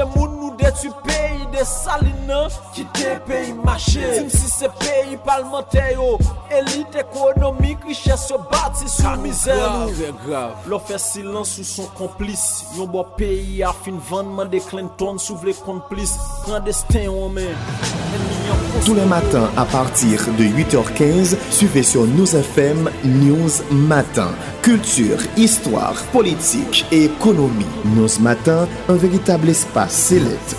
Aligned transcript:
Changer 0.00 0.16
moun 0.16 0.39
nous 0.40 0.56
détruit 0.56 0.90
pays 1.04 1.46
de 1.52 1.64
salina 1.64 2.48
qui 2.74 2.84
te 2.86 3.18
pays 3.28 3.52
marché. 3.52 4.00
Sim 4.14 4.28
si 4.28 4.48
c'est 4.48 4.72
pays 4.78 5.16
parlementaire 5.24 6.00
élite 6.50 6.96
économique, 6.96 7.78
richesse 7.86 8.32
bâti 8.50 8.88
sous 8.88 9.20
misère. 9.20 9.86
L'on 10.68 10.78
fait 10.78 10.98
silence 10.98 11.50
sous 11.50 11.64
son 11.64 11.86
complice. 11.86 12.64
Yon 12.76 12.86
bon 12.86 13.06
pays 13.16 13.62
a 13.62 13.72
fin 13.72 13.98
vendre 14.08 14.46
de 14.46 14.58
Clinton 14.58 15.18
sous 15.18 15.38
les 15.44 15.54
complices. 15.54 16.18
Clandestin 16.44 17.08
on 17.08 17.28
met. 17.28 17.54
Tous 18.84 18.94
les 18.94 19.04
matins 19.04 19.50
à 19.56 19.64
partir 19.64 20.20
de 20.38 20.44
8h15, 20.44 21.36
suivez 21.50 21.82
sur 21.82 22.06
News 22.06 22.34
FM 22.34 22.90
News 23.04 23.50
Matin. 23.70 24.30
Culture, 24.62 25.18
histoire, 25.36 25.94
politique 26.12 26.84
et 26.90 27.04
économie. 27.04 27.66
News 27.84 28.20
Matin, 28.20 28.66
un 28.88 28.94
véritable 28.94 29.48
espace 29.48 29.94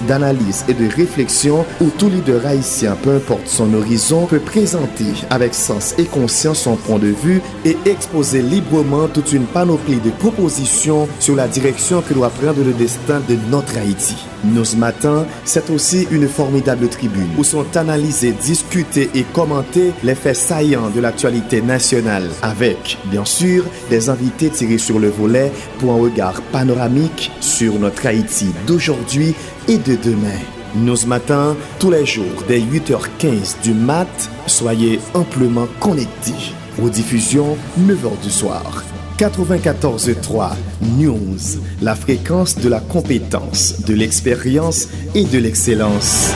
d'analyse 0.07 0.65
et 0.67 0.73
de 0.73 0.87
réflexion 0.87 1.65
où 1.81 1.89
tout 1.97 2.09
leader 2.09 2.45
haïtien, 2.45 2.97
peu 3.01 3.15
importe 3.15 3.47
son 3.47 3.73
horizon, 3.73 4.25
peut 4.25 4.39
présenter 4.39 5.05
avec 5.29 5.53
sens 5.53 5.95
et 5.97 6.05
conscience 6.05 6.61
son 6.61 6.75
point 6.75 6.99
de 6.99 7.07
vue 7.07 7.41
et 7.65 7.77
exposer 7.85 8.41
librement 8.41 9.07
toute 9.07 9.33
une 9.33 9.45
panoplie 9.45 9.99
de 9.99 10.09
propositions 10.11 11.07
sur 11.19 11.35
la 11.35 11.47
direction 11.47 12.01
que 12.01 12.13
doit 12.13 12.29
prendre 12.29 12.63
le 12.63 12.73
destin 12.73 13.21
de 13.27 13.37
notre 13.49 13.77
Haïti. 13.77 14.15
News 14.43 14.75
Matin, 14.77 15.25
c'est 15.45 15.69
aussi 15.69 16.07
une 16.09 16.27
formidable 16.27 16.87
tribune 16.87 17.29
où 17.37 17.43
sont 17.43 17.65
analysés, 17.77 18.31
discutés 18.31 19.09
et 19.13 19.23
commentés 19.23 19.93
les 20.03 20.15
faits 20.15 20.35
saillants 20.35 20.89
de 20.89 20.99
l'actualité 20.99 21.61
nationale 21.61 22.27
avec, 22.41 22.97
bien 23.05 23.25
sûr, 23.25 23.63
des 23.89 24.09
invités 24.09 24.49
tirés 24.49 24.79
sur 24.79 24.99
le 24.99 25.09
volet 25.09 25.51
pour 25.79 25.91
un 25.91 26.01
regard 26.01 26.41
panoramique 26.51 27.31
sur 27.39 27.77
notre 27.79 28.07
Haïti 28.07 28.47
d'aujourd'hui 28.65 29.35
et 29.71 29.77
de 29.77 29.95
demain. 29.95 30.39
News 30.75 31.05
Matin, 31.07 31.55
tous 31.79 31.91
les 31.91 32.05
jours 32.05 32.43
dès 32.45 32.59
8h15 32.59 33.61
du 33.63 33.73
mat, 33.73 34.29
soyez 34.45 34.99
amplement 35.13 35.67
connectés. 35.79 36.53
Aux 36.81 36.89
diffusions, 36.89 37.57
9h 37.79 38.21
du 38.21 38.29
soir. 38.29 38.83
94.3 39.17 40.55
News, 40.97 41.61
la 41.81 41.95
fréquence 41.95 42.57
de 42.57 42.67
la 42.67 42.81
compétence, 42.81 43.85
de 43.85 43.93
l'expérience 43.93 44.89
et 45.15 45.23
de 45.23 45.37
l'excellence. 45.37 46.33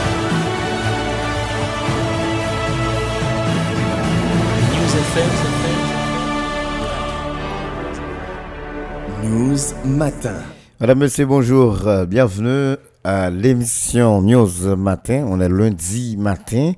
News 9.24 9.58
Matin. 9.84 10.36
Madame, 10.80 10.98
Monsieur, 11.00 11.26
bonjour. 11.26 11.86
Euh, 11.86 12.04
bienvenue 12.06 12.76
l'émission 13.30 14.20
News 14.22 14.76
Matin. 14.76 15.26
On 15.28 15.40
est 15.40 15.48
lundi 15.48 16.16
matin. 16.16 16.72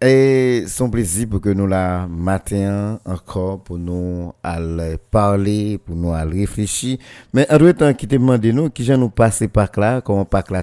Et 0.00 0.64
son 0.68 0.90
plaisir 0.90 1.26
pour 1.26 1.40
que 1.40 1.48
nous 1.48 1.66
la 1.66 2.06
matin 2.06 2.98
encore 3.06 3.62
pour 3.62 3.78
nous 3.78 4.30
aller 4.42 4.98
parler, 5.10 5.78
pour 5.78 5.96
nous 5.96 6.12
aller 6.12 6.40
réfléchir. 6.40 6.98
Mais 7.32 7.50
en 7.50 7.72
temps 7.72 7.94
qui 7.94 8.06
te 8.06 8.14
demande 8.14 8.44
nous, 8.44 8.68
qui 8.68 8.90
nous 8.90 9.08
passer 9.08 9.48
par 9.48 9.70
là, 9.78 10.02
comment 10.02 10.26
pas 10.26 10.44
là 10.50 10.62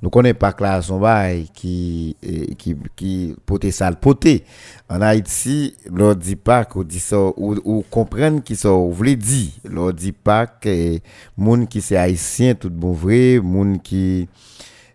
Nous 0.00 0.10
connaissons 0.10 0.36
pas 0.38 0.54
là 0.60 0.80
son 0.80 1.00
bail 1.00 1.48
qui, 1.52 2.16
qui, 2.56 2.76
qui, 2.94 3.34
poté 3.44 3.72
sale 3.72 3.96
poté. 3.98 4.44
En 4.88 5.00
Haïti, 5.00 5.74
l'on 5.90 6.14
dit 6.14 6.36
pas 6.36 6.64
qu'on 6.64 6.84
dit 6.84 7.00
ça, 7.00 7.18
ou, 7.36 7.56
ou 7.64 7.84
comprendre 7.90 8.42
qui 8.42 8.54
ça, 8.54 8.72
ou 8.72 8.92
voulez 8.92 9.16
dire. 9.16 9.50
L'on 9.64 9.90
dit 9.90 10.12
pas 10.12 10.46
que, 10.46 11.00
monde 11.36 11.68
qui 11.68 11.80
c'est 11.80 11.96
haïtien, 11.96 12.54
tout 12.54 12.70
bon 12.70 12.92
vrai, 12.92 13.40
monde 13.42 13.82
qui, 13.82 14.28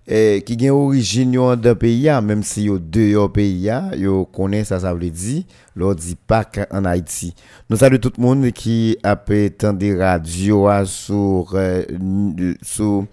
eh, 0.08 0.42
qui 0.46 0.58
gen 0.60 0.72
origine 0.72 1.56
d'un 1.56 1.76
pays 1.76 2.10
même 2.22 2.44
si 2.44 2.64
yo 2.64 2.78
deux 2.78 3.16
pays 3.30 3.70
yo 3.96 4.26
connaît 4.26 4.66
ça 4.66 4.82
ça 4.82 4.94
veut 4.94 5.10
dire 5.10 5.44
l'on 5.78 5.94
dit 5.94 6.18
pas 6.28 6.46
en 6.72 6.84
Haïti 6.84 7.34
nous 7.70 7.78
saluons 7.78 8.00
tout 8.00 8.12
le 8.18 8.22
monde 8.22 8.52
qui 8.52 8.98
a 9.02 9.16
pu 9.16 9.46
entendre 9.46 9.98
radio 9.98 10.68
sur 10.84 11.52
euh, 11.54 11.86
sur 12.62 13.06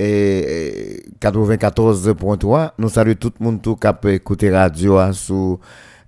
94.3 0.00 2.70
nous 2.78 2.88
saluons 2.88 3.14
tout 3.14 3.32
le 3.38 3.44
monde 3.44 3.60
qui 3.62 3.86
a 3.86 3.92
pu 3.92 4.14
écouter 4.14 4.50
radio 4.50 5.12
sur 5.12 5.60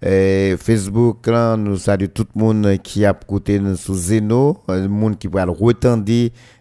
eh, 0.04 0.56
Facebook 0.58 1.28
nous 1.58 1.76
saluons 1.76 2.10
tout 2.12 2.26
le 2.34 2.40
monde 2.40 2.76
qui 2.82 3.04
a 3.04 3.10
écouté 3.10 3.60
sur 3.76 3.94
Zeno, 3.94 4.58
le 4.68 4.88
monde 4.88 5.16
qui 5.18 5.28
peut 5.28 5.40
retendre 5.42 6.04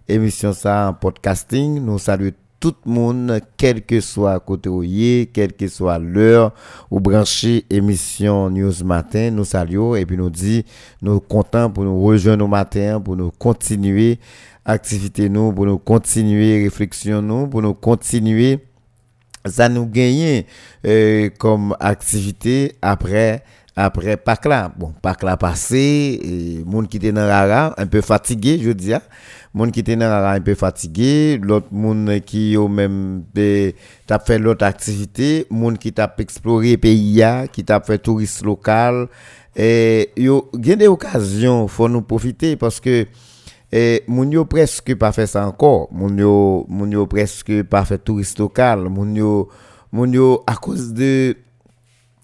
émission 0.07 0.53
ça 0.53 0.89
en 0.89 0.93
podcasting. 0.93 1.83
Nous 1.83 1.97
saluons 1.97 2.33
tout 2.59 2.75
le 2.85 2.91
monde, 2.91 3.39
quel 3.57 3.83
que 3.83 3.99
soit 4.01 4.39
côté 4.39 4.69
où 4.69 4.83
quelle 5.33 5.53
que 5.53 5.67
soit 5.67 5.97
l'heure, 5.97 6.53
ou 6.91 6.99
brancher 6.99 7.65
émission 7.71 8.51
News 8.51 8.83
Matin, 8.85 9.31
nous 9.31 9.45
saluons 9.45 9.95
et 9.95 10.05
puis 10.05 10.15
nous 10.15 10.29
dit, 10.29 10.63
nous 11.01 11.19
contents 11.19 11.71
pour 11.71 11.83
nous 11.83 11.99
rejoindre 12.03 12.45
au 12.45 12.47
matin, 12.47 13.01
pour 13.01 13.15
nous 13.15 13.31
continuer 13.31 14.19
activité 14.65 15.29
nous, 15.29 15.51
pour 15.51 15.65
nous 15.65 15.77
continuer 15.77 16.63
réflexion 16.63 17.21
nous, 17.21 17.47
pour 17.47 17.61
nous 17.61 17.73
continuer 17.73 18.59
ça 19.45 19.69
nous 19.69 19.85
gagne 19.85 20.43
euh, 20.85 21.29
comme 21.37 21.75
activité 21.79 22.75
après 22.81 23.43
après 23.75 24.17
Pâques 24.17 24.45
là. 24.45 24.71
Bon, 24.77 24.93
Pâques 25.01 25.23
là 25.23 25.37
passé, 25.37 26.61
monde 26.65 26.87
qui 26.89 26.97
était 26.97 27.11
dans 27.11 27.25
rara, 27.27 27.73
un 27.77 27.85
peu 27.87 28.01
fatigué, 28.01 28.59
je 28.61 28.71
dis 28.71 28.93
monde 29.53 29.71
qui 29.71 29.79
était 29.79 29.95
dans 29.95 30.09
rara 30.09 30.33
un 30.33 30.41
peu 30.41 30.55
fatigué, 30.55 31.39
l'autre 31.41 31.67
monde 31.71 32.19
qui 32.25 32.57
au 32.57 32.67
même 32.67 33.23
t'a 34.05 34.19
fait 34.19 34.39
l'autre 34.39 34.65
activité, 34.65 35.47
monde 35.49 35.77
qui 35.77 35.93
t'a 35.93 36.13
exploré 36.17 36.77
pays 36.77 37.23
qui 37.51 37.63
t'a 37.63 37.79
fait 37.79 37.97
touriste 37.97 38.43
local 38.43 39.07
et 39.55 40.11
yo 40.17 40.49
gain 40.55 40.75
des 40.75 40.87
occasions, 40.87 41.67
faut 41.67 41.89
nous 41.89 42.01
profiter 42.01 42.55
parce 42.57 42.79
que 42.79 43.07
et 43.71 44.03
moun 44.07 44.31
yo 44.31 44.45
presque 44.45 44.95
pas 44.95 45.11
fait 45.11 45.27
ça 45.27 45.45
encore, 45.47 45.87
moun 45.91 46.17
yo 46.19 46.65
moun 46.67 46.91
yo 46.91 47.05
presque 47.07 47.63
pas 47.63 47.85
fait 47.85 47.97
touriste 47.97 48.39
local, 48.39 48.89
moun 48.89 49.15
yo 49.15 49.49
moun 49.91 50.15
à 50.47 50.55
cause 50.55 50.93
de 50.93 51.37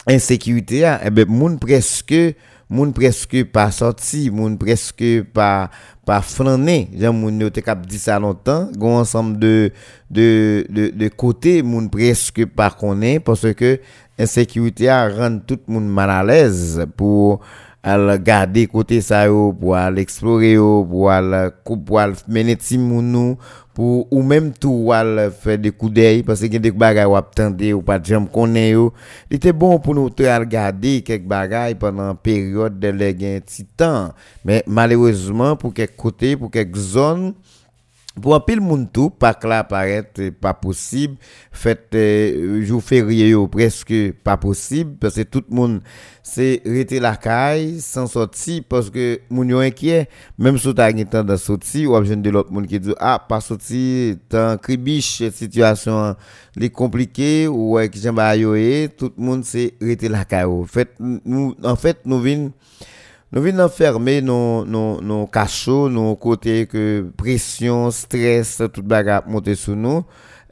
insécurité 0.07 0.85
hein, 0.85 0.99
eh 1.03 1.09
ben 1.09 1.27
moun 1.27 1.59
presque 1.59 2.35
moun 2.69 2.91
presque 2.93 3.45
pas 3.45 3.71
sorti 3.71 4.29
moun 4.29 4.57
presque 4.57 5.23
pas 5.33 5.69
pas 6.05 6.21
flâner 6.21 6.89
j'aime 6.93 7.19
moun 7.19 7.39
yo 7.39 7.49
te 7.49 7.61
cap 7.63 7.85
dit 7.85 7.99
ça 7.99 8.19
longtemps 8.19 8.69
gon 8.75 8.97
ensemble 8.97 9.39
de 9.39 9.71
de 10.11 10.65
de, 10.69 10.89
de 10.89 11.07
côté 11.09 11.63
moun 11.63 11.89
presque 11.89 12.45
pas 12.45 12.71
connaît 12.71 13.19
parce 13.19 13.53
que 13.53 13.79
insécurité 14.19 14.91
rend 14.91 15.39
tout 15.39 15.59
monde 15.67 15.87
mal 15.87 16.09
à 16.09 16.23
l'aise 16.23 16.85
pour 16.95 17.41
al 17.83 18.21
garder 18.21 18.67
côté 18.67 19.01
ça 19.01 19.27
pour 19.27 19.75
aller 19.75 20.01
explorer 20.01 20.55
pour 20.55 21.09
aller 21.11 21.49
pour 21.63 21.99
aller 21.99 22.13
mener 22.27 22.55
timounou 22.55 23.37
pour 23.73 24.11
ou 24.11 24.23
même 24.23 24.51
tout 24.51 24.91
al 24.91 25.31
faire 25.31 25.57
des 25.59 25.71
coups 25.71 25.93
d'œil 25.93 26.23
parce 26.23 26.41
que 26.41 26.57
des 26.57 26.71
bagages 26.71 27.07
ou 27.07 27.15
attendre 27.15 27.71
ou 27.73 27.81
pas 27.81 28.01
jamais 28.01 28.27
connaît 28.33 28.71
yo. 28.71 28.91
Était 29.29 29.53
bon 29.53 29.79
pour 29.79 29.93
nous 29.93 30.09
regarder 30.17 31.01
quelques 31.01 31.27
bagages 31.27 31.75
pendant 31.75 32.15
période 32.15 32.79
de 32.79 32.87
les 32.89 33.41
temps 33.77 34.09
mais 34.43 34.63
malheureusement 34.65 35.55
pour 35.55 35.73
quelques 35.73 35.95
côtés 35.95 36.35
pour 36.35 36.49
quelques 36.51 36.75
zones 36.75 37.33
pour 38.21 38.35
un 38.35 38.39
pile 38.39 38.61
monde 38.61 38.91
tout, 38.91 39.09
pas 39.09 39.37
là 39.43 39.63
paraît 39.63 40.09
pas 40.41 40.53
possible. 40.53 41.15
Fait 41.51 41.87
euh, 41.95 42.63
jour 42.63 42.83
férié 42.83 43.33
presque 43.51 43.93
pas 44.23 44.37
possible 44.37 44.95
parce 44.99 45.15
que 45.15 45.21
tout 45.21 45.43
le 45.49 45.55
monde 45.55 45.81
c'est 46.23 46.61
rester 46.65 46.99
la 46.99 47.15
caille 47.15 47.79
sans 47.79 48.07
sortir 48.07 48.63
parce 48.67 48.89
que 48.89 49.21
moun 49.29 49.49
yo 49.49 49.59
inquiet 49.59 50.09
même 50.37 50.57
si 50.57 50.73
tu 50.73 50.81
as 50.81 50.91
de 50.91 51.35
sortir 51.35 51.91
ou 51.91 51.99
besoin 51.99 52.17
de 52.17 52.29
l'autre 52.29 52.51
monde 52.51 52.67
qui 52.67 52.79
dit 52.79 52.93
ah 52.99 53.23
pas 53.27 53.39
sortir 53.39 54.15
tant 54.29 54.57
cribiche 54.57 55.23
situation 55.31 56.15
les 56.55 56.69
compliquée 56.69 57.47
ou 57.47 57.77
que 57.77 57.97
j'aime 57.97 58.17
tout 58.97 59.13
le 59.17 59.23
monde 59.23 59.45
c'est 59.45 59.73
rester 59.81 60.09
la 60.09 60.25
caille. 60.25 60.47
Fait 60.67 60.89
nous 60.99 61.55
en 61.63 61.75
fait 61.75 61.99
nous 62.05 62.19
venons 62.19 62.51
nous 63.31 63.41
venons 63.41 63.63
enfermer 63.65 64.21
nos, 64.21 64.65
nos, 64.65 65.01
nos 65.01 65.27
cachots, 65.27 65.89
nos 65.89 66.15
côtés 66.15 66.65
que 66.65 67.11
pression, 67.17 67.91
stress, 67.91 68.61
tout 68.73 68.83
bagarre 68.83 69.27
monter 69.27 69.55
sur 69.55 69.75
nous. 69.75 70.03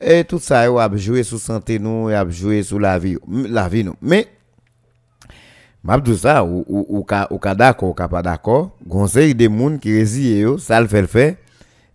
Et 0.01 0.25
tout 0.25 0.39
ça, 0.39 0.61
a 0.61 0.95
joué 0.97 1.23
sur 1.23 1.39
santé 1.39 1.79
nous, 1.79 2.09
et 2.09 2.15
a 2.15 2.29
joué 2.29 2.63
sur 2.63 2.79
la 2.79 2.99
vie, 2.99 3.17
la 3.27 3.69
vie 3.69 3.85
nous. 3.85 3.95
Mais, 4.01 4.27
m'a 5.83 5.99
tout 6.01 6.17
ça, 6.17 6.43
ou, 6.43 6.65
ou, 6.67 6.85
ou, 6.89 6.97
ou, 6.99 7.35
ou 7.35 7.55
d'accord, 7.55 7.89
ou 7.89 7.93
pas 7.93 8.21
d'accord, 8.21 8.71
conseil 8.89 9.33
des 9.33 9.45
gens 9.45 9.77
qui 9.77 9.95
résident, 9.97 10.57
ça 10.57 10.81
le 10.81 10.87
fait 10.87 11.01
le 11.01 11.07
fait. 11.07 11.37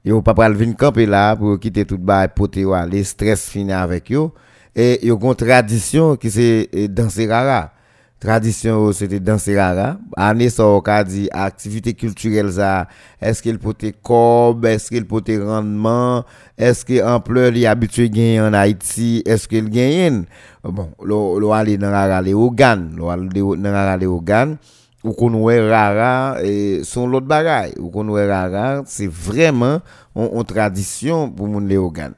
Et 0.05 0.13
ou 0.13 0.23
pas 0.23 0.33
pral 0.33 0.55
venir 0.55 0.77
camper 0.77 1.05
là 1.05 1.37
pour 1.37 1.59
quitter 1.61 1.85
tout 1.85 1.99
bas 1.99 2.27
poté 2.29 2.65
les 2.91 3.05
stress 3.05 3.51
fini 3.51 3.73
avec 3.73 4.11
eux. 4.13 4.31
Et 4.75 5.07
yo 5.07 5.19
une 5.21 5.35
tradition 5.35 6.17
qui 6.17 6.31
c'est 6.31 6.89
danser 6.89 7.27
rara 7.27 7.73
Tradition, 8.21 8.93
c'était 8.93 9.19
danser 9.19 9.59
rara. 9.59 9.97
Année, 10.15 10.51
ça, 10.51 10.67
on 10.67 10.83
dit 11.07 11.31
activité 11.33 11.95
culturelle, 11.95 12.53
ça, 12.53 12.87
est-ce 13.19 13.43
qu'il 13.43 13.59
peut 13.59 13.73
être 13.81 14.67
est-ce 14.67 14.91
qu'il 14.91 15.07
peut 15.07 15.23
être 15.25 15.43
rendement, 15.43 16.23
est-ce 16.59 16.85
qu'il 16.85 17.03
ampleur, 17.03 17.51
il 17.55 17.67
habitué 17.67 18.11
gagner 18.11 18.39
en 18.43 18.53
Haïti, 18.53 19.23
est-ce 19.25 19.49
qu'il 19.49 19.71
gagne? 19.71 20.25
Bon, 20.63 20.91
l'on 21.03 21.51
aller 21.51 21.79
dans 21.79 21.91
rara 21.91 22.21
les 22.21 22.35
organes, 22.35 22.93
l'on 22.95 23.09
aller 23.09 23.41
dans 23.41 23.73
rara 23.73 23.97
les 23.97 24.07
organes, 24.07 24.59
ou 25.03 25.13
qu'on 25.15 25.43
rara, 25.47 26.43
et 26.45 26.83
son 26.85 27.07
l'autre 27.07 27.27
bagaille, 27.27 27.73
ou 27.79 27.89
qu'on 27.89 28.13
rara, 28.13 28.83
c'est 28.85 29.11
vraiment 29.11 29.81
une 30.15 30.45
tradition 30.45 31.31
pour 31.31 31.49
mon 31.49 31.61
les 31.61 31.79
organes. 31.79 32.13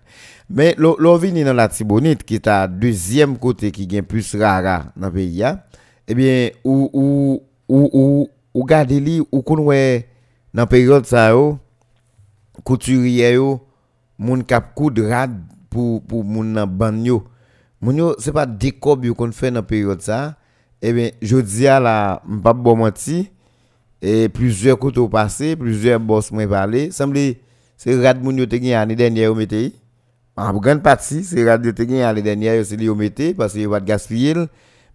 Mais 0.50 0.74
l'on 0.78 1.16
vient 1.16 1.44
dans 1.44 1.54
la 1.54 1.68
Tibonite, 1.68 2.24
qui 2.24 2.34
est 2.34 2.48
à 2.48 2.66
deuxième 2.66 3.38
côté, 3.38 3.70
qui 3.70 3.86
gagne 3.86 4.02
plus 4.02 4.34
rara 4.34 4.86
dans 4.96 5.06
le 5.06 5.12
pays, 5.12 5.44
eh 5.44 5.71
bien, 6.14 6.50
ou, 6.64 6.90
ou, 6.92 7.42
ou, 7.68 7.90
ou, 7.92 8.28
ou 8.54 8.64
gade 8.64 8.98
li, 9.00 9.20
ou 9.30 9.42
kon 9.46 9.62
wè 9.68 10.04
nan 10.52 10.66
période 10.68 11.06
ça 11.06 11.30
yo, 11.30 11.56
couturier 12.66 13.36
yo, 13.38 13.60
moun 14.18 14.42
kap 14.44 14.72
koud 14.76 14.98
rad 15.08 15.34
pour 15.70 16.02
pour 16.04 16.24
moun 16.24 16.52
nan 16.56 16.66
ban 16.68 16.98
yo. 17.04 17.22
Moun 17.80 17.96
yo, 17.96 18.14
c'est 18.18 18.32
pas 18.32 18.46
décob 18.46 19.04
yo 19.04 19.14
kon 19.14 19.32
fait 19.32 19.50
dans 19.50 19.62
période 19.62 20.02
ça. 20.02 20.36
Eh 20.82 20.92
bien, 20.92 21.10
je 21.22 21.36
dis 21.38 21.68
à 21.68 21.78
la, 21.78 22.20
m'pa 22.26 22.52
bon 22.52 22.76
menti, 22.76 23.30
et 24.00 24.28
plusieurs 24.28 24.78
couteaux 24.78 25.08
passés, 25.08 25.54
plusieurs 25.54 26.00
boss 26.00 26.32
m'ont 26.32 26.48
parlé, 26.48 26.90
semble 26.90 27.36
c'est 27.76 27.94
rad 28.02 28.22
moun 28.22 28.36
yo 28.38 28.46
te 28.46 28.58
gen 28.58 28.74
année 28.74 28.96
dernière 28.96 29.30
yo 29.30 29.34
mette. 29.34 29.72
En 30.36 30.52
grande 30.54 30.82
partie, 30.82 31.22
c'est 31.24 31.44
rad 31.48 31.64
yo 31.64 31.72
te 31.72 31.86
gen 31.86 32.02
année 32.02 32.22
dernière 32.22 32.56
yo 32.56 32.64
c'est 32.64 32.76
li 32.76 32.86
yo 32.86 32.94
mette 32.94 33.36
parce 33.36 33.54
que 33.54 33.60
yo 33.60 33.70
va 33.70 33.80
gaspiller 33.80 34.34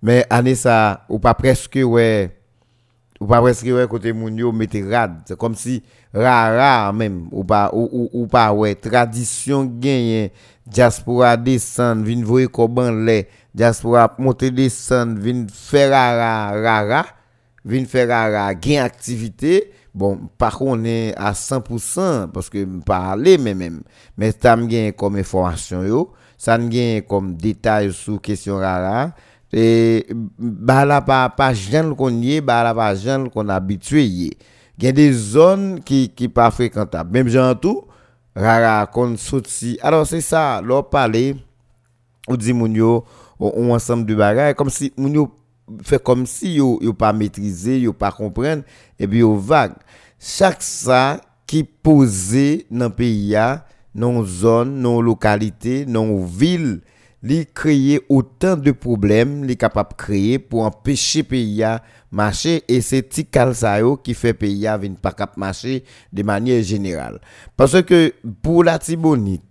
mais 0.02 0.26
année 0.30 0.56
ça 0.56 1.06
ou 1.10 1.20
pas 1.20 1.34
presque 1.34 1.80
ouais. 1.82 2.32
Ou 3.20 3.26
pas 3.26 3.42
presque 3.42 3.66
ouais 3.66 3.88
côté 3.90 4.14
moun 4.14 4.38
yo 4.38 4.52
mette 4.52 4.78
rad. 4.90 5.22
C'est 5.26 5.38
comme 5.38 5.56
si 5.56 5.84
rara 6.14 6.94
même. 6.94 7.28
Ou 7.32 7.44
pas 7.44 7.72
ou, 7.74 8.10
ou, 8.14 8.28
pas 8.28 8.54
ouais. 8.54 8.76
Tradition 8.76 9.66
gagne 9.66 10.30
diaspora 10.66 11.38
descend 11.38 12.06
vinn 12.06 12.24
voyer 12.24 12.48
comment 12.48 12.92
les 12.92 13.28
diaspora 13.56 14.14
monter 14.20 14.52
descend 14.52 15.18
vinn 15.18 15.48
faire 15.50 15.92
rara 15.92 16.52
rara 16.62 17.06
vinn 17.66 17.86
faire 17.86 18.10
rara 18.10 18.54
gain 18.54 18.84
activité. 18.84 19.72
Bon 19.96 20.30
par 20.38 20.60
contre 20.60 20.82
on 20.82 20.86
est 20.86 21.16
à 21.18 21.32
100% 21.32 22.30
parce 22.32 22.52
que 22.52 22.64
parler 22.82 23.40
mais 23.40 23.56
même 23.56 23.82
mais 24.16 24.32
ça 24.40 24.56
me 24.56 24.92
comme 24.92 25.16
information 25.16 25.84
yo. 25.84 26.14
Ça 26.38 26.60
me 26.60 27.00
comme 27.00 27.36
détail 27.36 27.92
sur 27.92 28.22
question 28.22 28.58
rara 28.58 29.16
et 29.54 30.06
bah 30.38 30.84
là 30.86 31.02
pas 31.02 31.30
pas 31.30 31.54
jeune 31.54 31.96
qu'on 31.96 32.22
y 32.22 32.36
est 32.36 32.42
bah 32.42 32.64
là 32.64 32.74
pas 32.74 32.96
jeune 32.96 33.30
qu'on 33.30 33.48
habitué 33.48 34.04
il 34.06 34.34
y 34.80 34.88
a 34.88 34.92
des 34.92 35.12
zones 35.12 35.80
qui 35.84 36.10
qui 36.10 36.28
pas 36.28 36.52
fréquentables. 36.52 37.12
Même 37.12 37.30
gens 37.30 37.56
tout 37.56 37.84
rara 38.36 38.86
qu'on 38.86 39.16
sorti 39.18 39.80
alors 39.82 40.06
c'est 40.06 40.22
ça 40.22 40.62
leur 40.62 40.90
parler 40.90 41.36
ou 42.28 42.38
dit 42.38 42.54
moun 42.54 42.74
yo 42.74 43.06
on 43.40 43.72
ensemble 43.74 44.06
de 44.06 44.16
bagages 44.16 44.56
comme 44.56 44.70
si 44.70 44.92
moun 44.98 45.14
yo 45.14 45.32
fait 45.82 46.02
comme 46.04 46.26
si 46.26 46.56
yo 46.56 46.80
yo 46.82 46.94
pas 46.94 47.14
maîtriser 47.14 47.80
yo 47.80 47.94
pas 47.94 48.12
comprendre 48.12 48.64
et 49.00 49.08
puis 49.08 49.20
yo 49.20 49.36
vague. 49.36 49.74
Chaque 50.20 50.62
ça 50.62 51.22
qui 51.46 51.64
posé 51.64 52.68
dans 52.70 52.90
pays 52.90 53.36
a 53.36 53.66
non 53.96 54.24
zone 54.24 54.80
non 54.80 55.02
localité 55.02 55.86
non 55.88 56.24
ville 56.24 56.82
li 57.24 57.46
créer 57.46 58.00
autant 58.10 58.56
de 58.56 58.72
problèmes 58.72 59.44
li 59.44 59.58
capable 59.58 59.96
créer 59.98 60.40
pour 60.40 60.64
empêcher 60.64 61.24
pays 61.24 61.64
à 61.64 61.82
marcher. 62.12 62.64
Et 62.68 62.82
c'est 62.82 63.04
tikal 63.04 63.56
ça 63.56 63.80
qui 64.04 64.14
fait 64.14 64.34
pays 64.34 64.68
à 64.68 64.80
pas 65.02 65.12
cap 65.12 65.38
marcher 65.38 65.84
de 66.14 66.24
manière 66.24 66.62
générale. 66.64 67.20
Parce 67.56 67.82
que 67.84 68.14
pour 68.42 68.64
la 68.64 68.80
Tibonite 68.80 69.44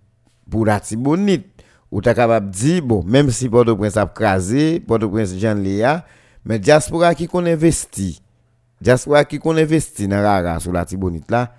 pour 0.49 0.65
la 0.67 0.81
Tibonite 0.81 1.47
ou 1.91 2.01
ta 2.01 2.15
capable 2.15 2.51
dire 2.51 2.83
bon 2.83 3.03
même 3.05 3.31
si 3.31 3.49
Port-au-Prince 3.49 3.97
a 3.97 4.07
crasé 4.07 4.81
Port-au-Prince 4.81 5.37
Jean 5.37 5.55
Léa 5.55 6.05
mais 6.45 6.59
diaspora 6.59 7.15
qui 7.15 7.27
qu'on 7.27 7.45
investit 7.45 8.23
diaspora 8.81 9.25
qui 9.25 9.39
qu'on 9.39 9.57
investit 9.57 10.07
dans 10.07 10.23
rara 10.23 10.61
sur 10.61 10.73
la 10.73 10.85
Tibonite 10.85 11.31
là 11.31 11.55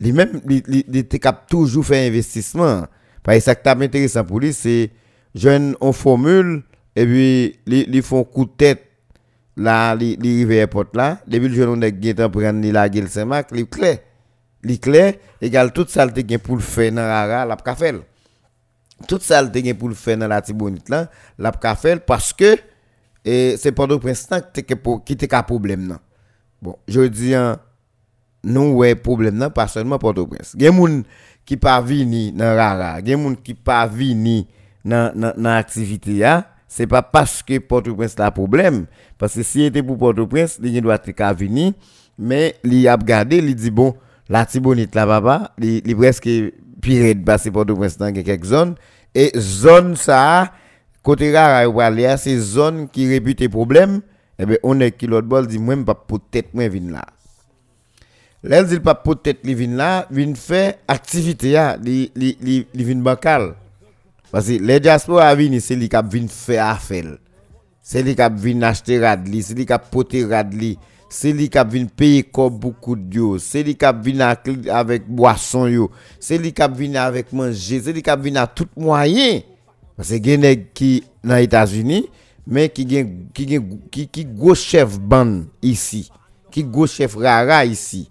même 0.00 0.42
li, 0.46 0.62
li, 0.68 1.08
toujours 1.48 1.86
fait 1.86 2.06
investissement. 2.06 2.84
Parce 3.22 3.38
que 3.38 3.44
ça 3.44 3.54
qui 3.54 3.66
est 3.66 3.82
intéressant 3.82 4.24
pour 4.24 4.40
lui 4.40 4.52
c'est 4.52 4.90
jeunes 5.36 5.76
on 5.80 5.92
formule 5.92 6.62
et 6.96 7.04
puis 7.06 7.58
ils 7.66 8.02
font 8.02 8.24
coup 8.24 8.46
de 8.46 8.50
tête 8.50 8.82
là 9.56 9.94
les 9.94 10.16
rivières 10.20 10.68
porte 10.68 10.96
là 10.96 11.18
depuis 11.26 11.48
le 11.48 11.54
jeune 11.54 11.68
on 11.68 11.82
est 11.82 12.14
prendre 12.14 12.72
la 12.72 12.88
gueule 12.88 13.08
Saint-Marc 13.08 13.50
les 13.52 13.66
clés 13.66 14.00
les 14.62 14.78
clés 14.78 15.18
égal 15.40 15.72
toute 15.72 15.90
ça 15.90 16.06
le 16.06 16.38
pour 16.38 16.56
le 16.56 16.62
faire 16.62 16.90
dans 16.92 17.02
rara 17.02 17.44
la 17.44 17.74
faire 17.74 17.94
toute 19.06 19.22
ça 19.22 19.42
le 19.42 19.72
pour 19.74 19.88
le 19.88 19.94
faire 19.94 20.16
dans 20.16 20.28
la 20.28 20.40
Tibonite 20.40 20.88
là 20.88 21.10
la 21.38 21.52
faire 21.52 22.00
parce 22.04 22.32
que 22.32 22.56
c'est 23.24 23.72
pas 23.72 23.86
de 23.86 23.96
prince 23.96 24.28
qui 25.04 25.12
était 25.12 25.34
un 25.34 25.42
problème 25.42 25.86
non 25.86 25.98
bon 26.62 26.76
je 26.88 27.02
dis 27.02 27.34
nous 28.42 28.72
ouais 28.72 28.94
problème 28.94 29.36
non 29.36 29.50
pas 29.50 29.68
seulement 29.68 29.98
Port-au-Prince 29.98 30.52
il 30.54 30.62
y 30.62 30.66
a 30.66 30.70
des 30.70 30.76
gens 30.76 31.02
qui 31.44 31.56
pas 31.58 31.80
venir 31.82 32.32
dans 32.32 32.56
rara 32.56 33.00
il 33.00 33.08
y 33.08 33.12
a 33.12 33.16
des 33.16 33.22
gens 33.22 33.34
qui 33.34 33.52
pas 33.54 33.86
venir 33.86 34.44
dans 34.86 35.34
dans 35.36 35.50
activité 35.50 36.14
là 36.14 36.50
c'est 36.68 36.86
pas 36.86 37.02
parce 37.02 37.42
que 37.42 37.58
Port-au-Prince 37.58 38.18
a 38.18 38.30
problème 38.30 38.86
parce 39.18 39.34
que 39.34 39.42
si 39.42 39.62
était 39.64 39.82
pour 39.82 39.98
Port-au-Prince 39.98 40.58
il 40.62 40.80
doit 40.80 40.94
être 41.04 41.34
venir 41.34 41.72
mais 42.18 42.56
il 42.64 42.86
a 42.88 42.94
regardé 42.96 43.38
il 43.38 43.54
dit 43.54 43.70
bon 43.70 43.94
la 44.28 44.46
Tibonite 44.46 44.94
là 44.94 45.06
papa 45.06 45.52
il 45.60 45.96
presque 45.96 46.28
pire 46.80 47.14
de 47.14 47.24
passer 47.24 47.50
Port-au-Prince 47.50 47.98
dans 47.98 48.12
quelques 48.12 48.44
zones 48.44 48.74
et 49.14 49.32
zone 49.36 49.96
ça 49.96 50.52
côté 51.02 51.36
rare 51.36 51.68
ou 51.74 51.80
c'est 52.16 52.38
zone 52.38 52.88
qui 52.88 53.08
répute 53.08 53.48
problème 53.48 54.00
eh 54.38 54.46
ben 54.46 54.58
on 54.62 54.80
est 54.80 54.92
qui 54.92 55.06
l'autre 55.06 55.26
bol 55.26 55.46
dit 55.46 55.58
moi 55.58 55.76
pas 55.84 55.94
peut-être 55.94 56.54
moi 56.54 56.68
vinn 56.68 56.92
là 56.92 57.04
Là, 58.46 58.62
dit 58.62 58.78
pas 58.78 58.94
peut-être 58.94 59.44
li 59.44 59.54
vinn 59.54 59.74
là, 59.74 60.06
vinn 60.08 60.36
faire 60.36 60.74
activité 60.86 61.56
li 61.82 62.12
li 62.14 62.36
li, 62.40 62.66
li 62.72 62.94
bancal. 62.94 63.54
Parce 64.32 64.48
que 64.48 64.52
les 64.52 64.80
diaspora 64.80 65.34
vini, 65.34 65.60
c'est 65.60 65.76
lui 65.76 65.88
qui 65.88 65.96
vient 66.10 66.28
faire 66.28 66.66
affaire. 66.66 67.16
C'est 67.80 68.02
lui 68.02 68.16
qui 68.16 68.22
vient 68.34 68.62
acheter 68.62 68.98
radli, 68.98 69.42
c'est 69.42 69.54
lui 69.54 69.64
qui 69.64 70.24
radli, 70.24 70.78
c'est 71.08 71.32
lui 71.32 71.48
qui 71.48 71.58
vient 71.68 71.86
payer 71.86 72.24
comme 72.24 72.58
beaucoup 72.58 72.96
de 72.96 73.14
yo, 73.14 73.38
c'est 73.38 73.62
lui 73.62 73.76
qui 73.76 73.86
vient 74.02 74.34
avec 74.70 75.06
boisson 75.08 75.68
yo, 75.68 75.90
c'est 76.18 76.36
lui 76.36 76.52
qui 76.52 76.62
vient 76.76 77.04
avec 77.04 77.32
manger, 77.32 77.80
c'est 77.84 77.92
lui 77.92 78.02
qui 78.02 78.10
vient 78.20 78.42
à 78.42 78.46
tout 78.48 78.66
moyen. 78.76 79.40
Parce 79.96 80.10
que 80.10 80.14
y 80.16 80.66
qui 80.74 81.04
dans 81.22 81.36
les 81.36 81.44
États-Unis, 81.44 82.08
mais 82.46 82.68
qui 82.68 82.84
qui 82.84 83.60
qui 83.92 84.08
qui 84.08 84.24
gros 84.24 84.56
chef 84.56 84.98
ban 84.98 85.44
ici, 85.62 86.10
qui 86.50 86.64
gros 86.64 86.88
chef 86.88 87.14
rara 87.14 87.64
ici. 87.64 88.08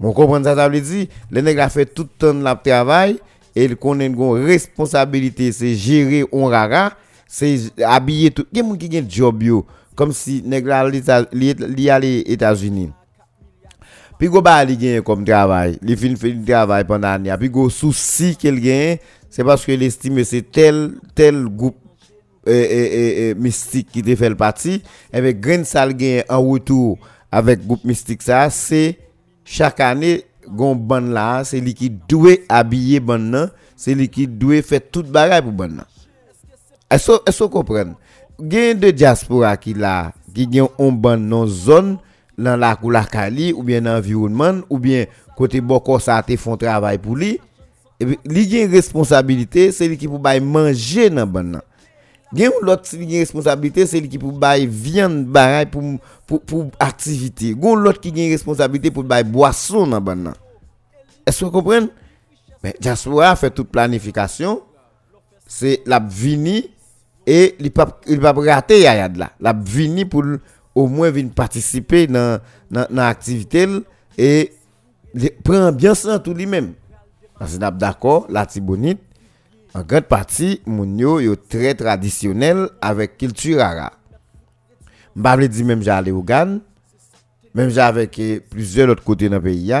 Mon 0.00 0.14
comprendre 0.14 0.46
ça 0.46 0.56
ça 0.56 0.68
veut 0.68 0.80
dire, 0.80 1.06
les 1.30 1.42
nègres 1.42 1.70
fait 1.70 1.86
tout 1.86 2.04
temps 2.04 2.32
le 2.32 2.54
travail 2.64 3.18
et 3.54 3.64
il 3.64 3.76
connaît 3.76 4.06
une 4.06 4.44
responsabilité 4.44 5.52
c'est 5.52 5.74
gérer 5.74 6.24
on 6.32 6.46
rara 6.46 6.92
c'est 7.26 7.58
habiller 7.82 8.30
tout. 8.30 8.44
Il 8.52 8.58
y 8.58 8.60
a 8.60 8.76
qui 8.76 8.98
ont 8.98 9.06
job 9.08 9.42
yo? 9.42 9.66
Comme 9.94 10.12
si 10.12 10.42
nèg 10.42 10.66
li 11.32 11.90
aller 11.90 12.24
États-Unis. 12.26 12.90
Puis 14.18 14.28
go 14.28 14.40
ba 14.40 14.64
li 14.64 14.76
gagne 14.76 15.00
comme 15.02 15.24
travail. 15.24 15.78
Li 15.82 15.96
fin 15.96 16.28
du 16.28 16.44
travail 16.44 16.84
pendant 16.84 17.08
année 17.08 17.34
puis 17.38 17.48
go 17.50 17.68
souci 17.70 18.36
qu'il 18.36 18.60
gagne 18.60 18.98
c'est 19.30 19.44
parce 19.44 19.64
que 19.64 19.72
l'estime 19.72 20.22
c'est 20.24 20.50
tel 20.50 20.92
tel 21.14 21.46
groupe 21.46 21.76
mystique 23.36 23.88
qui 23.92 24.02
te 24.02 24.14
fait 24.14 24.28
le 24.28 24.36
parti. 24.36 24.82
Avec 25.12 25.40
grain 25.40 25.64
sal 25.64 25.94
gagne 25.94 26.24
en 26.28 26.42
retour 26.42 26.98
avec 27.30 27.66
groupe 27.66 27.84
mystique 27.84 28.22
ça 28.22 28.50
c'est 28.50 28.98
chaque 29.44 29.80
année 29.80 30.24
gon 30.52 30.74
ban 30.76 31.00
là 31.00 31.44
c'est 31.44 31.60
lui 31.60 31.74
qui 31.74 31.90
doit 31.90 32.36
habiller 32.48 33.00
ban 33.00 33.18
nan 33.18 33.50
c'est 33.76 33.94
lui 33.94 34.08
qui 34.08 34.26
doit 34.26 34.62
faire 34.62 34.80
toute 34.90 35.10
bagaille 35.10 35.42
pour 35.42 35.52
ban 35.52 35.68
nan. 35.68 35.84
Est-ce 36.90 37.12
est-ce 37.26 37.44
comprendre 37.44 37.94
gain 38.40 38.74
de 38.74 38.90
diaspora 38.90 39.56
qui 39.56 39.74
là 39.74 40.12
qui 40.34 40.46
gagne 40.46 40.68
on 40.78 40.92
ban 40.92 41.16
non 41.16 41.46
zone 41.46 41.98
dans 42.38 42.56
la 42.56 42.78
la 42.82 43.04
Kali 43.04 43.52
ou 43.52 43.62
bien 43.62 43.84
environnement 43.86 44.60
ou 44.70 44.78
bien 44.78 45.06
côté 45.36 45.60
boko 45.60 45.98
ça 45.98 46.22
te 46.22 46.36
font 46.36 46.56
travail 46.56 46.98
pour 46.98 47.16
lui 47.16 47.40
et 47.98 48.06
puis 48.06 48.18
lui 48.24 48.46
gagne 48.46 48.70
responsabilité 48.70 49.72
c'est 49.72 49.88
lui 49.88 49.96
qui 49.96 50.08
pour 50.08 50.20
manger 50.20 51.10
dans 51.10 51.26
ban 51.26 51.42
nan. 51.42 51.62
Gen 52.34 52.50
l'autre 52.62 52.88
qui 52.88 53.16
a 53.16 53.18
responsabilité 53.18 53.86
c'est 53.86 54.00
lui 54.00 54.08
qui 54.08 54.18
pour 54.18 54.32
bail 54.32 54.66
viande 54.66 55.26
bagaille 55.26 55.66
pour 55.66 55.82
pour 56.26 56.40
pour 56.40 56.70
activité 56.80 57.54
gon 57.54 57.74
l'autre 57.74 58.00
qui 58.00 58.08
a 58.08 58.30
responsabilité 58.30 58.90
pour 58.90 59.04
bail 59.04 59.24
boisson 59.24 59.86
dans 59.86 60.00
ban 60.00 60.32
est-ce 61.26 61.40
que 61.40 61.44
vous 61.46 61.50
comprenez? 61.50 61.88
Mais 62.62 62.74
diaspora 62.80 63.34
fait 63.36 63.50
toute 63.50 63.70
planification 63.70 64.62
c'est 65.46 65.82
la 65.84 65.98
vini 66.00 66.70
et 67.26 67.56
il 67.58 67.70
pas 67.70 68.00
il 68.06 68.20
pas 68.20 68.32
rater 68.32 68.80
yad 68.80 69.16
là 69.16 69.32
la 69.40 69.52
vini 69.52 70.04
pour 70.04 70.24
au 70.74 70.86
moins 70.86 71.10
viennent 71.10 71.30
participer 71.30 72.06
dans 72.06 72.40
dans 72.70 72.98
activité 72.98 73.66
et 74.16 74.52
prend 75.44 75.72
bien 75.72 75.94
ça 75.94 76.18
tout 76.18 76.32
lui-même. 76.34 76.74
Parce 77.38 77.54
que 77.54 77.58
d'accord, 77.58 78.26
la 78.28 78.46
Tibonite 78.46 79.00
en 79.74 79.82
grande 79.82 80.04
partie 80.04 80.62
moun 80.66 80.98
yo 80.98 81.18
yo 81.20 81.34
très 81.34 81.74
traditionnel 81.74 82.68
avec 82.80 83.18
culture 83.18 83.60
arabe. 83.60 83.90
M'pa 85.16 85.36
dire 85.48 85.66
même 85.66 85.82
j'allais 85.82 86.10
au 86.10 86.22
Gan, 86.22 86.60
même 87.54 87.68
j'avec 87.68 88.20
plusieurs 88.48 88.88
autres 88.88 89.02
côtés 89.02 89.28
dans 89.28 89.36
le 89.36 89.42
pays 89.42 89.72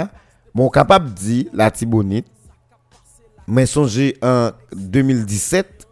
Bon, 0.54 0.68
capable 0.68 1.14
de 1.14 1.18
dire 1.18 1.44
la 1.54 1.70
Tibonite, 1.70 2.26
mais 3.46 3.64
songez 3.64 4.16
en 4.22 4.50
2017, 4.74 5.88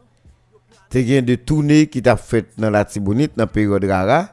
te 0.90 0.98
gen 0.98 1.24
de 1.24 1.34
tournée 1.36 1.86
qui 1.86 2.02
t'a 2.02 2.16
fait 2.16 2.46
dans 2.58 2.68
la 2.68 2.84
Tibonite, 2.84 3.32
dans 3.36 3.44
la 3.44 3.46
période 3.46 3.84
rara. 3.84 4.28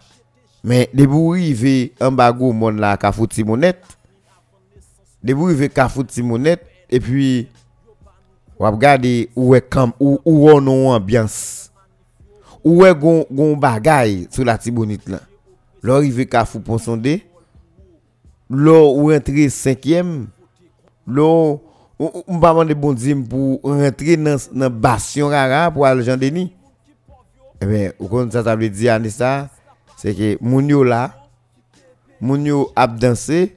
Mais 0.64 0.90
debout 0.94 1.30
rive 1.30 1.92
en 2.02 2.12
bago 2.12 2.52
mon 2.52 2.72
la 2.72 2.98
Kafou 2.98 3.28
Timonette, 3.28 3.86
debout 5.24 5.46
arrivé 5.46 5.70
Kafou 5.70 6.04
Timonette, 6.04 6.66
et 6.90 7.00
puis, 7.00 7.48
wap 8.60 8.78
gade 8.78 9.28
où 9.36 9.56
est 9.56 9.70
camp, 9.70 9.94
où, 10.00 10.20
où 10.26 10.50
on 10.50 10.68
a 10.68 10.96
ambiance. 10.96 11.72
Où 12.64 12.86
est 12.86 12.96
gon, 12.96 13.26
gon 13.32 13.56
bagay 13.56 14.28
sur 14.30 14.44
la 14.44 14.58
Tibonite 14.58 15.08
là. 15.08 15.22
L'arrivée 15.84 16.26
Kafou 16.26 16.60
Ponsonde, 16.60 17.08
là 18.50 18.84
ou 18.84 19.12
entrer 19.12 19.48
5e 19.48 20.26
là 21.08 21.58
on 22.00 22.40
pas 22.40 22.50
demander 22.50 22.76
bon 22.76 22.94
Dieu 22.94 23.24
pour 23.28 23.60
rentrer 23.64 24.18
dans 24.18 24.38
dans 24.54 24.70
bastion 24.70 25.30
rara 25.30 25.72
pour 25.72 25.86
aller 25.86 26.04
Jean 26.04 26.18
Denis 26.18 26.54
eh 27.60 27.66
bien 27.66 27.92
ou 28.00 28.30
ça 28.30 28.44
ça 28.44 28.56
veut 28.56 28.70
dire 28.70 28.94
Anissa 28.94 29.50
c'est 29.98 30.14
que 30.14 30.38
moun 30.42 30.70
yo 30.70 30.84
là 30.84 31.16
moun 32.22 32.46
yo 32.46 32.72
ap 32.76 33.00
danser 33.00 33.56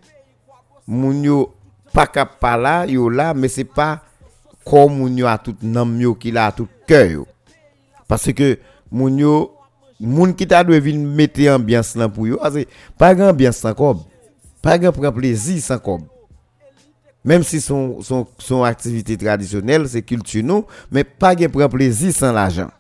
moun 0.87 1.23
yo 1.23 1.55
pas 1.93 2.57
là 2.57 2.87
yo 2.87 3.11
là 3.11 3.35
mais 3.35 3.49
c'est 3.49 3.65
pas 3.65 4.01
comme 4.65 4.99
moun 4.99 5.19
yo 5.19 5.27
a 5.27 5.37
tout 5.37 5.57
nam 5.63 6.01
yo 6.01 6.15
qui 6.15 6.31
là 6.31 6.51
tout 6.51 6.69
cœur 6.87 7.25
parce 8.09 8.33
que 8.33 8.59
moun 8.91 9.19
yo 9.19 9.53
moun 10.01 10.35
qui 10.35 10.47
t'a 10.47 10.65
dû 10.65 10.79
venir 10.81 11.55
ambiance 11.55 11.95
là 11.95 12.09
pour 12.09 12.27
yo 12.27 12.39
parce 12.39 12.55
que 12.55 12.67
pas 12.97 13.15
grand 13.15 13.29
ambiance 13.29 13.67
comme 13.77 14.01
pas 14.63 14.79
grand 14.79 14.93
prendre 14.93 15.13
plaisir 15.13 15.61
sans 15.63 15.79
comme 15.79 16.05
même 17.25 17.43
si 17.43 17.61
son, 17.61 18.01
son, 18.01 18.27
son 18.39 18.63
activité 18.63 19.17
traditionnelle, 19.17 19.87
c'est 19.89 20.03
culture, 20.03 20.65
mais 20.91 21.05
pas 21.05 21.35
de 21.35 21.67
plaisir 21.67 22.15
sans 22.15 22.33
l'argent. 22.33 22.71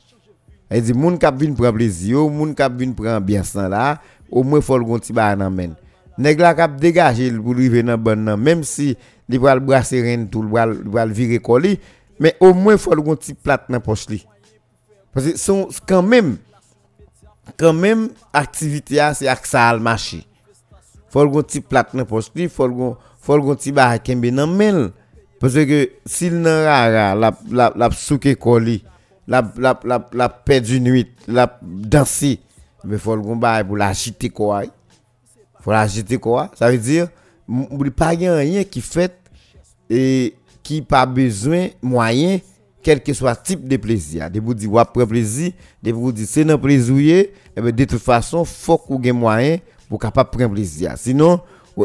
Elle 0.71 0.83
dit, 0.83 0.95
moun 0.95 1.19
kap 1.19 1.35
vin 1.35 1.53
prendre 1.53 1.75
plaisir, 1.75 2.29
moun 2.31 2.55
kap 2.55 2.73
vin 2.79 2.93
prendre 2.93 3.21
bien 3.21 3.43
sans 3.43 3.69
là, 3.69 4.01
au 4.31 4.45
moins 4.45 4.61
faut 4.61 4.79
le 4.79 4.85
gonti 4.85 5.13
ba 5.13 5.35
nan 5.35 5.51
men. 5.51 5.73
Nèg 6.21 6.39
la 6.39 6.55
kap 6.55 6.77
dégager 6.79 7.33
pour 7.33 7.57
river 7.57 7.83
dans 7.83 7.99
bon 7.99 8.23
nan, 8.23 8.39
même 8.39 8.63
si 8.63 8.95
li 9.29 9.39
pral 9.39 9.59
brasser 9.59 10.01
rien 10.01 10.25
tout, 10.31 10.43
le 10.43 10.91
pral 10.91 11.11
virer 11.11 11.41
colis, 11.41 11.81
mais 12.21 12.37
au 12.39 12.55
moins 12.55 12.77
faut 12.77 12.95
le 12.95 13.03
gonti 13.03 13.35
plate 13.35 13.67
dans 13.69 13.81
poche 13.81 14.07
li. 14.09 14.25
Parce 15.13 15.27
que 15.27 15.37
son 15.37 15.69
quand 15.89 16.03
même 16.03 16.37
quand 17.59 17.73
même 17.73 18.11
activité 18.33 19.03
c'est 19.13 19.27
ça 19.43 19.69
al 19.69 19.81
marché. 19.81 20.25
Faut 21.11 21.25
le 21.25 21.31
gonti 21.31 21.61
plate 21.61 21.97
dans 21.97 22.05
poche 22.05 22.31
li, 22.35 22.49
faut 22.49 22.69
le 22.69 22.75
faut 23.21 23.39
gon 23.43 23.57
ti 23.59 23.73
ba 23.73 23.99
kembe 23.99 24.31
nan 24.33 24.55
men. 24.57 24.91
Parce 25.41 25.55
que 25.55 25.91
s'il 26.07 26.37
nan 26.41 26.65
rara 26.65 27.15
la 27.15 27.33
la 27.51 27.73
la 27.77 27.91
souke 27.91 28.37
koli 28.39 28.83
la 29.27 29.43
la 29.57 29.79
la 29.85 29.99
la 30.13 30.29
perdu 30.29 30.81
nuit 30.81 31.09
la 31.27 31.59
danser 31.63 32.41
mais 32.85 32.99
faut 32.99 33.17
gon 33.17 33.37
ba 33.37 33.65
pour 33.65 33.77
la 33.77 33.89
agiter 33.89 34.29
quoi 34.31 34.63
faut 35.61 35.73
la 35.73 35.81
agiter 35.81 36.19
quoi 36.19 36.51
ça 36.55 36.71
veut 36.71 36.79
dire 36.79 37.09
pas 37.97 38.09
rien 38.09 38.65
qui 38.65 38.81
fait 38.81 39.17
et 39.89 40.35
qui 40.63 40.83
pas 40.83 41.07
besoin 41.07 41.69
moyen 41.83 42.39
quel 42.83 43.03
que 43.03 43.13
soit 43.13 43.37
type 43.37 43.67
de 43.67 43.77
plaisir 43.77 44.31
de 44.31 44.41
vous 44.41 44.55
dire 44.55 44.71
prendre 44.71 45.07
plaisir 45.07 45.53
de 45.83 45.91
vous 45.93 46.13
dire 46.13 46.27
c'est 46.29 46.49
un 46.51 46.59
plaisir 46.59 47.27
et 47.57 47.73
de 47.73 47.85
toute 47.85 48.01
façon 48.01 48.45
faut 48.45 48.79
qu'on 48.79 49.03
ait 49.03 49.13
moyen 49.13 49.59
pour 49.91 49.99
capable 49.99 50.31
prendre 50.31 50.55
plaisir. 50.55 50.95
Sinon 50.97 51.41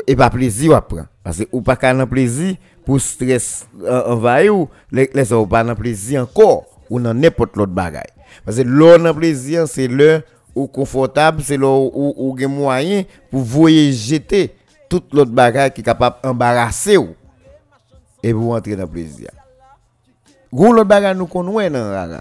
et 0.08 0.16
pas 0.16 0.30
plaisir 0.30 0.78
ou 0.78 0.82
prendre 0.82 1.08
parce 1.24 1.40
que 1.40 1.44
ou 1.52 1.62
pas 1.62 1.76
qu'un 1.76 2.06
plaisir 2.06 2.56
pour 2.86 3.02
stress 3.02 3.68
envahir 3.84 4.56
ou 4.56 4.70
les 4.92 5.34
ou 5.34 5.46
pas 5.46 5.64
dans 5.64 5.76
plaisir 5.76 6.22
encore. 6.22 6.66
Ou 6.88 7.00
dans 7.00 7.16
n'importe 7.16 7.56
l'autre 7.58 7.72
bagaille. 7.72 8.04
Parce 8.46 8.58
que 8.58 8.62
l'on 8.62 9.00
dans 9.00 9.14
plaisir 9.16 9.68
c'est 9.68 9.88
le 9.88 10.22
ou 10.54 10.68
confortable 10.68 11.42
c'est 11.44 11.58
le 11.58 11.66
ou 11.66 12.14
ou 12.16 12.38
gen 12.38 12.52
moyen 12.52 13.04
pour 13.32 13.42
voyer 13.42 13.92
jeter 13.92 14.56
toute 14.88 15.12
l'autre 15.14 15.32
bagaille 15.32 15.74
qui 15.74 15.82
est 15.82 15.84
capable 15.84 16.18
embarrasser 16.24 16.98
ou. 16.98 17.16
Et 18.22 18.32
vous 18.32 18.52
entrer 18.52 18.76
dans 18.76 18.88
plaisir. 18.88 19.30
Gon 20.54 20.72
l'autre 20.74 20.88
bagaille 20.88 21.18
nous 21.18 21.26
connaît 21.26 21.72
dans 21.72 22.20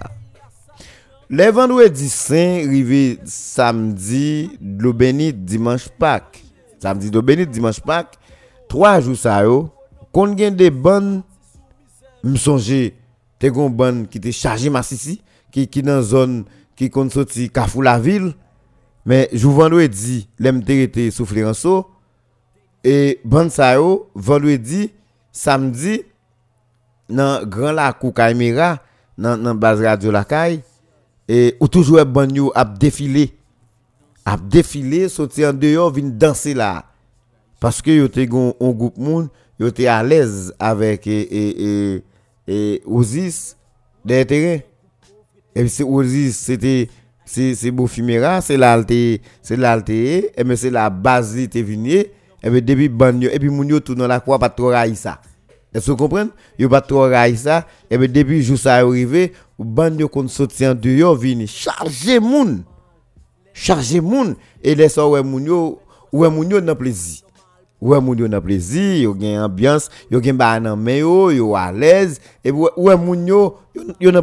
Le 1.29 1.49
vendredi 1.49 2.05
saint, 2.07 2.67
rive 2.69 3.17
samedi, 3.25 4.51
do 4.61 4.91
benit 4.93 5.39
dimanche 5.41 5.89
pak. 5.97 6.37
Samedi 6.77 7.09
do 7.09 7.23
benit 7.25 7.49
dimanche 7.49 7.81
pak, 7.81 8.13
3 8.69 8.99
jou 8.99 9.17
sa 9.17 9.39
yo, 9.41 9.63
kon 10.13 10.35
gen 10.37 10.53
de 10.57 10.67
ban 10.69 11.23
msonje 12.21 12.91
te 13.41 13.49
kon 13.53 13.73
ban 13.73 14.03
ki 14.09 14.21
te 14.21 14.33
chaje 14.37 14.69
masisi, 14.69 15.17
ki, 15.49 15.65
ki 15.65 15.81
nan 15.87 16.03
zon 16.05 16.43
ki 16.77 16.91
kon 16.93 17.09
soti 17.09 17.47
kafou 17.49 17.81
la 17.85 17.97
vil. 17.97 18.29
Men, 19.05 19.25
jou 19.33 19.55
vendredi, 19.57 20.23
lem 20.37 20.61
te 20.65 20.77
rete 20.83 21.07
soufli 21.13 21.41
anso, 21.45 21.79
e 22.85 23.17
ban 23.25 23.49
sa 23.53 23.71
yo, 23.79 24.03
vendredi, 24.13 24.91
samedi, 25.33 26.03
nan 27.09 27.49
gran 27.49 27.73
la 27.81 27.89
kou 27.97 28.13
kaimera, 28.13 28.75
nan, 29.17 29.41
nan 29.41 29.57
baz 29.57 29.81
radyo 29.81 30.13
la 30.13 30.21
kaye, 30.29 30.61
et 31.27 31.55
ou 31.59 31.67
toujours 31.67 32.05
bon 32.05 32.33
yo 32.33 32.51
a 32.55 32.63
défilé 32.65 33.31
a 34.25 34.37
défilé 34.37 35.09
sorti 35.09 35.45
en 35.45 35.53
dehors 35.53 35.91
vinn 35.91 36.17
danser 36.17 36.53
là. 36.53 36.85
Parce 37.59 37.81
que 37.81 37.91
yo 37.91 38.07
te 38.07 38.19
un 38.19 38.71
groupe 38.71 38.97
monde 38.97 39.29
yo 39.59 39.69
à 39.87 40.03
l'aise 40.03 40.53
avec 40.59 41.07
et 41.07 41.27
et 41.31 42.03
et 42.47 42.81
Osis 42.85 43.57
des 44.03 44.25
terrains. 44.25 44.61
Et 45.55 45.67
c'est 45.67 45.83
Osis 45.83 46.37
c'était 46.37 46.89
c'est 47.25 47.55
c'est 47.55 47.71
Bofimera 47.71 48.41
c'est 48.41 48.57
l'alte 48.57 49.21
c'est 49.41 49.57
l'alte 49.57 49.89
et 49.89 50.31
mais 50.45 50.55
c'est 50.55 50.69
la 50.69 50.89
base 50.89 51.37
était 51.37 51.63
venu. 51.63 52.05
Et 52.43 52.51
puis 52.51 52.61
depuis 52.61 52.89
banyo 52.89 53.29
et 53.31 53.39
puis 53.39 53.49
moun 53.49 53.67
yo 53.67 53.79
tout 53.79 53.95
dans 53.95 54.07
la 54.07 54.19
croix 54.19 54.37
pas 54.37 54.49
trop 54.49 54.71
ça 54.93 55.19
est-ce 55.75 55.87
que 55.87 55.91
vous 55.91 55.97
comprenez? 55.97 56.29
Yo 56.57 56.69
pas 56.69 56.79
trop 56.79 57.11
ça. 57.35 57.67
Et 57.91 57.97
puis 57.97 58.07
depuis 58.07 58.41
jour 58.41 58.57
ça 58.57 58.75
arrivé 58.75 59.33
banyo 59.59 60.07
kon 60.07 60.29
sorti 60.29 60.65
en 60.65 60.73
dehors 60.73 61.15
vini 61.15 61.47
charger 61.47 62.21
moun. 62.21 62.63
Charger 63.53 64.01
et 64.63 64.73
les 64.73 64.97
ouais 64.97 65.21
moun 65.21 65.45
yo 65.45 65.79
ouais 66.13 66.61
dans 66.61 66.75
plaisir. 66.75 67.23
Ouais 67.81 67.99
moun 67.99 68.17
yo 68.17 68.41
plaisir 68.41 69.01
yo 69.01 69.13
gen 69.19 69.41
ambiance 69.41 69.89
yo 70.09 70.21
gen 70.23 70.37
ba 70.37 70.59
nan 70.61 70.79
men 70.79 70.99
yo 70.99 71.29
yo 71.31 71.55
à 71.55 71.73
l'aise. 71.73 72.21
Et 72.41 72.53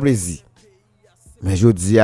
plaisir. 0.00 0.38
Mais 1.42 1.54
je 1.54 1.68
dis 1.68 1.98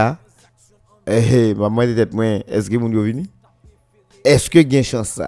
eh 1.06 1.54
moi 1.54 1.86
est-ce 1.86 2.68
que 2.68 2.76
moun 2.76 2.92
yo 2.92 3.02
vini? 3.02 3.30
Est-ce 4.22 4.50
que 4.50 4.60
gen 4.60 4.84
chance 4.84 5.18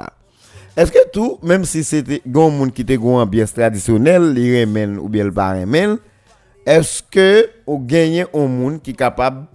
est-ce 0.80 0.92
que 0.92 1.10
tout 1.10 1.38
même 1.42 1.64
si 1.64 1.84
c'était 1.84 2.22
gon 2.26 2.50
moun 2.50 2.72
qui 2.72 2.84
te 2.86 2.94
gon 2.94 3.18
ambiance 3.20 3.52
traditionnelle 3.52 4.32
li 4.32 4.60
remen 4.60 4.98
ou 4.98 5.08
bien 5.10 5.24
le 5.24 5.32
pas 5.32 5.54
est-ce 6.64 7.02
que 7.02 7.50
ou 7.66 7.78
gagner 7.78 8.24
un 8.32 8.46
monde 8.46 8.80
qui 8.80 8.94
capable 8.94 9.46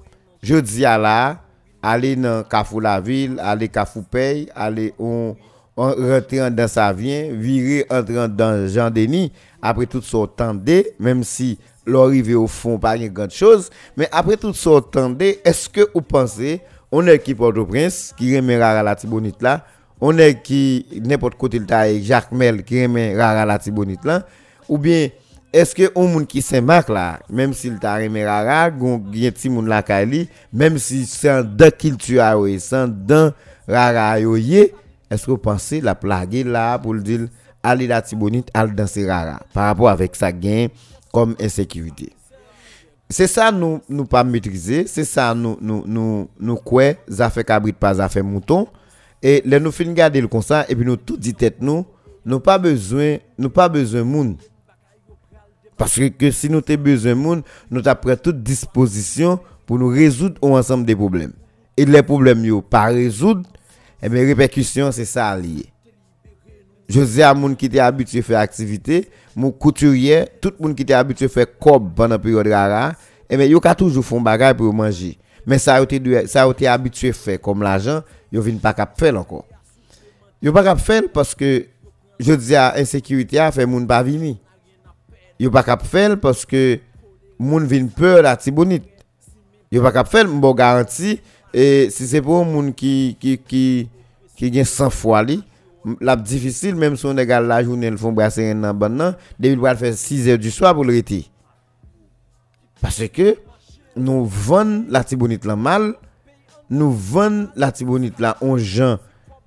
je 0.44 0.56
dis 0.58 0.82
là 0.82 1.40
aller 1.82 2.16
dans 2.16 2.44
Kafou 2.44 2.80
la 2.80 3.02
ville 3.02 3.40
aller 3.40 3.70
Kafou 3.70 4.04
paye 4.04 4.50
aller 4.56 4.94
on 5.00 5.36
rentrant 5.78 6.50
dans 6.52 6.68
sa 6.68 6.94
vie, 6.94 7.30
virer 7.32 7.86
entrant 7.90 8.28
dans 8.28 8.68
Jean 8.68 8.90
Denis, 8.90 9.32
après 9.62 9.86
tout 9.86 10.02
son 10.02 10.28
temps 10.28 10.56
même 11.00 11.24
si 11.24 11.58
l'arrivée 11.86 12.36
au 12.36 12.48
fond 12.48 12.78
pas 12.78 12.98
une 12.98 13.10
grande 13.10 13.32
chose, 13.32 13.70
mais 13.98 14.08
après 14.12 14.38
tout 14.38 14.54
son 14.54 14.82
temps 14.82 15.14
est-ce 15.20 15.70
que 15.70 15.82
vous 15.94 16.02
pensez, 16.02 16.62
on 16.92 17.06
est 17.08 17.20
qui 17.20 17.36
Port-au-Prince, 17.36 18.14
qui 18.18 18.36
remet 18.36 18.58
rara 18.58 18.84
la 18.84 18.96
Tibonite 18.96 19.42
là, 19.42 19.66
on 20.02 20.18
est 20.18 20.42
qui 20.42 20.86
n'importe 21.04 21.36
côté 21.36 21.60
le 21.60 21.66
taille, 21.66 22.04
Jacques 22.04 22.32
Mel, 22.32 22.64
qui 22.64 22.82
remet 22.82 23.16
rara 23.16 23.46
la 23.46 23.60
Tibonite 23.60 24.06
là, 24.06 24.26
ou 24.68 24.78
bien 24.78 25.10
est-ce 25.54 25.74
que 25.74 25.92
on 25.96 26.08
monde 26.08 26.28
qui 26.28 26.42
Saint-Marc 26.42 26.90
là, 26.90 27.20
même 27.30 27.54
s'il 27.54 27.80
t'a 27.80 27.96
remet 27.96 28.28
rara, 28.28 28.70
gon 28.70 29.02
ti 29.34 29.50
moun 29.50 29.68
la 29.68 29.84
kali, 29.84 30.28
même 30.52 30.78
si 30.78 31.06
c'est 31.06 31.30
un 31.30 31.44
de 31.44 31.70
culture, 31.70 32.46
c'est 32.60 33.06
dans 33.06 33.32
rara 33.68 34.20
yoye, 34.20 34.72
est-ce 35.10 35.26
que 35.26 35.32
vous 35.32 35.38
pensez 35.38 35.82
la 35.82 35.96
plague 35.96 36.46
là 36.46 36.78
pour 36.78 36.94
le 36.94 37.02
dire 37.02 37.28
aller 37.64 37.88
la 37.88 38.02
tibonite 38.02 38.50
al 38.54 38.76
danser 38.76 39.10
rara 39.10 39.40
par 39.54 39.66
rapport 39.66 39.90
avec 39.90 40.16
sa 40.16 40.32
gain 40.32 40.68
comme 41.14 41.36
insécurité? 41.40 42.12
C'est 43.10 43.28
ça 43.28 43.52
nous 43.52 43.82
nous 43.88 44.06
pas 44.06 44.24
maîtriser 44.24 44.88
c'est 44.88 45.06
ça 45.06 45.34
nous 45.36 45.58
nous 45.62 45.84
nous 45.86 46.28
nous 46.40 46.56
quoi 46.56 46.94
ça 47.08 47.30
fait 47.30 47.44
cabrit 47.44 47.72
pas 47.72 47.94
ça 47.94 48.10
fait 48.10 48.24
mouton 48.24 48.68
Et 49.22 49.42
là, 49.46 49.60
nous 49.60 49.72
finissons 49.72 49.96
garder 49.96 50.22
le 50.22 50.28
constat 50.28 50.66
et 50.70 50.76
puis 50.76 50.86
nous 50.86 50.98
tout 50.98 51.18
dit 51.18 51.34
tête 51.34 51.58
nous, 51.62 51.86
nous 52.26 52.40
pas 52.40 52.58
besoin, 52.58 53.18
nous 53.38 53.50
pas 53.50 53.70
besoin 53.70 54.04
monde. 54.04 54.38
Parce 55.78 56.00
que, 56.18 56.32
si 56.32 56.50
nous 56.50 56.62
avons 56.68 56.82
besoin 56.82 57.12
de 57.12 57.18
monde, 57.18 57.44
nous 57.70 57.82
avons 57.88 58.16
toute 58.16 58.42
disposition 58.42 59.40
pour 59.66 59.78
nous 59.78 59.88
résoudre 59.88 60.36
ensemble 60.42 60.86
des 60.86 60.96
problèmes. 60.96 61.34
Et 61.76 61.86
les 61.86 62.04
problèmes, 62.04 62.46
yo, 62.46 62.62
pas 62.62 62.86
résoudre, 62.86 63.42
et 64.02 64.06
eh 64.06 64.10
bien, 64.10 64.26
répercussions, 64.26 64.92
c'est 64.92 65.06
ça 65.06 65.36
lié. 65.38 65.66
Je 66.88 67.02
dis 67.02 67.24
à 67.24 67.34
gens 67.34 67.56
qui 67.56 67.66
étaient 67.66 67.80
habitué 67.80 68.20
à 68.20 68.22
faire 68.22 68.40
activité, 68.40 69.10
mon 69.36 69.52
couturier, 69.52 70.26
tout 70.40 70.54
le 70.60 70.66
monde 70.68 70.76
qui 70.76 70.84
était 70.84 70.94
habitué 70.94 71.26
à 71.26 71.30
faire 71.30 71.58
cob 71.60 71.94
pendant 71.96 72.10
la 72.10 72.20
période 72.20 72.48
rara, 72.48 72.92
et 73.28 73.34
eh 73.34 73.38
bien, 73.38 73.48
yo 73.48 73.60
a 73.64 73.76
toujours 73.76 74.06
fait 74.06 74.20
bagage 74.20 74.56
pour 74.56 74.72
manger. 74.74 75.18
Mais 75.48 75.58
ça 75.58 75.84
ça 76.28 76.44
a 76.44 76.50
été 76.52 76.68
habitué 76.68 77.10
à 77.10 77.14
faire 77.14 77.42
comme 77.42 77.64
l'argent, 77.64 78.02
yo 78.36 78.42
vient 78.42 78.58
pas 78.58 78.74
cap 78.74 79.00
faire 79.00 79.18
encore. 79.18 79.46
Yo 80.42 80.52
pas 80.52 80.64
cap 80.64 80.80
faire 80.80 81.04
parce 81.14 81.34
que, 81.34 81.68
je 82.20 82.34
dis 82.34 82.56
à 82.56 82.76
insécurité 82.76 83.40
a 83.40 83.52
fait 83.52 83.66
moun 83.66 83.88
pas 83.88 84.04
venir. 84.04 84.36
Yo 85.40 85.50
pas 85.50 85.64
cap 85.64 85.86
faire 85.86 86.20
parce 86.20 86.46
que, 86.46 86.80
moun 87.40 87.66
vient 87.66 87.88
peur 87.88 88.24
la 88.24 88.36
tibonite. 88.36 88.84
Yo 89.72 89.82
pas 89.82 89.94
cap 89.94 90.10
faire, 90.10 90.28
m'bo 90.28 90.54
garantie, 90.54 91.22
et 91.54 91.90
si 91.90 92.08
c'est 92.08 92.22
pour 92.22 92.42
un 92.42 92.44
monde 92.44 92.76
qui, 92.76 93.16
qui, 93.20 93.38
qui, 93.38 93.90
qui, 94.36 94.52
qui 94.52 94.66
100 94.66 94.90
fois 94.90 95.24
li, 95.24 95.42
la 96.02 96.18
difficile, 96.18 96.76
même 96.76 96.98
si 96.98 97.06
on 97.06 97.16
regarde 97.16 97.46
la 97.46 97.64
journée, 97.64 97.88
ils 97.88 97.98
font 97.98 98.12
brasser 98.12 98.52
un 98.52 98.64
an, 98.66 98.74
bon, 98.74 99.16
David 99.40 99.60
va 99.60 99.76
faire 99.76 99.94
6 99.94 100.28
heures 100.28 100.38
du 100.38 100.52
soir 100.52 100.74
pour 100.74 100.84
le. 100.84 101.02
Parce 102.82 103.08
que 103.08 103.38
nous 103.96 104.26
vendons 104.26 104.86
la 104.90 105.06
tibonite 105.06 105.46
là 105.46 105.56
mal, 105.56 105.96
nous 106.70 106.92
vendons 106.92 107.50
la 107.56 107.72
tibonite 107.72 108.20
là 108.20 108.38
en 108.42 108.58
gens, 108.58 108.98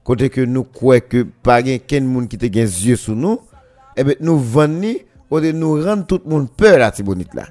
côté 0.05 0.31
que 0.31 0.41
nous 0.41 0.65
croyons 0.65 1.03
que 1.09 1.23
pas 1.23 1.63
quelqu'un 1.63 2.01
monde 2.01 2.29
qui 2.29 2.39
te 2.39 2.47
gagne 2.47 2.67
yeux 2.67 2.97
sur 2.97 3.15
nous, 3.15 3.41
et 3.97 4.01
eh 4.01 4.05
bien 4.05 4.15
nous 4.21 4.39
vendons, 4.39 4.95
côté 5.29 5.53
nous 5.53 5.83
rendre 5.83 6.07
tout 6.07 6.21
le 6.25 6.31
monde 6.31 6.51
peur 6.51 6.79
la 6.79 6.91
tibonite 6.91 7.35
là. 7.35 7.47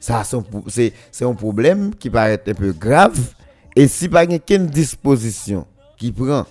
Ça, 0.00 0.22
c'est 0.66 1.24
un 1.24 1.34
problème 1.34 1.94
qui 1.94 2.08
paraît 2.08 2.42
un 2.46 2.54
peu 2.54 2.72
grave. 2.72 3.34
Et 3.76 3.86
si 3.86 4.08
pas 4.08 4.24
aucune 4.24 4.66
disposition 4.66 5.66
qui 5.98 6.10
prend 6.10 6.46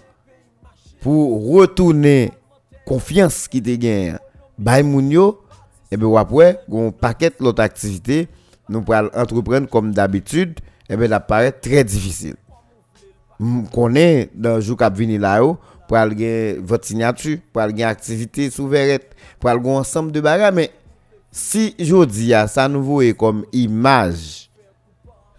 pour 1.01 1.51
retourner 1.51 2.32
confiance 2.86 3.48
qui 3.48 3.62
te 3.62 3.75
gagne, 3.75 4.20
bay 4.58 4.84
mounio, 4.84 5.41
et 5.91 5.98
bien 5.98 6.15
après, 6.15 6.60
un 6.72 6.91
paquet 6.91 7.32
l'autre 7.39 7.63
activité, 7.63 8.27
nous 8.70 8.82
pourrons 8.82 9.10
entreprendre 9.15 9.68
comme 9.68 9.91
d'habitude, 9.94 10.60
et 10.89 10.98
bien 10.98 11.08
ça 11.08 11.19
paraît 11.19 11.51
très 11.51 11.84
difficile. 11.84 12.36
Connaît 13.74 14.29
dans 14.34 14.55
le 14.55 14.62
jour 14.62 14.77
qui 14.77 14.84
venir 14.93 15.22
là 15.22 15.41
pour 15.88 15.98
aller 15.98 16.60
votre 16.62 16.86
signature, 16.86 17.38
pour 17.53 17.62
aller 17.62 17.84
activité 17.84 18.50
souveraine, 18.50 19.00
pour 19.39 19.50
aller 19.50 19.69
ensemble 19.69 20.12
de 20.12 20.19
bagages 20.19 20.53
mais 20.53 20.72
si 21.31 21.75
je 21.79 22.05
dis 22.05 22.34
ça 22.48 22.67
nous 22.67 22.84
voit 22.84 23.13
comme 23.13 23.46
image 23.53 24.50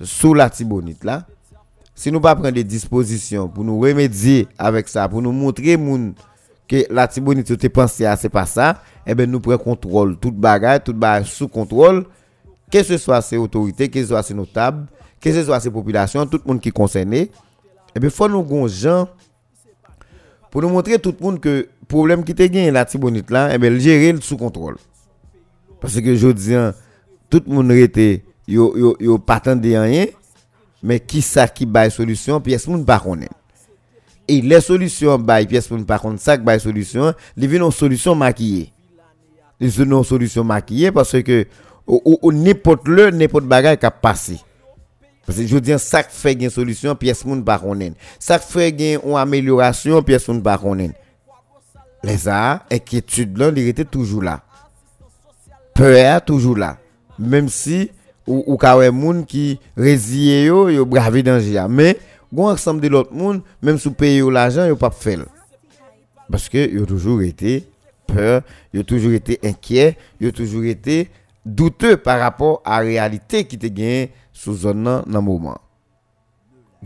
sous 0.00 0.34
la 0.34 0.48
tibonite 0.48 1.04
là, 1.04 1.26
si 1.94 2.10
nous 2.10 2.20
pas 2.20 2.34
prendre 2.34 2.52
des 2.52 2.64
dispositions 2.64 3.48
pour 3.48 3.64
nous 3.64 3.78
remédier 3.78 4.48
avec 4.56 4.88
ça, 4.88 5.06
pour 5.08 5.20
nous 5.20 5.32
montrer 5.32 5.78
que 6.66 6.86
la 6.88 7.06
tibonite 7.08 7.58
te 7.58 7.66
pensé 7.66 8.06
à 8.06 8.16
c'est 8.16 8.30
pas 8.30 8.46
ça, 8.46 8.80
eh 9.06 9.14
ben 9.14 9.30
nous 9.30 9.40
prenons 9.40 9.58
contrôle 9.58 10.16
toute 10.16 10.36
bagage, 10.36 10.84
toute 10.84 10.96
bagage 10.96 11.30
sous 11.32 11.48
contrôle, 11.48 12.06
que 12.70 12.82
ce 12.82 12.96
soit 12.96 13.20
ces 13.20 13.36
autorités, 13.36 13.88
que 13.90 14.00
ce 14.00 14.06
soit 14.08 14.22
ces 14.22 14.32
notables, 14.32 14.86
que 15.20 15.32
ce 15.32 15.44
soit 15.44 15.60
ces 15.60 15.70
populations, 15.70 16.26
tout 16.26 16.40
le 16.44 16.52
monde 16.52 16.60
qui 16.60 16.70
est 16.70 16.72
concerné, 16.72 17.30
eh 17.94 18.00
ben 18.00 18.10
faut 18.10 18.28
nous 18.28 18.42
gon 18.42 18.66
pour 20.50 20.62
nous 20.62 20.68
montrer 20.68 20.98
tout 20.98 21.14
le 21.18 21.24
monde 21.24 21.40
que 21.40 21.68
problème 21.86 22.24
qui 22.24 22.34
te 22.34 22.42
gagne 22.42 22.72
la 22.72 22.84
tibonite 22.84 23.30
là, 23.30 23.50
eh 23.54 23.58
ben 23.58 23.78
gérer 23.78 24.16
sous 24.20 24.36
contrôle. 24.36 24.76
Parce 25.80 26.00
que 26.00 26.14
je 26.14 26.28
dis, 26.28 26.54
hein, 26.54 26.74
tout 27.28 27.42
le 27.46 27.54
monde 27.54 27.70
était, 27.72 28.24
yo, 28.46 28.96
yo, 29.00 29.18
pas 29.18 29.40
rien, 29.44 30.06
mais 30.82 31.00
qui 31.00 31.22
ça 31.22 31.46
qui 31.48 31.66
baille 31.66 31.90
solution, 31.90 32.40
pièce 32.40 32.66
moun 32.66 32.84
pas 32.84 32.98
connaît. 32.98 33.28
Et 34.26 34.40
les 34.40 34.60
solutions 34.60 35.18
baille 35.18 35.46
pièce 35.46 35.70
moun 35.70 35.84
pas 35.84 35.98
connaît, 35.98 36.18
ça 36.18 36.36
baille 36.36 36.60
solution, 36.60 37.14
les 37.36 37.46
viennent 37.46 37.62
une 37.62 37.70
solution 37.70 38.14
maquillée. 38.14 38.72
Les 39.60 39.80
une 39.80 40.04
solution 40.04 40.42
maquillée 40.42 40.90
parce 40.90 41.20
que, 41.22 41.46
ou, 41.86 42.32
n'importe 42.32 42.88
le, 42.88 43.10
n'importe 43.10 43.44
bagage 43.44 43.78
qui 43.78 43.86
a 43.86 43.90
passé. 43.90 44.40
Parce 45.30 45.42
que 45.42 45.46
je 45.46 45.58
dis, 45.58 45.78
ça 45.78 46.02
fait 46.02 46.32
une 46.32 46.50
solution, 46.50 46.96
pièce 46.96 47.24
moun 47.24 47.44
pas. 47.44 47.62
Ça 48.18 48.40
fait 48.40 48.70
une 48.70 49.14
amélioration, 49.14 50.02
pièce 50.02 50.26
moun 50.26 50.42
pas. 50.42 50.60
Les 52.02 52.28
a, 52.28 52.64
inquiétude 52.68 53.38
là, 53.38 53.52
il 53.54 53.68
était 53.68 53.84
toujours 53.84 54.24
là 54.24 54.42
peur 55.80 56.24
toujours 56.24 56.56
là. 56.56 56.78
Même 57.16 57.48
si 57.48 57.92
ou, 58.26 58.42
ou 58.44 58.56
ka 58.56 58.74
moun 58.90 59.24
qui 59.24 59.60
résille 59.76 60.46
yo, 60.46 60.68
yo 60.68 60.84
bravé 60.84 61.22
danger. 61.22 61.64
Mais 61.68 61.96
gon 62.32 62.48
ensemble 62.50 62.80
de 62.80 62.88
l'autre 62.88 63.12
monde, 63.14 63.42
même 63.62 63.78
sous 63.78 63.92
payer 63.92 64.28
l'argent, 64.28 64.66
yo 64.66 64.74
pas 64.74 64.90
faire. 64.90 65.26
Parce 66.28 66.48
que 66.48 66.70
yo 66.70 66.86
toujours 66.86 67.22
été 67.22 67.68
peur, 68.04 68.42
yo 68.74 68.82
toujours 68.82 69.12
été 69.12 69.38
inquiet, 69.44 69.96
yo 70.20 70.32
toujours 70.32 70.64
été 70.64 71.08
douteux 71.46 71.96
par 71.96 72.18
rapport 72.18 72.62
à 72.64 72.82
la 72.82 72.88
réalité 72.88 73.44
qui 73.44 73.56
te 73.56 73.68
gagne 73.68 74.08
sous 74.40 74.54
zone 74.54 75.02
dans 75.06 75.22
moment. 75.22 75.60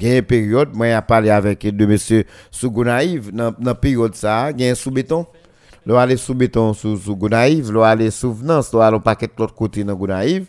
A 0.03 0.17
une 0.17 0.23
période, 0.23 0.75
moi 0.75 0.89
j'ai 0.89 1.01
parlé 1.07 1.31
avec 1.31 1.65
deux 1.65 1.87
messieurs 1.87 2.25
sous 2.51 2.71
Gonaïve, 2.71 3.31
dans 3.33 3.75
période 3.77 4.17
ça, 4.17 4.51
il 4.51 4.61
y 4.61 4.69
a 4.69 4.73
un 4.73 4.75
sous-béton 4.75 5.25
Lo 5.87 5.97
aller 5.97 6.17
sous 6.17 6.35
béton 6.35 6.73
sous 6.73 6.97
sous 6.97 7.15
Gonaïve, 7.15 7.71
lo 7.71 7.83
aller 7.83 8.11
souvenance, 8.11 8.73
lo 8.73 8.81
aller 8.81 8.99
paquet 9.01 9.27
de 9.27 9.33
l'autre 9.39 9.55
côté 9.55 9.85
dans 9.85 9.95
Gonaïve. 9.95 10.47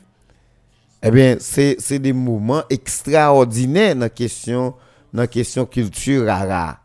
Eh 1.04 1.12
bien, 1.12 1.36
c'est 1.39 1.76
c'est 1.78 2.00
des 2.00 2.13
mouvements 2.13 2.63
extraordinaires 2.70 3.96
dans 3.98 4.10
question 4.10 4.74
dans 5.13 5.28
question 5.28 5.65
culture 5.65 6.26
rara. 6.26 6.80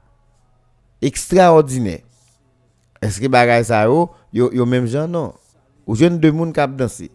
Extraordinaire. 1.00 2.00
Est-ce 3.00 3.20
que 3.20 3.28
bagay 3.28 3.64
ça 3.64 3.84
yo 3.84 4.10
yo, 4.32 4.52
yo 4.52 4.66
même 4.66 4.86
gens 4.86 5.08
non? 5.08 5.32
Ou 5.86 5.94
jeune 5.94 6.18
de 6.18 6.30
monde 6.30 6.52
qui 6.52 6.76
danser. 6.76 7.10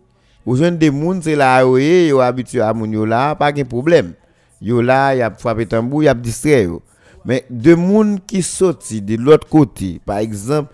Ou 0.45 0.55
jeune 0.55 0.77
de 0.77 0.89
monde 0.89 1.23
c'est 1.23 1.35
là 1.35 1.61
yo 1.61 1.77
yo 1.77 2.19
habitué 2.19 2.61
à 2.61 2.73
moun 2.73 3.03
là, 3.05 3.35
pas 3.35 3.51
de 3.51 3.63
problème. 3.63 4.13
Yo 4.61 4.81
là, 4.81 5.15
y 5.15 5.21
a 5.21 5.31
frappé 5.31 5.65
tambour, 5.65 6.03
y 6.03 6.07
a 6.07 6.13
distrait. 6.13 6.67
Mais 7.25 7.45
de 7.49 7.73
monde 7.73 8.19
qui 8.25 8.41
sorti 8.43 9.01
de 9.01 9.15
l'autre 9.15 9.47
côté, 9.49 9.99
par 10.05 10.19
exemple, 10.19 10.73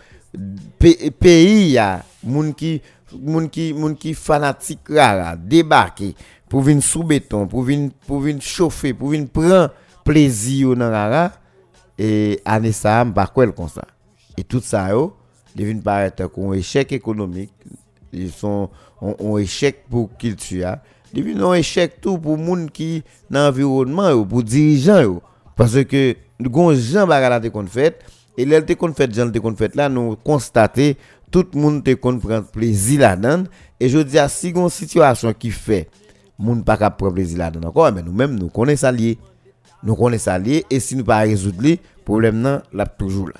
pays 1.19 1.71
ya 1.71 2.03
moun 2.23 2.53
qui 2.53 2.81
moun 3.13 3.49
qui 3.49 3.73
moun 3.73 3.95
qui 3.95 4.13
fanatique 4.13 4.87
rara 4.89 5.35
débarquer 5.35 6.15
pour 6.47 6.61
venir 6.61 6.83
sous 6.83 7.03
béton 7.03 7.47
pour 7.47 7.63
venir 7.63 7.91
pour 8.07 8.21
venir 8.21 8.41
chauffer 8.41 8.93
pour 8.93 9.09
venir 9.09 9.27
prendre 9.27 9.73
plaisir 10.05 10.75
dans 10.75 10.89
rara 10.89 11.31
et 11.97 12.39
année 12.45 12.71
ça 12.71 13.05
pas 13.13 13.27
quoi 13.27 13.51
comme 13.51 13.67
ça 13.67 13.83
et 14.37 14.43
tout 14.43 14.61
ça 14.61 14.89
yo 14.89 15.13
devine 15.53 15.81
paraître 15.81 16.29
un 16.37 16.53
échec 16.53 16.91
économique 16.93 17.51
ils 18.13 18.31
sont 18.31 18.69
un 19.01 19.37
échec 19.37 19.85
pour 19.89 20.09
culture 20.17 20.77
devine 21.13 21.41
un 21.41 21.53
échec 21.53 21.99
tout 22.01 22.17
pour 22.17 22.37
moun 22.37 22.69
qui 22.69 23.03
dans 23.29 23.47
environnement 23.49 24.23
pour 24.25 24.43
dirigeants 24.43 25.21
parce 25.55 25.83
que 25.83 26.15
gon 26.39 26.73
gens 26.73 27.07
bagala 27.07 27.39
qu'on 27.49 27.65
fait 27.65 27.99
et 28.37 28.45
là, 28.45 28.61
te 28.61 28.73
fait, 28.93 29.13
Jean, 29.13 29.29
te 29.29 29.55
fait 29.55 29.75
là, 29.75 29.89
nous 29.89 30.15
constater 30.15 30.97
tout 31.29 31.45
le 31.53 31.61
monde 31.61 31.83
te 31.83 31.93
prend 31.93 32.41
plaisir 32.41 33.01
là-dedans. 33.01 33.43
Et 33.79 33.87
je 33.87 33.99
dis 33.99 34.17
si 34.27 34.49
une 34.49 34.69
situation 34.69 35.33
qui 35.33 35.51
fait, 35.51 35.89
monde 36.37 36.65
pas 36.65 36.77
capable 36.77 36.97
prendre 36.97 37.13
plaisir 37.13 37.37
là-dedans 37.39 37.69
encore, 37.69 37.91
mais 37.91 38.03
nous-mêmes, 38.03 38.37
nous 38.37 38.49
connaissons 38.49 38.81
ça 38.81 38.91
lié. 38.91 39.17
Nous 39.83 39.95
connaissons 39.95 40.25
ça 40.25 40.39
lié. 40.39 40.65
Et 40.69 40.79
si 40.79 40.95
nous 40.95 41.03
pas 41.03 41.19
résoudre 41.19 41.61
le 41.61 41.77
problème 42.03 42.61
là 42.73 42.85
toujours 42.85 43.29
là. 43.29 43.35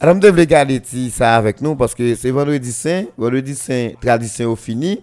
Alors, 0.00 0.14
nous 0.14 0.20
devons 0.20 0.44
garder 0.44 0.80
ça 1.10 1.36
avec 1.36 1.60
nous 1.60 1.76
parce 1.76 1.94
que 1.94 2.14
c'est 2.14 2.30
vendredi 2.30 2.72
saint. 2.72 3.04
Vendredi 3.18 3.54
saint, 3.54 3.90
tradition 4.00 4.50
au 4.50 4.56
fini. 4.56 5.00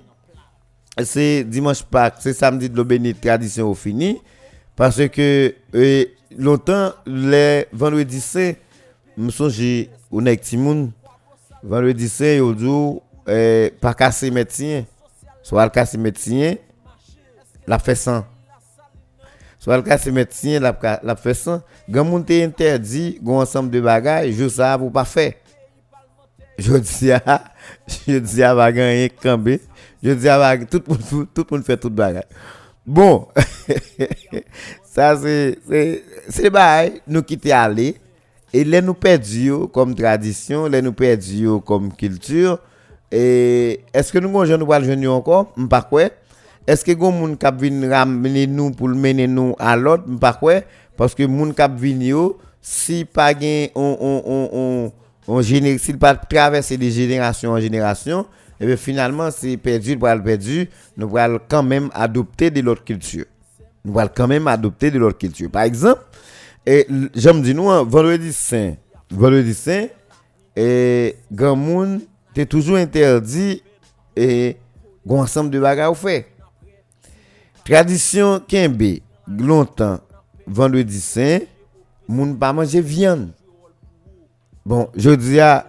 C'est 1.03 1.43
dimanche 1.43 1.83
Pâques, 1.83 2.15
c'est 2.19 2.33
samedi 2.33 2.69
de 2.69 2.75
l'Aubénie, 2.75 3.13
tradition 3.13 3.69
au 3.69 3.75
fini. 3.75 4.19
Parce 4.75 5.07
que 5.09 5.53
euh, 5.75 6.05
longtemps, 6.35 6.91
les 7.05 7.67
vendredi 7.71 8.19
saint, 8.19 8.53
je 9.17 9.87
ou 10.11 10.21
nek 10.23 10.41
ti 10.43 10.57
moun 10.59 10.87
vendredi 11.63 12.07
saint 12.09 12.37
yo 12.37 12.53
dou 12.55 13.01
eh, 13.27 13.73
pas 13.81 13.93
casser 13.97 14.31
médecin 14.31 14.85
soit 15.43 15.69
casser 15.69 15.97
médecin 15.97 16.55
la 17.67 17.79
fait 17.79 17.95
sans 17.95 18.23
soit 19.67 19.75
le 19.75 19.83
casser 19.83 20.11
médecin 20.11 20.61
la 20.61 21.15
fait 21.17 21.33
sans 21.33 21.61
grand 21.89 22.05
moun 22.05 22.23
te 22.23 22.31
interdit 22.41 23.19
gon 23.21 23.41
ensemble 23.41 23.69
de 23.69 23.81
bagages 23.81 24.31
je 24.31 24.47
ça 24.47 24.77
pour 24.77 24.93
pas 24.93 25.03
faire 25.03 25.33
je 26.57 26.77
dis 26.77 27.11
à 27.25 27.43
je 28.07 28.17
dis 28.17 28.43
à 28.43 28.55
va 28.55 28.71
gagner 28.71 29.09
camber 29.09 29.59
je 30.01 30.11
dis 30.11 30.29
à 30.29 30.57
tout 30.57 30.79
tout 30.79 31.27
tout 31.33 31.45
monde 31.51 31.65
fait 31.65 31.75
tout 31.75 31.89
bagage 31.89 32.23
Bon, 32.85 33.27
ça 34.85 35.17
c'est 35.21 35.59
c'est 36.29 36.49
bail 36.49 37.01
nous 37.05 37.21
quitter 37.21 37.51
aller 37.51 37.97
et 38.53 38.63
les 38.63 38.81
nous 38.81 38.93
perdu 38.93 39.51
comme 39.73 39.93
tradition, 39.93 40.67
les 40.67 40.81
nous 40.81 40.93
perdu 40.93 41.49
comme 41.65 41.93
culture 41.93 42.59
et 43.11 43.81
est-ce 43.93 44.13
que 44.13 44.19
nous 44.19 44.29
gonjon 44.29 44.57
nous 44.57 44.65
le 44.65 45.09
encore 45.09 45.53
pas 45.69 45.81
quoi 45.81 46.03
Est-ce 46.67 46.83
que 46.83 46.91
gon 46.91 47.11
moun 47.11 47.37
k'ap 47.37 47.61
vinn 47.61 47.89
ramener 47.89 48.45
nous 48.45 48.71
pour 48.71 48.89
mener 48.89 49.25
nous 49.25 49.55
à 49.57 49.75
l'autre? 49.75 50.03
Parce 50.97 51.15
que 51.15 51.23
moun 51.23 51.53
k'ap 51.53 51.79
vinn 51.79 52.01
yo 52.01 52.37
si 52.61 53.05
pas 53.05 53.33
gen 53.33 53.69
on 53.73 53.97
on 54.01 54.23
on 54.27 54.91
on, 55.27 55.97
pas 55.99 56.15
traverser 56.15 56.77
de 56.77 56.89
génération 56.89 57.51
en 57.51 57.59
génération 57.59 58.25
bien 58.65 58.77
finalement, 58.77 59.29
c'est 59.31 59.57
perdu, 59.57 59.97
pour 59.97 60.09
perdu, 60.23 60.69
nous 60.95 61.15
allons 61.17 61.39
quand 61.47 61.63
même 61.63 61.89
adopter 61.93 62.49
de 62.49 62.61
l'autre 62.61 62.83
culture. 62.83 63.25
Nous 63.85 63.97
allons 63.99 64.11
quand 64.13 64.27
même 64.27 64.47
adopter 64.47 64.89
de 64.89 64.97
l'autre 64.97 65.17
culture. 65.17 65.49
Par 65.51 65.63
exemple, 65.63 66.01
et 66.65 66.87
j'aime 67.13 67.41
dire 67.41 67.55
nous, 67.55 67.69
hein, 67.69 67.83
vendredi 67.87 68.33
saint, 68.33 68.73
vendredi 69.11 69.53
saint, 69.53 69.87
et 70.55 71.15
grand 71.31 71.55
monde, 71.55 72.01
t'es 72.33 72.45
toujours 72.45 72.77
interdit 72.77 73.61
et 74.15 74.57
un 75.07 75.13
ensemble 75.13 75.51
de 75.51 75.59
bagages 75.59 75.95
fait. 75.95 76.27
Tradition 77.67 78.39
Kembe, 78.47 79.01
longtemps, 79.27 79.99
vendredi 80.47 81.01
saint, 81.01 81.39
moun 82.07 82.37
pas 82.39 82.53
manger 82.53 82.79
viande. 82.79 83.33
Bon, 84.65 84.87
je 84.95 85.09
dis 85.09 85.37
à, 85.41 85.67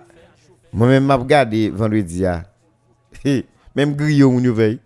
moi-même, 0.73 1.07
m'a 1.07 1.17
regardé 1.17 1.71
vendredi 1.71 2.23
même 3.75 3.97
griot 3.97 4.31
ou 4.31 4.55
veille. 4.55 4.79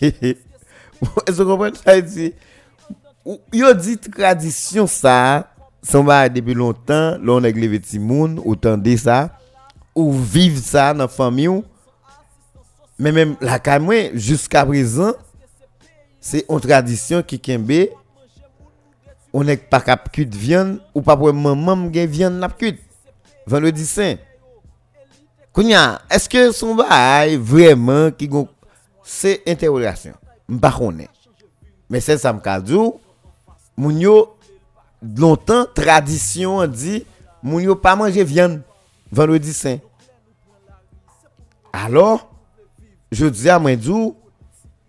Est-ce 0.00 1.36
que 1.36 1.42
vous 1.42 1.50
comprenez 1.50 1.76
ça 1.76 2.00
dit 2.00 2.32
Yo 3.52 3.74
dit 3.74 3.98
tradition 3.98 4.86
ça, 4.86 5.52
ça 5.82 6.00
va 6.00 6.30
depuis 6.30 6.54
longtemps, 6.54 7.18
l'on 7.20 7.44
a 7.44 7.50
les 7.50 7.78
petits 7.78 7.98
moun, 7.98 8.40
autant 8.42 8.78
de 8.78 8.96
ça 8.96 9.38
ou 9.94 10.14
vivre 10.14 10.62
ça 10.62 10.94
dans 10.94 11.00
la 11.00 11.08
famille 11.08 11.62
mais 12.98 13.12
même 13.12 13.36
la 13.42 13.58
caméra 13.58 14.08
jusqu'à 14.14 14.64
présent 14.64 15.12
c'est 16.26 16.44
une 16.48 16.58
tradition 16.58 17.22
qui 17.22 17.38
kembe. 17.38 17.88
On 19.32 19.44
n'est 19.44 19.56
pas 19.56 19.80
cap 19.80 20.12
de 20.12 20.36
viande. 20.36 20.80
Ou 20.92 21.00
pas 21.00 21.16
pour 21.16 21.32
maman 21.32 21.92
gen 21.92 22.06
viande 22.10 22.40
la 22.40 22.48
cuite. 22.48 22.80
Vendredi 23.46 23.86
saint. 23.86 24.16
Kounya, 25.52 26.02
est-ce 26.10 26.28
que 26.28 26.50
son 26.50 26.74
bail 26.74 27.36
vraiment 27.36 28.10
qui 28.10 28.28
c'est 29.04 29.40
interrogation? 29.46 30.14
M'pa. 30.48 30.74
Mais 31.88 32.00
c'est 32.00 32.18
ça 32.18 32.32
m'ka 32.32 32.60
dou 32.60 32.98
moun 33.76 34.00
yo 34.00 34.36
longtemps 35.00 35.66
tradition 35.72 36.66
dit 36.66 37.06
moun 37.40 37.62
yo 37.62 37.76
pas 37.76 37.94
manger 37.94 38.24
viande 38.24 38.62
vendredi 39.12 39.52
saint. 39.52 39.78
Alors 41.72 42.28
je 43.12 43.26
dis 43.26 43.48
à 43.48 43.60
moi 43.60 43.76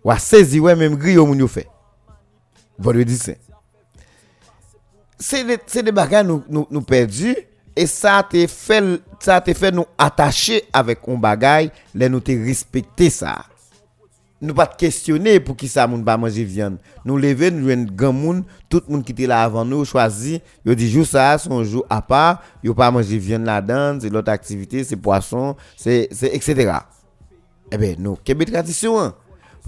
dou 0.08 0.14
wa 0.14 0.18
saisi 0.18 0.60
ouais 0.60 0.74
même 0.74 0.96
moun 0.96 1.38
yo 1.38 1.46
fait. 1.46 1.68
Vendredi 2.78 3.16
saint. 3.16 3.34
C'est 5.18 5.44
des 5.44 5.82
des 5.82 5.92
bagages 5.92 6.26
nous 6.26 6.44
nous, 6.48 6.66
nous 6.70 6.82
perdus 6.82 7.36
et 7.74 7.86
ça 7.86 8.26
te 8.28 8.46
fait 8.46 9.00
ça 9.20 9.40
te 9.40 9.52
fait 9.52 9.72
nous 9.72 9.86
attacher 9.98 10.64
avec 10.72 11.00
un 11.08 11.16
bagage 11.16 11.70
les 11.94 12.08
nous 12.08 12.20
te 12.20 12.30
respecter 12.30 13.10
ça 13.10 13.44
nous 14.40 14.54
pas 14.54 14.68
questionner 14.68 15.40
pour 15.40 15.56
qui 15.56 15.66
ça 15.66 15.88
moun 15.88 16.04
pas 16.04 16.16
manger 16.16 16.44
viande 16.44 16.78
nous 17.04 17.16
lever 17.16 17.50
nous 17.50 17.68
un 17.68 17.82
grand 17.82 18.12
monde 18.12 18.44
tout 18.68 18.80
le 18.86 18.92
monde 18.94 19.04
qui 19.04 19.10
était 19.10 19.26
là 19.26 19.42
avant 19.42 19.64
nous 19.64 19.84
choisi 19.84 20.40
yo 20.64 20.72
dit 20.76 20.88
jour 20.88 21.04
ça 21.04 21.36
son 21.38 21.64
jour 21.64 21.84
à 21.90 22.00
part 22.00 22.42
yo 22.62 22.72
pas 22.72 22.92
manger 22.92 23.18
viande 23.18 23.44
là-dedans 23.44 23.98
c'est 24.00 24.10
l'autre 24.10 24.30
activité 24.30 24.84
c'est 24.84 24.96
poisson 24.96 25.56
c'est 25.76 26.08
etc 26.22 26.78
eh 27.72 27.76
ben 27.76 27.96
nous 27.98 28.16
quelle 28.22 28.44
tradition? 28.44 29.12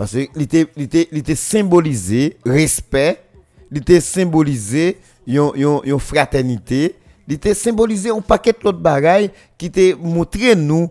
Parce 0.00 0.12
que 0.12 0.26
il 0.34 0.40
était 0.40 0.66
était 1.12 1.34
symbolisé 1.34 2.38
respect 2.46 3.22
il 3.70 3.76
était 3.76 4.00
symbolisé 4.00 4.96
yon 5.26 5.98
fraternité 5.98 6.96
il 7.28 7.34
était 7.34 7.52
symbolisé 7.52 8.08
un 8.08 8.22
paquet 8.22 8.54
d'autres 8.64 8.78
bagailles 8.78 9.30
qui 9.58 9.70
te 9.70 9.94
montré 9.96 10.56
nous 10.56 10.88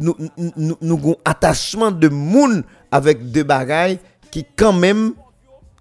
nous 0.00 0.16
nous 0.56 0.78
nous 0.80 1.16
attachement 1.22 1.90
de 1.90 2.08
monde 2.08 2.64
avec 2.90 3.30
deux 3.30 3.42
bagailles 3.42 3.98
qui 4.30 4.46
quand 4.56 4.72
même 4.72 5.12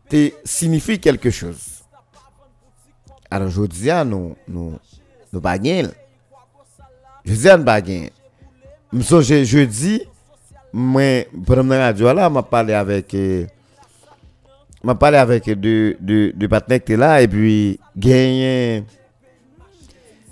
te 0.09 0.31
signifie 0.43 0.99
quelque 0.99 1.29
chose. 1.29 1.81
Alors 3.31 3.51
je 3.51 3.61
dis 3.67 3.89
à 3.89 4.03
nous 4.03 4.35
nous 4.49 4.77
nous 5.31 5.39
pas 5.39 5.55
Je 5.55 7.33
dis 7.33 7.47
à 7.47 7.57
nous 8.91 9.21
jeudi 9.21 10.01
moi 10.75 11.23
pendant 11.45 11.63
la 11.63 11.85
radio 11.85 12.11
là 12.11 12.29
m'a 12.29 12.43
parlé 12.43 12.73
avec 12.73 13.13
euh, 13.13 13.45
m'a 14.83 14.93
parlé 14.93 15.17
avec 15.17 15.49
deux 15.49 15.95
deux 16.01 16.33
deux 16.33 16.49
partenaires 16.49 16.83
qui 16.83 16.97
là 16.97 17.21
et 17.21 17.29
puis 17.29 17.79
gagné 17.95 18.83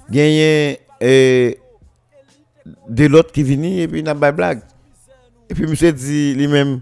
gagné 0.10 0.80
et 1.00 1.60
de 2.90 3.06
l'autre 3.06 3.32
qui 3.32 3.44
vient 3.44 3.64
et 3.64 3.88
puis 3.88 4.04
n'a 4.04 4.14
pas 4.16 4.34
blague. 4.34 4.62
Et 5.50 5.54
puis 5.54 5.66
monsieur 5.66 5.94
dit 5.94 6.34
lui-même 6.34 6.82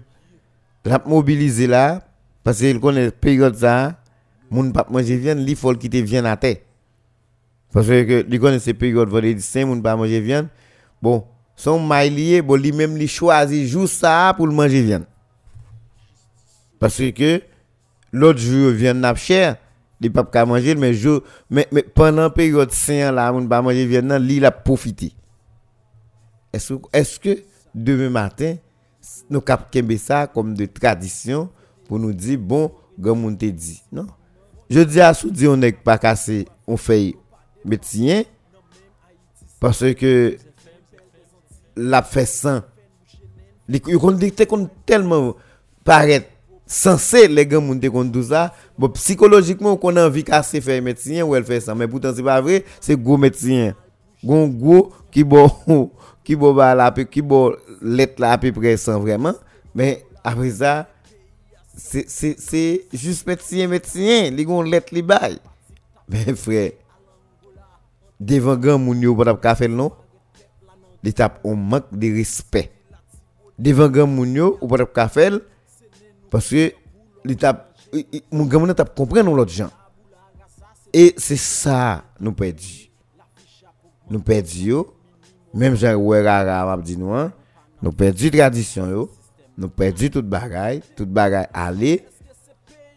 l'a 0.84 1.00
mobilisé 1.06 1.68
là 1.68 2.02
parce 2.42 2.58
qu'il 2.58 2.80
connaît 2.80 3.12
période 3.12 3.54
ça 3.54 3.96
moun 4.50 4.72
pas 4.72 4.86
manger 4.90 5.16
viande, 5.16 5.48
il 5.48 5.54
faut 5.54 5.72
quitter 5.74 6.02
viande 6.02 6.26
à 6.26 6.36
terre. 6.36 6.56
Parce 7.72 7.86
que 7.86 8.26
il 8.28 8.40
connaît 8.40 8.58
saint 9.38 9.64
moun 9.66 9.80
pas 9.80 9.94
manger. 9.94 10.42
Bon, 11.00 11.24
son 11.62 11.78
mailier 11.78 12.42
bon 12.42 12.60
lui 12.60 12.72
même 12.72 12.96
il 12.96 13.08
choisit 13.08 13.68
jour 13.68 13.88
ça 13.88 14.34
pour 14.36 14.48
manger 14.48 14.82
viande. 14.82 15.04
Parce 16.80 16.96
que 17.12 17.40
l'autre 18.12 18.40
jour 18.40 18.72
viande 18.72 18.98
n'a 18.98 19.14
cher. 19.14 19.56
Les 20.00 20.10
pas 20.10 20.24
qu'à 20.24 20.44
manger 20.44 20.74
mais 20.74 20.92
je 20.92 21.20
mais, 21.48 21.68
mais 21.70 21.84
pendant 21.84 22.28
période 22.30 22.72
saint 22.72 23.12
là 23.12 23.32
on 23.32 23.46
pas 23.46 23.62
manger 23.62 23.86
viande 23.86 24.10
li 24.14 24.44
a 24.44 24.50
profité. 24.50 25.12
Est-ce 26.52 26.74
est-ce 26.92 27.20
que 27.20 27.44
demain 27.72 28.10
matin 28.10 28.56
nous 29.30 29.40
cap 29.40 29.72
ça 29.98 30.26
comme 30.26 30.54
de 30.54 30.66
tradition 30.66 31.48
pour 31.86 32.00
nous 32.00 32.12
dire 32.12 32.40
bon 32.40 32.72
grand 32.98 33.14
monde 33.14 33.38
te 33.38 33.46
dit? 33.46 33.80
Non. 33.92 34.08
Je 34.68 34.80
dis 34.80 35.00
à 35.00 35.14
sous 35.14 35.30
dit 35.30 35.46
on 35.46 35.56
n'est 35.56 35.70
pas 35.70 35.98
cassé 35.98 36.48
on 36.66 36.76
fait 36.76 37.14
médecin 37.64 38.22
parce 39.60 39.94
que 39.94 40.36
la 41.76 42.02
fait 42.02 42.26
sans 42.26 42.62
les 43.68 43.80
tellement 44.86 45.36
paraître 45.84 46.26
censé 46.66 47.28
les 47.28 47.48
gens 47.48 47.60
contre 47.90 48.12
tout 48.12 48.22
ça 48.22 48.54
bon 48.78 48.88
psychologiquement 48.90 49.76
qu'on 49.76 49.96
a 49.96 50.06
envie 50.06 50.24
casser 50.24 50.60
faire 50.60 50.82
médecin 50.82 51.22
ou 51.22 51.34
elle 51.34 51.44
fait 51.44 51.60
ça 51.60 51.74
mais 51.74 51.86
pourtant 51.86 52.12
c'est 52.14 52.22
pas 52.22 52.40
vrai 52.40 52.64
c'est 52.80 53.00
gros 53.00 53.18
médecin 53.18 53.72
gros 54.24 54.48
gros 54.48 54.92
qui 55.10 55.22
bon 55.22 55.50
qui 56.24 56.34
bon 56.34 56.54
la 56.54 56.90
qui 56.90 57.20
bon 57.20 57.54
lettre 57.82 58.20
là 58.20 58.32
à 58.32 58.38
peu 58.38 58.52
près 58.52 58.76
sans 58.76 59.00
vraiment 59.00 59.34
mais 59.74 60.04
après 60.24 60.50
ça 60.50 60.88
c'est 61.76 62.06
c'est 62.08 62.86
juste 62.92 63.26
médecin 63.26 63.66
médecin 63.66 64.30
les 64.30 64.44
gon 64.44 64.62
lettre 64.62 64.94
li 64.94 65.02
bail 65.02 65.38
mais 66.08 66.34
frère 66.34 66.72
devant 68.18 68.56
grand 68.56 68.78
moun 68.78 69.00
yo 69.00 69.14
pas 69.14 69.54
faire 69.54 69.68
non 69.68 69.92
l'étape 71.02 71.40
on 71.44 71.56
manque 71.56 71.92
de 71.92 72.14
respect 72.14 72.72
devant 73.58 73.88
grand 73.88 74.06
moun 74.06 74.34
yo 74.34 74.58
ou 74.60 74.68
pas 74.68 74.84
ka 74.86 75.10
parce 76.30 76.48
que 76.48 76.72
l'étape, 77.24 77.76
mon 78.30 78.46
gamin 78.46 78.72
t'a 78.72 78.84
comprendre 78.84 79.34
l'autre 79.34 79.52
gens. 79.52 79.70
Et 80.92 81.14
c'est 81.18 81.36
ça 81.36 82.04
nous 82.18 82.32
perdons. 82.32 82.58
Nous 84.10 84.20
perdons 84.20 84.86
même 85.54 85.76
Jean 85.76 85.94
Ouerara 85.94 86.64
m'a 86.64 86.82
dit 86.82 86.96
nous, 86.96 87.12
nous 87.82 87.92
perdons 87.92 88.30
tradition 88.30 88.88
yo, 88.88 89.10
nous 89.58 89.68
perdons 89.68 90.08
toute 90.08 90.26
bagaille, 90.26 90.82
toute 90.96 91.10
bagaille 91.10 91.48
aller 91.52 92.06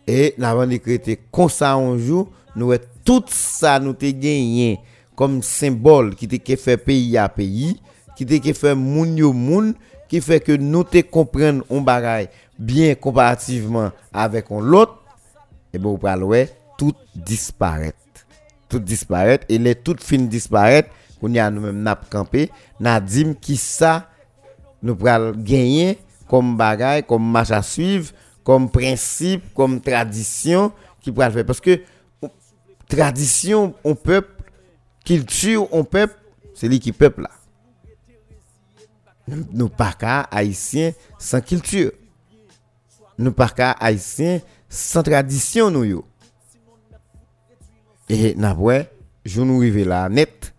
et 0.07 0.33
nous 0.37 0.45
avons 0.45 0.67
décrété 0.67 1.19
comme 1.31 1.49
ça 1.49 1.73
un 1.73 1.97
jour, 1.97 2.29
nous 2.55 2.73
tout 3.03 3.23
ça 3.27 3.79
nous 3.79 3.93
te 3.93 4.05
gagné 4.05 4.79
comme 5.15 5.41
symbole 5.43 6.15
qui 6.15 6.27
te 6.27 6.55
fait 6.55 6.77
pays 6.77 7.17
à 7.17 7.27
pays, 7.29 7.79
qui 8.15 8.53
fait 8.53 8.75
moun 8.75 9.75
qui 10.07 10.21
fait 10.21 10.39
que 10.39 10.51
nous 10.51 10.83
te 10.83 11.01
comprendre 11.01 11.63
un 11.69 11.81
bagaille 11.81 12.29
bien 12.57 12.95
comparativement 12.95 13.91
avec 14.13 14.49
l'autre, 14.49 15.03
et 15.73 15.77
bien, 15.77 15.89
vous 15.89 15.97
pouvez 15.97 16.49
tout 16.77 16.93
disparaît. 17.13 17.93
Tout 18.69 18.79
disparaît. 18.79 19.41
Et 19.49 19.57
les 19.57 19.75
toutes 19.75 20.01
fines 20.01 20.27
disparaître, 20.27 20.89
qu'on 21.19 21.33
y 21.33 21.39
a 21.39 21.51
nous-mêmes 21.51 21.81
n'a 21.81 21.95
campé, 22.09 22.49
dit 23.05 23.35
qui 23.41 23.57
ça, 23.57 24.09
nous 24.81 24.95
pouvons 24.95 25.31
gagner 25.35 25.97
comme 26.27 26.55
bagaille, 26.55 27.03
comme 27.03 27.29
marche 27.29 27.51
à 27.51 27.61
suivre, 27.61 28.11
comme 28.43 28.69
principe, 28.69 29.53
comme 29.53 29.81
tradition 29.81 30.71
qui 31.01 31.11
faire. 31.13 31.45
Parce 31.45 31.59
que 31.59 31.81
tradition, 32.87 33.73
on 33.83 33.95
peuple, 33.95 34.43
culture, 35.03 35.67
on 35.71 35.83
peuple, 35.83 36.15
c'est 36.53 36.67
lui 36.67 36.79
qui 36.79 36.91
peuple 36.91 37.23
là. 37.23 37.31
Nous 39.27 39.69
pas 39.69 39.93
qu'à 39.93 40.21
haïtiens 40.21 40.91
sans 41.17 41.41
culture. 41.41 41.91
Nous 43.17 43.31
pas 43.31 43.49
qu'à 43.49 43.71
haïtiens 43.71 44.39
sans 44.69 45.03
tradition 45.03 45.71
nous 45.71 45.83
yo. 45.83 46.05
Et 48.07 48.35
n'a 48.35 48.55
je 49.25 49.41
nous 49.41 49.57
arrive 49.57 49.87
là 49.87 50.07
net 50.09 50.53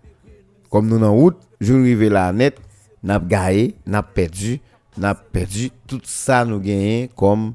comme 0.69 0.89
nous 0.89 1.03
en 1.03 1.13
route, 1.13 1.39
je 1.61 1.73
nous 1.73 1.83
arrive 1.83 2.09
là 2.09 2.33
net, 2.33 2.59
n'a 3.03 3.21
gagné, 3.21 3.77
n'a 3.87 4.03
perdu, 4.03 4.61
n'a 4.99 5.15
perdu 5.15 5.71
tout 5.87 6.01
ça 6.05 6.45
nous 6.45 6.59
gagné 6.59 7.09
comme 7.15 7.55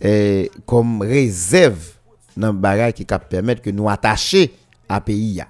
eh, 0.00 0.50
comme 0.66 1.00
réserve 1.00 1.94
dans 2.36 2.52
bagage 2.52 2.94
qui 2.94 3.04
permettre 3.04 3.62
que 3.62 3.70
nous 3.70 3.88
attacher 3.88 4.52
à 4.88 5.00
pays 5.00 5.42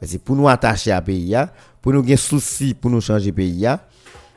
C'est 0.00 0.22
pour 0.22 0.36
nous 0.36 0.48
attacher 0.48 0.92
à 0.92 1.02
pays 1.02 1.36
pour 1.82 1.92
nous 1.92 2.02
gagner 2.02 2.16
souci 2.16 2.72
pour 2.74 2.90
nous 2.90 3.00
changer 3.00 3.32
pays 3.32 3.66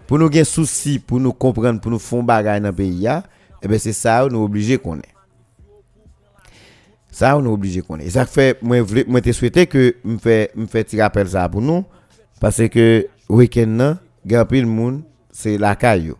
pour 0.09 0.17
nous 0.17 0.27
gagner 0.27 0.43
souci 0.43 0.97
pour 0.97 1.19
nous 1.19 1.33
comprendre 1.33 1.79
pour 1.79 1.91
nous 1.91 1.99
faire 1.99 2.23
bagage 2.23 2.63
dans 2.63 2.73
pays 2.73 3.05
et 3.05 3.11
eh 3.61 3.67
ben 3.67 3.77
c'est 3.77 3.93
ça 3.93 4.27
nous 4.27 4.41
obligé 4.41 4.79
qu'on 4.79 4.97
est. 4.97 5.13
Ça 7.11 7.33
est 7.33 7.45
obligé 7.45 7.81
qu'on 7.81 7.99
est. 7.99 8.09
Ça 8.09 8.25
fait 8.25 8.57
moi 8.63 8.77
moi 9.07 9.21
te 9.21 9.31
souhaité 9.31 9.67
que 9.67 9.97
me 10.03 10.17
fait 10.17 10.49
me 10.55 10.65
fait 10.65 10.83
petit 10.83 10.99
rappel 10.99 11.29
ça 11.29 11.47
pour 11.47 11.61
nous 11.61 11.85
parce 12.39 12.67
que 12.69 13.05
week-end 13.29 13.67
là, 13.77 13.97
grand 14.25 14.51
le 14.51 14.65
monde 14.65 15.03
c'est 15.29 15.59
la 15.59 15.75
caillou. 15.75 16.15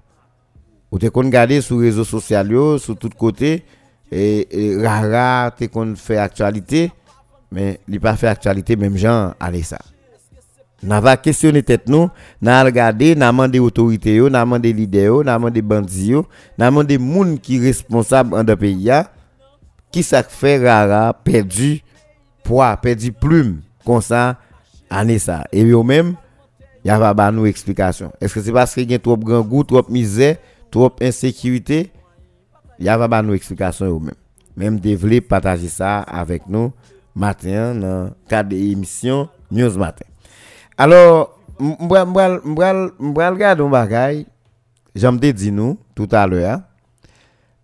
Ou 0.92 1.00
te 1.00 1.08
kon 1.08 1.28
gade 1.28 1.60
sur 1.60 1.80
réseaux 1.80 2.04
sociaux 2.04 2.78
sur 2.78 2.96
tous 2.96 3.10
côtés 3.18 3.66
et, 4.12 4.48
et 4.52 4.86
rara 4.86 5.50
te 5.50 5.66
kon 5.66 5.96
fait 5.96 6.18
actualité 6.18 6.92
mais 7.52 7.80
il 7.88 8.00
pas 8.00 8.16
fait 8.16 8.28
actualité 8.28 8.76
même 8.76 8.98
gens 8.98 9.34
allez 9.40 9.64
ça. 9.64 9.80
N'a 10.82 11.02
pas 11.02 11.18
questionné 11.18 11.62
tête 11.62 11.90
nous, 11.90 12.10
n'a 12.42 12.64
regardé, 12.64 13.14
n'a 13.14 13.32
demandé 13.32 13.60
autorité 13.60 14.16
yo, 14.16 14.30
n'a 14.30 14.42
demandé 14.42 14.72
leader 14.72 15.26
n'a 15.26 15.34
demandé 15.34 15.62
bandit 15.62 16.12
yo, 16.12 16.26
n'a 16.58 16.68
demandé 16.68 16.98
moun 16.98 17.38
qui 17.38 17.60
responsable 17.60 18.34
en 18.34 18.46
pays 18.56 18.90
qui 19.92 20.04
ça 20.04 20.24
fait 20.24 20.66
rara 20.66 21.14
perdu 21.14 21.82
poids, 22.44 22.78
perdu 22.78 23.12
plume 23.12 23.62
comme 23.86 24.02
ça 24.02 24.38
année 24.90 25.20
ça. 25.20 25.44
Et 25.52 25.64
eux 25.64 25.84
même 25.84 26.16
y 26.86 26.90
a 26.90 27.14
pas 27.14 27.32
nous 27.32 27.46
explication. 27.46 28.12
Est-ce 28.22 28.36
que 28.36 28.42
c'est 28.42 28.52
parce 28.52 28.74
qu'il 28.74 28.90
y 28.90 28.94
a 28.94 29.00
trop 29.00 29.18
grand 29.18 29.42
goût, 29.42 29.64
trop 29.64 29.86
misère, 29.90 30.38
trop 30.72 30.92
insécurité? 31.02 31.92
Y 32.80 32.88
a 32.88 33.08
pas 33.08 33.22
nous 33.22 33.34
explication 33.34 33.86
eux 33.86 34.00
même. 34.00 34.16
Même 34.56 34.80
développer 34.80 35.22
partager 35.22 35.68
ça 35.68 36.00
avec 36.00 36.48
nous 36.48 36.72
matin 37.16 37.76
dans 37.76 38.12
cadre 38.28 38.50
de 38.50 38.56
l'émission 38.56 39.28
News 39.52 39.78
Matin. 39.78 40.06
Alors, 40.82 41.38
regarder 41.60 43.64
un 43.64 43.70
bagay, 43.70 44.26
j'aime 44.96 45.20
te 45.20 45.30
dire 45.30 45.52
nous 45.52 45.78
tout 45.94 46.08
à 46.10 46.26
l'heure. 46.26 46.62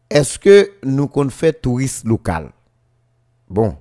Est-ce 0.09 0.37
que 0.37 0.71
nous 0.83 1.07
qu'on 1.07 1.29
fait 1.29 1.53
tourisme 1.53 2.09
local 2.09 2.49
Bon, 3.49 3.77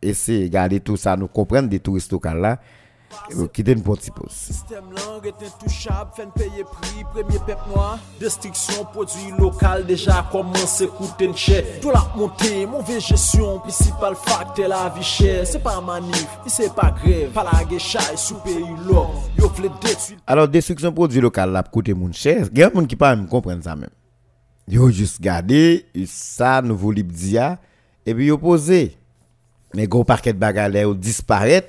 essayer 0.00 0.42
de 0.42 0.44
regarder 0.44 0.78
tout 0.78 0.96
ça, 0.96 1.16
nous 1.16 1.26
comprendre 1.26 1.68
des 1.68 1.80
touristes 1.80 2.12
locaux 2.12 2.34
là. 2.34 2.60
Est 5.24 5.42
intouchable, 5.44 6.10
fait 6.14 6.28
payer 6.34 6.64
prix, 6.64 7.04
premier 7.12 7.38
pep 7.44 7.58
la 10.08 10.22
principal 13.58 14.14
la 14.68 14.88
vie 14.90 15.02
chère. 15.02 15.46
C'est 15.46 15.62
pas 15.62 15.80
manif, 15.80 16.28
la 17.44 17.64
pays 18.44 18.64
l'homme. 18.86 19.08
Yo 19.38 19.48
détruire. 19.48 20.18
Alors, 20.26 20.48
destruction 20.48 20.92
produit 20.92 21.20
local 21.20 21.50
là, 21.50 21.62
coûter 21.62 21.94
mon 21.94 22.12
cher. 22.12 22.46
Il 22.52 22.58
y 22.58 22.62
a 22.62 22.70
des 22.70 22.74
gens 22.74 22.86
qui 22.86 22.96
pas 22.96 23.16
comprendre 23.16 23.64
ça 23.64 23.74
même. 23.74 23.90
Yo 24.68 24.90
juste 24.90 25.20
garder, 25.20 25.86
ça, 26.06 26.62
nouveau 26.62 26.92
libdia, 26.92 27.58
et 28.04 28.14
puis 28.14 28.26
yo 28.26 28.38
posé. 28.38 28.96
Mais 29.74 29.86
gros 29.86 30.04
paquet 30.04 30.32
de 30.32 30.38
bagages 30.38 30.96
disparaître, 30.96 31.68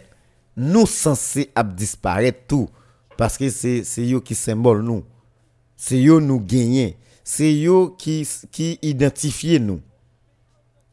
nous 0.58 0.88
censés 0.88 1.52
disparaître 1.76 2.40
tout. 2.48 2.68
Parce 3.16 3.38
que 3.38 3.50
c'est 3.50 3.84
eux 4.00 4.20
qui 4.20 4.36
symbole 4.36 4.82
nous. 4.82 5.04
C'est 5.76 6.04
eux 6.06 6.20
nous 6.20 6.40
gagner. 6.40 6.98
C'est 7.24 7.64
eux 7.66 7.92
qui, 7.98 8.28
qui 8.52 8.80
identifient 8.82 9.60
nous. 9.60 9.82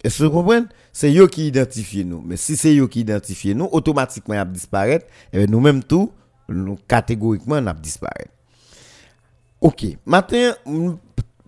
Est-ce 0.02 0.18
que 0.18 0.24
vous 0.24 0.30
comprenez? 0.30 0.66
C'est 0.92 1.14
eux 1.16 1.26
qui 1.26 1.48
identifient 1.48 2.04
nous. 2.04 2.22
Mais 2.24 2.36
si 2.36 2.56
c'est 2.56 2.76
eux 2.76 2.86
qui 2.86 3.00
identifient 3.00 3.54
nous, 3.54 3.68
automatiquement, 3.72 4.34
ils 4.34 4.52
disparaître. 4.52 5.06
Et 5.32 5.46
nous-mêmes 5.46 5.82
tout, 5.82 6.12
nous, 6.48 6.78
catégoriquement, 6.86 7.60
nous 7.60 7.72
disparaître. 7.72 8.30
Ok. 9.60 9.86
Maintenant, 10.04 10.98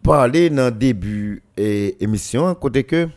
parler 0.02 0.48
dans 0.48 0.66
le 0.66 0.70
début 0.70 1.42
de 1.56 1.94
l'émission, 2.00 2.54
côté 2.54 2.84
que 2.84 3.08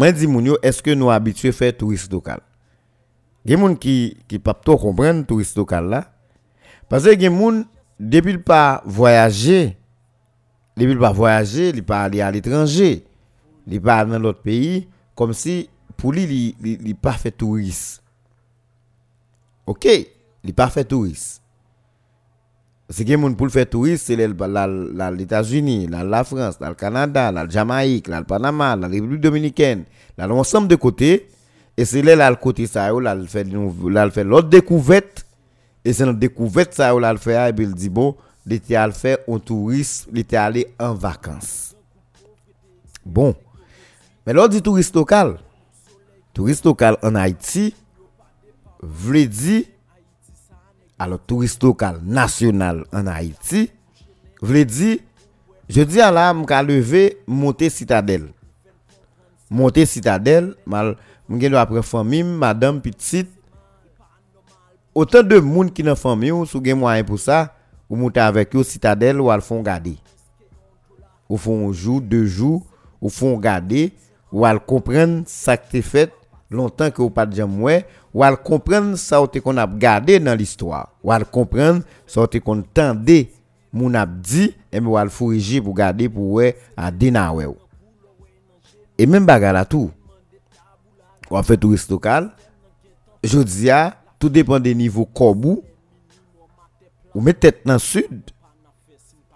est-ce 0.00 0.82
que 0.82 0.94
nous 0.94 1.10
habitués 1.10 1.50
à 1.50 1.52
faire 1.52 1.76
tourisme 1.76 2.12
local? 2.12 2.40
Il 3.44 3.50
y 3.50 3.54
a 3.54 3.56
des 3.56 3.62
gens 3.62 3.74
qui 3.74 4.16
ne 4.30 4.38
peuvent 4.38 4.54
pas 4.64 4.76
comprendre 4.76 5.26
tourisme 5.26 5.60
local. 5.60 6.06
Parce 6.88 7.04
que 7.04 7.12
il 7.14 7.22
y 7.22 7.26
a 7.26 7.30
des 7.30 7.36
gens, 7.36 7.64
depuis 7.98 8.38
pas 8.38 8.82
voyager, 8.84 9.76
depuis 10.76 10.96
pas 10.96 11.12
voyager, 11.12 11.70
il 11.70 11.84
pas 11.84 12.02
aller 12.02 12.20
à 12.20 12.30
l'étranger, 12.30 13.04
il 13.66 13.80
pas 13.80 14.04
dans 14.04 14.18
l'autre 14.18 14.42
pays, 14.42 14.88
comme 15.14 15.32
si 15.32 15.68
pour 15.96 16.12
lui, 16.12 16.56
il 16.62 16.88
n'a 16.88 16.94
pas 16.94 17.12
fait 17.12 17.30
tourisme. 17.30 18.02
Ok, 19.66 19.84
il 19.84 20.06
n'a 20.46 20.52
pas 20.52 20.68
fait 20.68 20.84
tourisme. 20.84 21.40
C'est 22.88 23.04
que 23.04 23.32
pour 23.34 23.48
faire 23.50 23.68
tourisme, 23.68 24.02
c'est 24.04 24.16
les 24.16 25.22
États-Unis, 25.22 25.86
la 25.86 26.24
France, 26.24 26.56
le 26.60 26.74
Canada, 26.74 27.30
la 27.30 27.48
Jamaïque, 27.48 28.08
le 28.08 28.24
Panama, 28.24 28.74
la 28.74 28.88
République 28.88 29.20
dominicaine, 29.20 29.84
l'ensemble 30.18 30.66
de 30.66 30.74
côtés. 30.74 31.28
Et 31.76 31.84
c'est 31.84 32.02
là, 32.02 32.30
le 32.30 32.36
côté 32.36 32.66
ça, 32.66 32.92
là, 32.92 33.14
il 33.14 33.28
fait, 33.28 33.46
fait 34.12 34.24
l'autre 34.24 34.48
découverte. 34.48 35.26
Et 35.84 35.92
c'est 35.92 36.04
notre 36.04 36.18
découverte 36.18 36.74
ça, 36.74 36.92
là, 36.92 37.12
il 37.12 37.18
fait, 37.18 37.48
et 37.48 37.52
puis 37.52 37.64
il 37.64 37.74
dit, 37.74 37.88
bon, 37.88 38.16
il 38.46 38.54
était 38.54 38.76
allé 38.76 38.92
faire 38.92 39.18
un 39.28 39.38
tourisme, 39.38 40.10
il 40.12 40.18
était 40.20 40.36
allé 40.36 40.74
en 40.78 40.94
vacances. 40.94 41.74
Bon. 43.04 43.34
Mais 44.26 44.32
l'autre 44.32 44.50
dit 44.50 44.62
touriste 44.62 44.94
local. 44.94 45.38
Touriste 46.34 46.64
local 46.64 46.96
en 47.02 47.14
Haïti, 47.14 47.74
veut 48.82 49.26
dire 49.26 49.64
alors 51.00 51.18
touriste 51.18 51.62
local 51.62 51.98
national 52.04 52.84
en 52.92 53.06
Haïti, 53.06 53.70
voulait 54.42 54.66
dire, 54.66 54.98
je 55.66 55.80
dis 55.80 55.98
à 55.98 56.10
l'âme 56.10 56.44
qu'à 56.44 56.62
lever, 56.62 57.22
monter 57.26 57.70
citadelle. 57.70 58.28
Monter 59.48 59.86
citadelle, 59.86 60.54
mal, 60.66 60.98
Mwen 61.30 61.44
gen 61.44 61.52
lwa 61.54 61.62
apre 61.62 61.84
famim, 61.86 62.26
madame, 62.42 62.82
pitit. 62.82 63.28
Otan 64.98 65.22
de 65.22 65.36
moun 65.38 65.68
ki 65.70 65.84
nan 65.86 65.94
fami 65.94 66.32
ou, 66.34 66.42
sou 66.42 66.58
gen 66.64 66.80
mwayen 66.80 67.06
pou 67.06 67.20
sa, 67.22 67.44
ou 67.86 67.94
mouta 67.94 68.24
avek 68.26 68.56
yo 68.58 68.64
sitadel 68.66 69.20
ou 69.22 69.30
al 69.30 69.44
fon 69.46 69.62
gade. 69.62 69.92
Ou 71.30 71.38
fon 71.38 71.68
jou, 71.70 72.00
de 72.02 72.24
jou, 72.24 72.64
ou 72.98 73.14
fon 73.14 73.38
gade, 73.38 73.92
ou 74.34 74.42
al 74.48 74.58
kompren 74.58 75.20
sa 75.30 75.54
ki 75.54 75.70
te 75.76 75.84
fet 75.86 76.16
lontan 76.50 76.90
ki 76.90 77.04
ou 77.04 77.14
pat 77.14 77.30
jam 77.38 77.54
mwen, 77.60 77.86
ou 78.10 78.26
al 78.26 78.34
kompren 78.42 78.96
sa 78.98 79.22
ou 79.22 79.30
te 79.30 79.38
kon 79.44 79.62
ap 79.62 79.78
gade 79.78 80.18
nan 80.18 80.34
l'histoire. 80.34 80.90
Ou 81.06 81.14
al 81.14 81.28
kompren 81.30 81.84
sa 82.10 82.24
ou 82.24 82.30
te 82.30 82.42
kon 82.42 82.66
tende 82.74 83.22
moun 83.70 83.94
ap 83.94 84.18
di, 84.18 84.48
eme 84.74 84.90
ou 84.90 84.98
al 84.98 85.14
fouriji 85.14 85.62
pou 85.62 85.78
gade 85.78 86.10
pou 86.10 86.40
we 86.40 86.50
a 86.74 86.90
dena 86.90 87.28
we 87.38 87.46
ou. 87.52 87.58
E 88.98 89.06
men 89.06 89.22
baga 89.22 89.54
la 89.54 89.62
tou. 89.62 89.94
Tout 91.30 91.36
on 91.36 91.42
fait 91.44 91.56
touriste 91.56 91.90
local. 91.90 92.30
Je 93.22 93.38
dis 93.38 93.68
tout 94.18 94.28
dépend 94.28 94.58
des 94.58 94.74
niveaux 94.74 95.06
Kobou 95.06 95.62
ou 97.14 97.20
met 97.20 97.34
tête 97.34 97.60
dans 97.64 97.78
sud. 97.78 98.30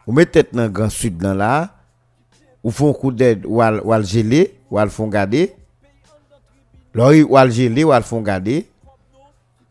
Ou 0.06 0.12
met 0.12 0.26
tête 0.26 0.52
dans 0.52 0.68
grand 0.68 0.90
sud 0.90 1.16
dans 1.16 1.34
là. 1.34 1.70
Ou 2.64 2.70
font 2.70 2.92
coup 2.92 3.12
d'aide 3.12 3.44
ou 3.46 3.60
al, 3.60 3.80
ou 3.84 3.92
al 3.92 4.04
geler 4.04 4.58
ou 4.70 4.78
al 4.78 4.90
font 4.90 5.06
garder. 5.08 5.54
Ou 6.96 7.36
al 7.36 7.50
gelé 7.52 7.84
ou 7.84 7.92
al 7.92 8.02
font 8.02 8.22
garder. 8.22 8.66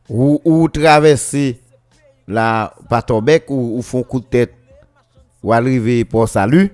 Ou, 0.09 0.39
ou 0.45 0.67
traverser 0.69 1.59
la 2.27 2.73
Patobek 2.89 3.49
ou, 3.49 3.77
ou 3.77 3.81
font 3.81 4.03
coup 4.03 4.19
de 4.19 4.25
tête 4.25 4.53
ou 5.41 5.51
arriver 5.51 6.05
pour 6.05 6.27
salut 6.29 6.71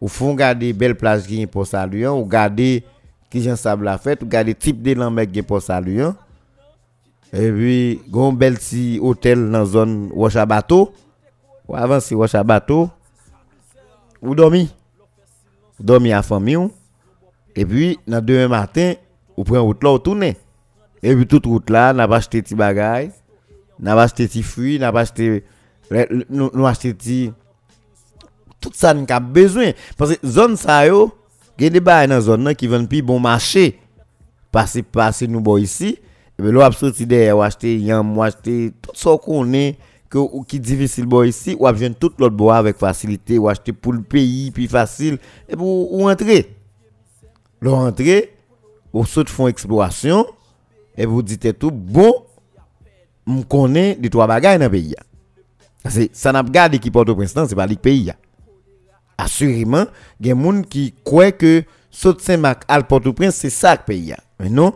ou 0.00 0.08
font 0.08 0.34
garder 0.34 0.72
belle 0.72 0.94
plage 0.96 1.22
qui 1.22 1.46
pour 1.46 1.66
salut 1.66 2.06
hein, 2.06 2.12
ou 2.12 2.24
garder 2.26 2.84
qui 3.32 3.42
j'en 3.42 3.56
sable 3.56 3.86
la 3.86 3.96
fête 3.96 4.22
ou 4.22 4.26
garder 4.26 4.54
type 4.54 4.82
de 4.82 4.92
lambec 4.92 5.32
qui 5.32 5.40
pour 5.40 5.62
salut 5.62 6.02
hein. 6.02 6.14
et 7.32 7.50
puis 7.50 8.00
gon 8.10 8.30
bel 8.34 8.58
petit 8.58 8.98
hôtel 9.00 9.50
dans 9.50 9.64
zone 9.64 10.10
Wacha 10.12 10.44
bateau. 10.44 10.92
Ou 11.66 11.74
avancer 11.74 12.14
Wacha 12.14 12.44
bateau. 12.44 12.90
Ou 14.20 14.34
dormi? 14.34 14.68
Dormi 15.80 16.12
à 16.12 16.22
famille 16.22 16.68
et 17.56 17.64
puis 17.64 17.98
dans 18.06 18.22
demain 18.22 18.48
matin 18.48 18.92
ou 19.36 19.44
prend 19.44 19.62
route 19.62 19.82
là 19.82 19.92
ou 19.94 19.98
tourner 19.98 20.36
et 21.02 21.14
puis 21.14 21.26
toute 21.26 21.46
route 21.46 21.70
là 21.70 21.92
n'a 21.94 22.06
pas 22.06 22.16
acheté 22.16 22.42
des 22.42 22.54
bagages 22.54 23.10
n'a 23.78 23.94
pas 23.94 24.04
acheté 24.04 24.26
des 24.26 24.42
fruits 24.42 24.78
n'a 24.78 24.92
pas 24.92 25.00
acheté 25.00 25.42
nous 26.30 26.66
acheté 26.66 26.94
tout 28.60 28.70
ça 28.72 28.94
nous 28.94 29.04
a 29.08 29.20
besoin. 29.20 29.72
Parce 29.96 30.16
que 30.16 30.26
zone 30.26 30.56
ça 30.56 30.86
yo 30.86 31.12
il 31.62 31.66
y 31.66 31.68
a 31.68 31.70
des 31.70 31.78
bagages 31.80 32.08
dans 32.08 32.20
zone 32.20 32.54
qui 32.56 32.66
vendent 32.66 32.88
plus 32.88 33.02
bon 33.02 33.20
marché 33.20 33.78
passer 34.50 34.82
passer 34.82 35.28
nous 35.28 35.40
bon 35.40 35.58
ici 35.58 35.96
et 36.36 36.42
puis 36.42 36.50
là 36.50 36.72
sorti 36.72 37.06
derrière 37.06 37.38
acheter 37.40 37.78
yam 37.78 38.18
acheter 38.18 38.72
tout 38.82 38.90
ça 38.94 39.16
qu'on 39.16 39.52
est 39.52 39.78
que 40.10 40.18
qui 40.42 40.58
difficile 40.58 41.06
bon 41.06 41.22
ici 41.22 41.56
ou 41.56 41.70
besoin 41.70 41.90
tout 41.92 42.10
l'autre 42.18 42.34
bois 42.34 42.56
avec 42.56 42.78
facilité 42.78 43.38
ou 43.38 43.48
acheter 43.48 43.72
pour 43.72 43.92
le 43.92 44.02
pays 44.02 44.50
puis 44.50 44.66
facile 44.66 45.18
et 45.48 45.54
pour 45.54 45.92
ou 45.94 46.10
entrer 46.10 46.52
leur 47.60 47.74
entrer 47.76 48.34
ou 48.92 49.06
saute 49.06 49.30
font 49.30 49.46
exploration 49.46 50.26
et 50.96 51.06
vous 51.06 51.22
dites 51.22 51.56
tout 51.60 51.70
bon 51.70 52.12
on 53.24 53.42
connaît 53.42 53.96
les 54.02 54.10
trois 54.10 54.26
bagages 54.26 54.58
dans 54.58 54.64
le 54.64 54.70
pays 54.72 54.96
c'est 55.88 56.10
ça 56.12 56.32
n'a 56.32 56.42
pas 56.42 56.50
gardé 56.50 56.80
qui 56.80 56.90
porte 56.90 57.08
au 57.08 57.14
président 57.14 57.46
c'est 57.46 57.54
pas 57.54 57.68
le 57.68 57.76
pays 57.76 58.10
assurément 59.22 59.84
il 60.20 60.26
y 60.26 60.30
a 60.30 60.34
des 60.34 60.42
gens 60.42 60.62
qui 60.62 60.94
croient 61.04 61.32
que 61.32 61.64
saute 61.90 62.20
Saint-Marc 62.20 62.64
al 62.68 62.86
Port-au-Prince 62.86 63.36
c'est 63.36 63.50
ça 63.50 63.74
le 63.74 63.82
pays. 63.84 64.14
Mais 64.40 64.48
non 64.48 64.74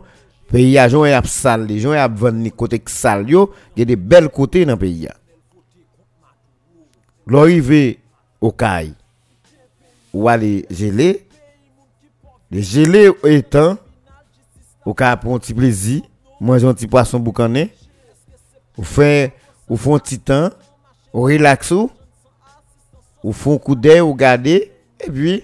pays 0.50 0.78
a 0.78 0.88
joué 0.88 1.12
à 1.12 1.22
sale 1.24 1.66
les 1.66 1.80
gens 1.80 1.92
a 1.92 2.08
vendre 2.08 2.48
côté 2.50 2.82
sale 2.86 3.28
yo. 3.28 3.52
Il 3.74 3.80
y 3.80 3.82
a 3.82 3.84
des 3.84 3.96
belles 3.96 4.28
côtés 4.28 4.64
dans 4.64 4.72
le 4.72 4.78
pays. 4.78 5.08
L'arrivée 7.26 7.98
au 8.40 8.52
caille 8.52 8.94
ou 10.12 10.28
aller 10.28 10.64
geler 10.70 11.26
les 12.50 12.62
gelés 12.62 13.10
étant 13.24 13.76
au 14.84 14.94
cas 14.94 15.16
pour 15.16 15.34
un 15.34 15.38
petit 15.38 15.52
plaisir 15.52 16.02
manger 16.40 16.66
un 16.66 16.74
petit 16.74 16.86
poisson 16.86 17.18
boucané 17.18 17.72
ou 18.76 18.84
faire 18.84 19.30
ou 19.68 19.76
font 19.76 19.96
un 19.96 19.98
petit 19.98 20.20
temps 20.20 20.50
ou 21.12 21.22
relax 21.22 21.72
ou 23.26 23.32
font 23.32 23.58
coup 23.58 23.74
d'œil 23.74 24.00
ou 24.00 24.14
garder 24.14 24.70
et 25.04 25.10
puis 25.10 25.42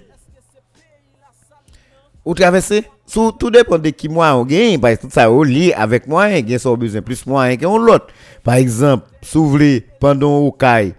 ou 2.25 2.33
traverser 2.33 2.85
sous 3.05 3.33
tout 3.33 3.51
dépend 3.51 3.77
de 3.77 3.91
qui 3.91 4.09
moi 4.09 4.37
on 4.37 4.45
gagne 4.45 4.79
parce 4.79 4.99
que 4.99 5.03
tout 5.03 5.11
ça 5.11 5.29
au 5.29 5.43
lit 5.43 5.73
avec 5.73 6.07
moi 6.07 6.31
il 6.31 6.49
y 6.49 6.55
a 6.55 6.77
besoin 6.77 7.03
plus 7.03 7.27
moi 7.27 7.57
que 7.57 7.65
l'autre 7.65 8.07
par 8.45 8.55
exemple 8.55 9.09
s'ouvrir 9.21 9.83
pendant 9.99 10.37
au 10.39 10.53
caille 10.53 10.95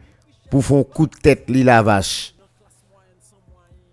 pour 0.51 0.65
faire 0.65 0.83
coup 0.93 1.07
de 1.07 1.15
tête 1.15 1.49
li 1.49 1.63
la 1.63 1.81
vache. 1.81 2.35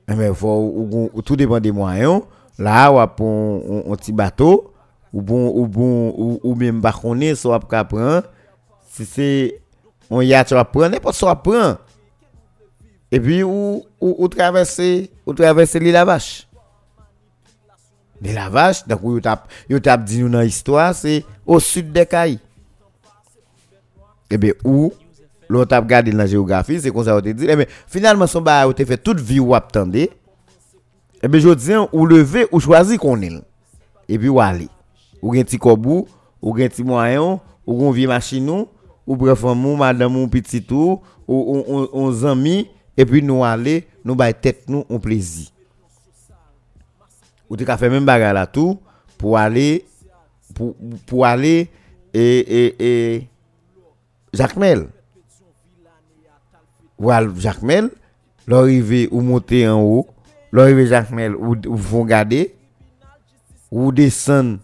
Mais 0.08 0.28
eh 0.28 0.34
faut 0.34 1.10
tout 1.24 1.36
dépend 1.36 1.60
des 1.60 1.70
moyens 1.70 2.22
là 2.58 2.90
ou 2.90 3.06
pour 3.06 3.92
un 3.92 3.94
petit 3.94 4.10
bateau 4.10 4.74
ou 5.12 5.22
bon 5.22 5.52
ou 5.54 5.68
bon 5.68 6.12
ou, 6.18 6.40
ou 6.42 6.54
même 6.56 6.80
pas 6.82 6.92
connaître 6.92 7.38
soit 7.38 7.60
prendre. 7.60 8.24
Si 8.90 9.04
c'est 9.04 9.62
on 10.10 10.20
y 10.22 10.34
a 10.34 10.44
tu 10.44 10.54
vas 10.54 10.64
prendre 10.64 10.88
n'importe 10.88 11.14
soit 11.14 11.40
prendre 11.40 11.78
et 13.12 13.20
puis 13.20 13.42
ou 13.42 13.84
ou, 14.00 14.28
traverser 14.28 15.10
ou 15.26 15.32
traverser 15.34 15.78
l'île 15.78 15.92
la 15.92 16.04
vache? 16.04 16.46
Les 18.22 18.32
la 18.32 18.48
vache 18.48 18.86
donc 18.86 19.00
yo 19.68 19.80
tap 19.80 20.04
dit 20.04 20.22
nous 20.22 20.28
dans 20.28 20.40
l'histoire 20.40 20.94
c'est 20.94 21.24
au 21.46 21.58
sud 21.58 21.92
des 21.92 22.06
Cailles 22.06 22.38
et 24.30 24.38
bien 24.38 24.52
où 24.64 24.92
l'autre 25.48 25.74
a 25.74 25.80
regardé 25.80 26.12
dans 26.12 26.18
la 26.18 26.26
géographie, 26.26 26.80
c'est 26.80 26.90
comme 26.90 27.04
ça 27.04 27.20
te 27.20 27.28
dit. 27.28 27.46
Mais 27.46 27.66
finalement, 27.88 28.26
son 28.26 28.40
ba 28.40 28.62
a 28.62 28.72
fait 28.72 28.96
toute 28.96 29.20
vie 29.20 29.40
ou 29.40 29.54
attendez. 29.54 30.10
Et 31.22 31.28
bien, 31.28 31.40
je 31.40 31.52
dis, 31.52 31.72
ou 31.92 32.06
lever 32.06 32.46
ou 32.52 32.60
choisir 32.60 32.98
qu'on 32.98 33.20
est. 33.20 33.42
Et 34.08 34.18
puis, 34.18 34.28
ou 34.28 34.40
aller. 34.40 34.68
Ou 35.20 35.34
gen 35.36 35.44
ti 35.44 35.58
kobou, 35.60 36.06
ou 36.40 36.56
gen 36.56 36.70
ti 36.72 36.80
moyen, 36.86 37.40
ou 37.66 37.80
gen 37.82 37.92
vie 37.92 38.06
machine 38.06 38.64
ou 39.06 39.16
bref, 39.16 39.42
ou 39.44 39.76
madame 39.76 40.16
ou 40.16 40.28
petit 40.28 40.62
tout, 40.62 41.00
ou 41.28 41.88
on 41.92 42.12
zami, 42.12 42.70
et 43.00 43.06
puis 43.06 43.22
nous 43.22 43.42
aller, 43.42 43.88
nous 44.04 44.14
bay 44.14 44.34
tête 44.34 44.68
nous 44.68 44.84
en 44.90 44.98
plaisir. 44.98 45.48
Ou 47.48 47.56
tu 47.56 47.64
fait 47.64 47.88
même 47.88 48.04
bagarre 48.04 48.34
là 48.34 48.46
tout 48.46 48.78
pour 49.16 49.38
aller 49.38 49.86
pour, 50.54 50.76
pour 51.06 51.24
aller 51.24 51.70
et 52.12 52.20
et 52.20 52.76
et 52.78 53.28
Jacques 54.34 54.56
Mel. 54.56 54.88
Voilà 56.98 57.26
Jacques 57.38 57.62
Mel, 57.62 57.90
l'arrivée 58.46 59.08
ou 59.10 59.22
monter 59.22 59.66
en 59.66 59.80
haut, 59.80 60.06
l'arrivée 60.52 60.86
Jacques 60.86 61.10
Mel 61.10 61.34
ou, 61.34 61.56
ou 61.66 61.76
vont 61.76 62.04
garder 62.04 62.54
ou 63.70 63.92
descendre 63.92 64.58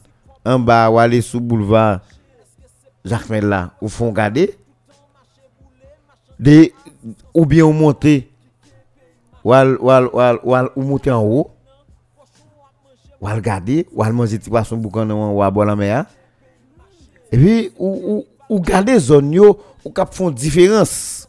en 0.44 0.58
bas 0.58 0.90
ou 0.90 0.98
aller 0.98 1.22
sous 1.22 1.40
boulevard 1.40 2.00
Jacques 3.02 3.30
Mel 3.30 3.46
là 3.46 3.72
ou 3.80 3.88
font 3.88 4.12
garder 4.12 4.58
de 6.38 6.70
ou 7.34 7.46
bien 7.46 7.64
ou 7.64 7.72
monter 7.72 8.30
ou 9.44 9.52
al, 9.52 9.78
ou, 9.80 10.82
monter 10.82 11.10
en 11.10 11.22
haut 11.22 11.50
ou 13.20 13.28
al 13.28 13.40
garder 13.40 13.86
ou 13.92 14.02
al 14.02 14.12
manger 14.12 14.38
petit 14.38 14.50
poisson 14.50 14.76
boucan 14.76 15.08
ou 15.10 15.42
à 15.42 15.50
boire 15.50 15.66
la 15.66 15.76
mer 15.76 16.04
et 17.32 17.38
puis 17.38 17.72
ou, 17.78 18.24
ou, 18.48 18.56
ou 18.56 18.60
garder 18.60 18.98
zone 18.98 19.38
ou 19.38 19.90
cap 19.90 20.12
font 20.12 20.30
différence 20.30 21.26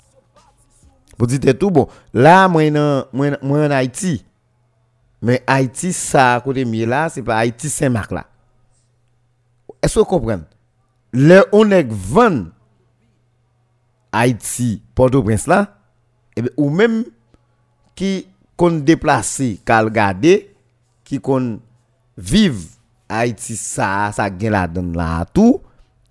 vous 1.17 1.25
dites 1.25 1.57
tout 1.57 1.71
bon. 1.71 1.87
Là, 2.13 2.47
moi, 2.47 2.69
moi, 3.11 3.31
moi 3.41 3.65
en 3.65 3.71
Haïti. 3.71 4.23
Mais 5.21 5.43
Haïti, 5.47 5.91
ça, 5.91 6.39
côté 6.43 6.63
mieux 6.63 6.85
là, 6.85 7.09
c'est 7.09 7.23
pas 7.23 7.37
Haïti 7.37 7.69
Saint-Marc 7.69 8.11
là. 8.11 8.25
Est-ce 9.81 9.95
que 9.95 9.99
vous 9.99 10.05
comprenez? 10.05 10.43
Le 11.11 11.43
on 11.51 11.71
est 11.71 11.87
20 11.89 12.47
Haïti, 14.17 14.81
Port-au-Prince 14.95 15.47
là, 15.47 15.77
bien, 16.35 16.45
ou 16.57 16.69
même 16.69 17.05
qui 17.95 18.27
qu'on 18.55 18.79
déplacé, 18.79 19.59
qu'à 19.65 19.87
garder, 19.89 20.55
qui 21.03 21.19
qu'on 21.19 21.59
vive 22.17 22.65
Haïti 23.07 23.55
ça, 23.55 24.11
ça 24.13 24.29
gagne 24.29 24.51
la 24.51 24.67
donne 24.67 24.95
là 24.95 25.25
tout, 25.31 25.61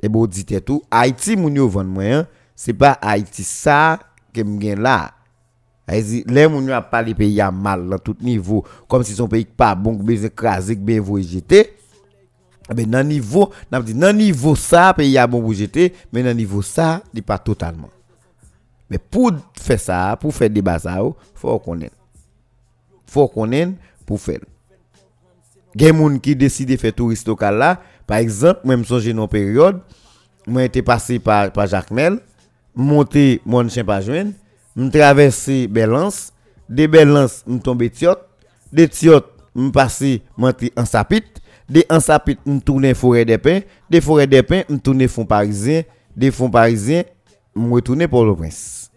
et 0.03 0.09
bon, 0.09 0.27
dites 0.27 0.65
tout, 0.65 0.83
Haïti, 0.91 1.37
moun 1.37 1.57
yo 1.57 1.69
vend 1.69 1.85
moyen, 1.85 2.27
c'est 2.55 2.75
pas 2.75 2.99
Haïti 3.03 3.43
ça, 3.43 3.99
que 4.33 4.43
m'gen 4.43 4.81
là. 4.81 5.13
Les 5.89 6.49
moun 6.49 6.69
a 6.71 6.83
parlé 6.83 7.15
pays 7.15 7.41
a 7.41 7.53
mal 7.53 7.89
dans 7.89 7.99
tout 7.99 8.17
niveau 8.21 8.65
comme 8.89 9.05
si 9.05 9.15
son 9.15 9.29
pays 9.29 9.45
pas 9.45 9.77
bon 9.77 9.93
besoin 9.93 10.27
écraser 10.27 10.75
bien 10.75 11.01
jeter. 11.23 11.77
Ben 12.75 12.91
dans 12.91 13.07
niveau 13.07 13.53
n'a 13.71 13.81
dit 13.81 13.95
dans 13.95 14.13
niveau 14.13 14.57
ça 14.57 14.93
pays 14.95 15.17
a 15.17 15.29
bon 15.29 15.41
vous 15.41 15.55
jeter 15.55 15.95
mais 16.13 16.25
dans 16.25 16.35
niveau 16.35 16.61
ça 16.61 17.03
il 17.15 17.23
pas 17.23 17.39
totalement 17.39 17.89
mais 18.91 18.99
pour 18.99 19.33
faire 19.61 19.81
ça 19.81 20.17
pour 20.21 20.35
faire 20.35 20.51
débat 20.51 20.79
ça 20.79 20.99
faut 21.35 21.59
connaître 21.59 21.97
faut 23.07 23.29
connaître 23.29 23.73
pour 24.05 24.21
faire. 24.21 24.41
Gen 25.75 25.97
moun 25.97 26.21
qui 26.21 26.35
décide 26.35 26.71
de 26.71 26.77
faire 26.77 26.95
touriste 26.95 27.29
local 27.29 27.57
là 27.59 27.81
par 28.07 28.19
exemple 28.19 28.61
même 28.65 28.85
songe 28.85 29.07
une 29.07 29.27
période 29.29 29.81
moi 30.47 30.65
été 30.65 30.83
passé 30.83 31.19
par 31.19 31.53
par 31.53 31.67
Jacques 31.67 31.91
Mel 31.91 32.21
monter 32.77 33.41
mon 33.45 33.69
chien 33.69 33.85
pas 33.85 34.01
joindre, 34.01 34.33
me 34.77 34.91
traverser 34.91 35.67
Belance, 35.67 36.33
de 36.69 36.87
Belance 36.87 37.43
me 37.47 37.59
tomber 37.59 37.91
Tiot, 37.91 38.17
de 38.73 38.85
Tiot 38.85 39.25
passer 39.73 40.23
monter 40.37 40.73
en 40.77 40.85
Sapit, 40.85 41.25
de 41.69 41.83
en 41.91 41.99
Sapit 41.99 42.39
me 42.45 42.61
tourner 42.61 42.95
forêt 42.95 43.25
des 43.25 43.39
pins, 43.39 43.61
de 43.89 44.01
forêt 44.01 44.27
des 44.27 44.43
pins 44.43 44.63
me 44.69 44.77
tourner 44.77 45.09
fond 45.09 45.25
parisien, 45.25 45.83
de 46.15 46.31
fond 46.31 46.51
parisien 46.51 47.03
m 47.57 47.73
retourner 47.73 48.07
Port-au-Prince. 48.07 48.91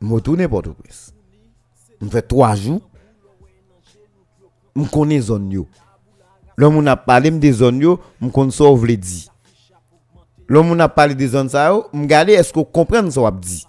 M 0.00 0.12
retourner 0.12 0.48
Port-au-Prince. 0.48 1.14
M 2.00 2.10
fait 2.10 2.22
trois 2.22 2.54
jours. 2.54 2.80
M 4.74 4.88
connais 4.88 5.20
zone 5.20 5.52
yo. 5.52 5.68
L'homme 6.56 6.78
on 6.78 6.86
a 6.86 6.96
parlé 6.96 7.30
des 7.30 7.52
zones 7.52 7.80
yo, 7.80 8.00
m 8.20 8.30
connais 8.30 8.50
ça 8.50 8.64
vle 8.72 8.96
dit. 8.96 9.28
L'homme 10.48 10.70
on 10.70 10.78
a 10.80 10.88
parlé 10.88 11.14
des 11.14 11.28
zones 11.28 11.50
ça 11.50 11.68
yo, 11.68 11.84
m 11.92 12.06
garder 12.06 12.32
est-ce 12.32 12.52
qu'on 12.52 12.64
comprend 12.64 13.10
ça 13.10 13.20
on 13.20 13.30
dit. 13.30 13.66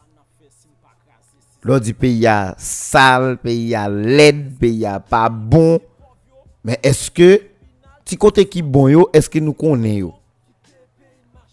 L'on 1.62 1.80
dit 1.80 1.94
pays 1.94 2.26
a 2.28 2.56
sale, 2.58 3.38
pays 3.38 3.76
a 3.76 3.90
laid, 3.90 4.58
pays 4.60 4.86
a 4.86 5.00
pas 5.00 5.30
bon. 5.30 5.80
Mais 6.64 6.80
est-ce 6.84 7.12
que 7.12 7.42
ti 8.06 8.18
côté 8.18 8.48
qui 8.48 8.62
bon 8.62 8.88
yo, 8.88 9.10
est-ce 9.14 9.30
que 9.30 9.40
nous 9.40 9.54
connaissons 9.54 9.98
yo? 9.98 10.14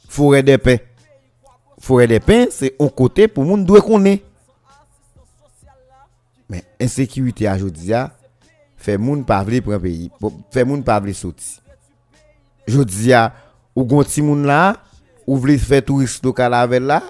Forêt 0.09 0.43
des 0.43 0.59
paix. 0.59 0.87
Forêt 1.81 2.07
des 2.07 2.20
pins, 2.20 2.47
c'est 2.51 2.76
un 2.78 2.89
côté 2.89 3.26
pour 3.26 3.45
monde 3.45 3.64
doit 3.64 3.81
connaître. 3.81 4.24
Mais 6.49 6.62
insécurité 6.81 7.49
à 7.49 7.57
jodi 7.57 7.93
a 7.95 8.12
fait 8.76 8.99
moun 8.99 9.24
pas 9.24 9.43
vle 9.43 9.62
pour 9.62 9.72
un 9.72 9.81
pays, 9.81 10.11
fait 10.51 10.64
moun 10.64 10.85
pas 10.85 11.01
vle 11.01 11.14
sorti. 11.14 11.61
Jodi 12.66 13.12
a 13.12 13.33
ou 13.74 13.85
gon 13.85 14.05
ti 14.05 14.20
moun 14.20 14.45
là 14.47 14.76
ou 15.26 15.37
voulez 15.37 15.59
faire 15.59 15.85
touriste 15.85 16.24
local 16.24 16.53
avec 16.55 16.83
là, 16.83 17.03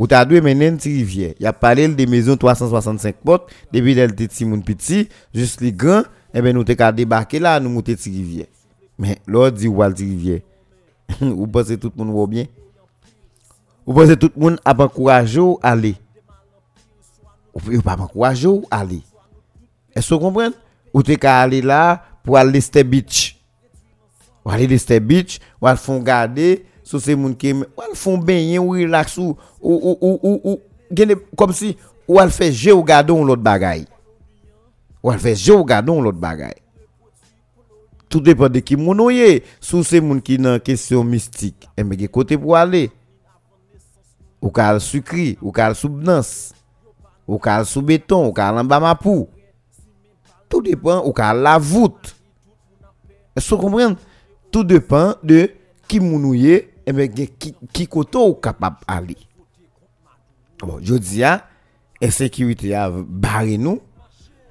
Ou 0.00 0.06
t'as 0.06 0.24
dû 0.24 0.40
mener 0.40 0.68
une 0.68 0.78
rivière. 0.78 1.34
Y 1.38 1.44
a 1.44 1.52
parlé 1.52 1.86
des 1.86 2.06
maisons 2.06 2.34
365 2.34 3.16
portes, 3.16 3.52
depuis 3.70 3.94
d'elle 3.94 4.14
petit 4.14 4.46
moun 4.46 4.62
petit, 4.62 5.10
juste 5.34 5.60
les 5.60 5.72
grands, 5.72 6.00
et 6.00 6.38
eh 6.38 6.40
ben 6.40 6.54
nous 6.54 6.64
t'es 6.64 6.74
débarquer 6.92 7.38
là, 7.38 7.60
nous 7.60 7.68
monter 7.68 7.96
une 8.06 8.12
rivière. 8.12 8.46
Mais 8.98 9.18
l'autre 9.26 9.58
dit 9.58 9.68
ou 9.68 9.78
rivière. 9.78 10.40
Ou 11.20 11.46
pensez 11.46 11.76
tout 11.76 11.92
le 11.94 12.02
monde 12.02 12.16
va 12.16 12.26
bien? 12.26 12.46
Ou 13.90 13.92
pensez 13.92 14.16
tout 14.16 14.30
le 14.36 14.40
monde 14.40 14.60
a 14.64 14.72
encouragé 14.72 15.40
à 15.62 15.72
aller? 15.72 15.96
Ou 17.52 17.82
pas 17.82 17.96
encouragé 17.98 18.46
à 18.70 18.78
aller? 18.82 19.02
Est-ce 19.92 20.10
que 20.10 20.14
vous 20.14 20.20
comprenez? 20.20 20.54
Ou 20.94 21.02
t'es 21.02 21.26
aller 21.26 21.60
là 21.60 22.00
pour 22.22 22.36
aller 22.36 22.60
à 22.76 22.82
Beach? 22.84 23.36
Ou 24.44 24.50
aller 24.50 24.78
à 24.88 25.00
Beach, 25.00 25.40
ou 25.60 25.66
aller 25.66 25.76
font 25.76 25.98
garder, 25.98 26.64
sur 26.84 27.00
ces 27.00 27.20
gens 27.20 27.32
qui 27.34 27.52
ou 27.52 27.64
aller 27.80 27.94
font 27.94 28.16
baigner 28.16 28.60
ou 28.60 28.70
relax 28.70 29.18
ou 29.18 29.36
ou 29.60 29.98
ou 30.00 30.20
ou 30.22 30.40
ou 30.44 30.60
comme 31.36 31.52
si 31.52 31.76
ou 32.06 32.20
aller 32.20 32.30
faire 32.30 32.52
jeu 32.52 32.72
ou 32.72 32.84
garder 32.84 33.12
l'autre 33.12 33.42
bagaille. 33.42 33.86
Ou 35.02 35.10
aller 35.10 35.18
faire 35.18 35.34
jeu 35.34 35.56
ou 35.56 35.64
garder 35.64 36.00
l'autre 36.00 36.16
bagaille. 36.16 36.62
Tout 38.08 38.20
dépend 38.20 38.48
de 38.48 38.60
qui 38.60 38.76
moun 38.76 39.00
ou 39.00 39.10
Sous 39.60 39.82
ces 39.82 39.98
gens 39.98 40.20
qui 40.20 40.38
dans 40.38 40.60
question 40.60 41.02
mystique, 41.02 41.68
et 41.76 41.82
mais 41.82 42.06
côté 42.06 42.38
pour 42.38 42.54
aller. 42.54 42.92
Ou 44.40 44.50
kal 44.50 44.80
sucre, 44.80 45.36
ou 45.42 45.52
kal 45.52 45.74
subnance, 45.74 46.54
ou 47.26 47.38
kal 47.38 47.66
sous 47.66 47.82
béton, 47.82 48.26
ou 48.26 48.32
kal 48.32 48.58
en 48.58 48.64
bas. 48.64 48.98
Tout 50.48 50.62
dépend 50.62 51.04
ou 51.04 51.12
kal 51.12 51.38
la 51.42 51.58
voûte. 51.58 52.16
Est-ce 53.36 53.50
que 53.50 53.54
vous 53.54 53.60
comprenez? 53.62 53.96
Tout 54.50 54.64
dépend 54.64 55.14
de 55.22 55.50
qui 55.86 56.00
mounouye 56.00 56.64
et 56.86 56.92
bien 56.92 57.06
qui, 57.06 57.54
qui 57.72 57.88
ou 57.92 58.34
capable 58.34 58.78
aller. 58.86 59.16
Bon, 60.58 60.78
je 60.82 60.94
dis 60.94 61.22
à 61.22 61.46
insécurité 62.02 62.74
a 62.74 62.90
barré 62.90 63.58
nous. 63.58 63.80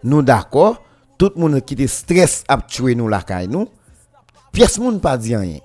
Nous 0.04 0.22
d'accord, 0.22 0.82
tout 1.18 1.32
le 1.36 1.42
monde 1.42 1.62
qui 1.62 1.76
te 1.76 1.86
stress 1.86 2.44
a 2.48 2.58
tué 2.62 2.96
nous 2.96 3.10
la 3.10 3.22
caille 3.22 3.50
nous. 3.50 3.68
Pièce 4.52 4.80
monde 4.80 5.02
pas 5.02 5.18
dit 5.18 5.36
rien. 5.36 5.60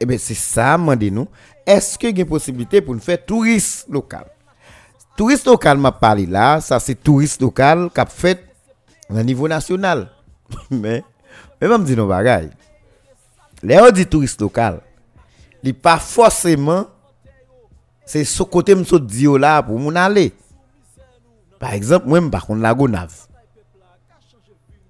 Eh 0.00 0.06
bien 0.06 0.18
c'est 0.18 0.34
ça 0.34 0.76
demandez 0.76 1.10
nous, 1.10 1.26
est-ce 1.64 1.98
que 1.98 2.06
y 2.06 2.18
a 2.18 2.22
une 2.22 2.26
possibilité 2.26 2.80
pour 2.80 2.94
nous 2.94 3.00
faire 3.00 3.24
tourisme 3.24 3.92
local 3.92 4.26
Touriste 5.16 5.46
local 5.46 5.78
m'a 5.78 5.92
parlé 5.92 6.26
là, 6.26 6.60
ça 6.60 6.78
c'est 6.78 6.94
touriste 6.94 7.40
local 7.40 7.88
qui 7.92 8.00
a 8.00 8.06
fait 8.06 8.44
au 9.08 9.14
niveau 9.22 9.48
national. 9.48 10.10
mais 10.70 11.02
mais 11.60 11.68
me 11.68 11.78
dire 11.84 11.96
nos 11.96 12.06
bagailles. 12.06 12.50
Les 13.62 13.80
on 13.80 13.90
dit 13.90 14.06
touriste 14.06 14.40
local, 14.42 14.80
il 15.62 15.74
pas 15.74 15.98
forcément 15.98 16.86
c'est 18.06 18.24
ce 18.24 18.42
côté 18.44 18.74
me 18.74 18.98
dit 19.00 19.26
là 19.38 19.62
pour 19.62 19.78
mon 19.78 19.96
aller. 19.96 20.32
Par 21.58 21.72
exemple, 21.72 22.06
moi 22.06 22.20
je 22.20 22.28
pas 22.28 22.40
contre 22.40 22.60
la 22.60 22.72
Gonave. 22.72 23.26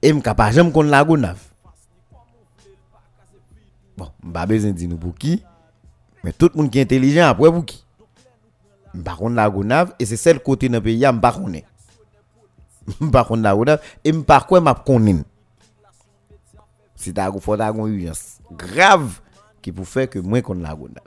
Et 0.03 0.13
je 0.13 0.19
pas 0.19 0.51
jamais 0.53 0.71
contre 0.71 0.91
la 0.91 1.03
Gonave. 1.03 1.39
Bon, 3.97 4.11
pas 4.33 4.47
besoin 4.47 4.73
de 4.73 4.83
nous 4.85 4.97
pour. 4.97 5.13
Mais 6.25 6.33
tout 6.33 6.51
le 6.55 6.61
monde 6.61 6.71
qui 6.71 6.79
est 6.79 6.83
intelligent 6.83 7.27
après 7.27 7.51
pour 7.51 7.65
qui. 7.65 7.85
Contre 9.05 9.35
la 9.35 9.51
Gonave 9.51 9.95
et 9.99 10.07
c'est 10.07 10.17
celle 10.17 10.41
côté 10.41 10.69
dans 10.69 10.79
le 10.79 10.83
pays, 10.83 11.03
je 11.03 11.11
pas 13.11 13.25
contre 13.25 13.43
la 13.43 13.55
Gonave 13.55 13.81
et 14.05 14.13
je 14.13 14.19
pas 14.21 14.41
quoi 14.41 14.63
je 14.65 14.85
connais. 14.85 15.17
Si 16.95 17.13
tu 17.13 17.21
as 17.21 17.29
une 17.29 17.87
urgence 17.87 18.39
grave 18.51 19.21
qui 19.61 19.71
peut 19.71 19.85
faire 19.85 20.09
que 20.09 20.19
moi 20.19 20.41
qu'on 20.41 20.55
la 20.55 20.75
Gonave. 20.75 21.03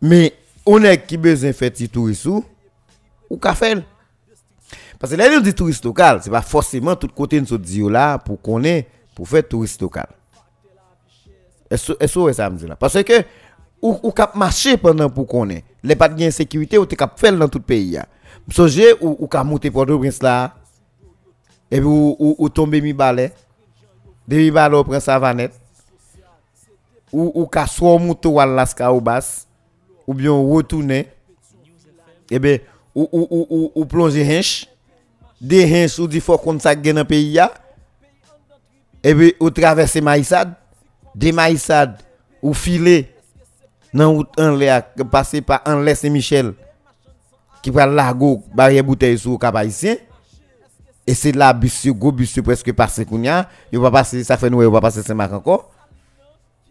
Mais 0.00 0.34
on 0.64 0.82
est 0.84 1.04
qui 1.04 1.16
besoin 1.16 1.52
faire 1.52 1.72
des 1.72 1.88
tourisme 1.88 2.42
ou 3.28 3.38
fait 3.54 3.84
parce 4.98 5.12
que 5.12 5.18
là, 5.18 5.28
on 5.36 5.40
dit 5.40 5.52
touriste 5.52 5.84
local, 5.84 6.22
ce 6.22 6.28
n'est 6.28 6.32
pas 6.32 6.40
forcément 6.40 6.96
tout 6.96 7.08
côté 7.08 7.40
de 7.40 7.46
ce 7.46 7.90
là 7.90 8.16
pour 8.18 8.40
connaître, 8.40 8.88
pour 9.14 9.28
faire 9.28 9.46
touriste 9.46 9.82
local. 9.82 10.06
Me 11.70 12.56
dit 12.56 12.66
là? 12.66 12.76
Parce 12.76 13.02
que, 13.02 13.24
ou, 13.80 13.98
ou 14.02 14.12
cap 14.12 14.34
marcher 14.34 14.76
pendant 14.76 15.10
pour 15.10 15.26
connaître, 15.26 15.66
les 15.82 15.96
pas 15.96 16.08
de 16.08 16.30
sécurité, 16.30 16.78
ou 16.78 16.86
tu 16.86 16.96
cap 16.96 17.18
faire 17.18 17.36
dans 17.36 17.48
tout 17.48 17.58
le 17.58 17.64
pays. 17.64 17.98
Songez 18.50 18.94
ou, 19.00 19.16
ou 19.18 19.26
cap 19.26 19.46
monter 19.46 19.70
pour 19.70 19.84
le 19.84 19.98
prince 19.98 20.22
là, 20.22 20.54
et 21.70 21.78
puis 21.78 21.86
ou, 21.86 22.16
ou, 22.18 22.34
ou 22.38 22.48
tomber 22.48 22.80
mi 22.80 22.92
balai, 22.92 23.32
de 24.28 24.36
mi 24.36 24.50
balai 24.50 24.76
au 24.76 24.84
prince 24.84 25.04
Savanette, 25.04 25.52
ou, 27.12 27.32
ou 27.34 27.46
cap 27.46 27.68
soit 27.68 27.98
monter 27.98 28.28
ou 28.28 28.40
Alaska 28.40 28.92
ou 28.92 29.00
bas, 29.00 29.46
ou 30.06 30.14
bien 30.14 30.32
retourner, 30.32 31.08
et 32.30 32.38
bien, 32.38 32.58
ou, 32.94 33.08
ou, 33.10 33.26
ou, 33.30 33.46
ou, 33.50 33.72
ou 33.74 33.84
plonger 33.86 34.24
hench, 34.24 34.68
des 35.40 35.64
hench 35.64 35.98
ou 35.98 36.06
dit 36.06 36.20
faut 36.20 36.38
qu'on 36.38 36.58
ça 36.58 36.74
dans 36.74 36.96
le 36.96 37.04
pays, 37.04 37.38
et 39.02 39.14
puis 39.14 39.34
ou 39.40 39.50
traverser 39.50 40.00
maïsade, 40.00 40.54
des 41.14 41.32
maïsades, 41.32 41.98
ou 42.42 42.52
filer, 42.52 43.14
nan 43.94 44.08
route 44.08 44.38
en 44.38 44.50
l'air, 44.50 44.82
passer 45.10 45.40
par 45.40 45.62
en 45.66 45.78
l'air 45.78 45.96
Saint-Michel, 45.96 46.54
qui 47.62 47.70
va 47.70 47.86
largo, 47.86 48.42
barrière 48.54 48.84
bouteille 48.84 49.18
sur 49.18 49.38
cap 49.38 49.56
haïtien, 49.56 49.96
et 51.06 51.14
c'est 51.14 51.32
là, 51.32 51.52
bus, 51.52 51.86
gros 51.88 52.12
bus 52.12 52.38
presque 52.42 52.72
passé 52.72 53.04
kounya, 53.04 53.48
il 53.72 53.78
va 53.78 53.90
passer, 53.90 54.24
ça 54.24 54.36
fait 54.36 54.50
nous, 54.50 54.70
va 54.70 54.80
passer 54.80 55.02
Saint-Marc 55.02 55.32
encore. 55.32 55.70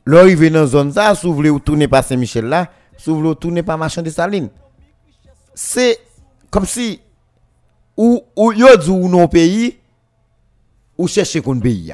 L'arrivée 0.05 0.49
dans 0.49 0.65
zone 0.65 0.91
ça, 0.91 1.13
vous 1.13 1.33
voulez 1.33 1.51
tourner 1.63 1.87
par 1.87 2.03
Saint-Michel 2.03 2.45
là, 2.45 2.69
vous 3.05 3.15
voulez 3.15 3.35
tourner 3.35 3.63
par 3.63 3.77
Machin 3.77 4.01
de 4.01 4.09
Saline. 4.09 4.49
C'est 5.55 5.99
comme 6.49 6.65
si, 6.65 6.99
ou, 7.95 8.23
ou, 8.35 8.51
yo 8.51 8.75
dit 8.77 8.89
ou 8.89 9.07
non 9.07 9.27
pays, 9.27 9.77
ou 10.97 11.07
chercher 11.07 11.41
qu'on 11.41 11.59
pays. 11.59 11.93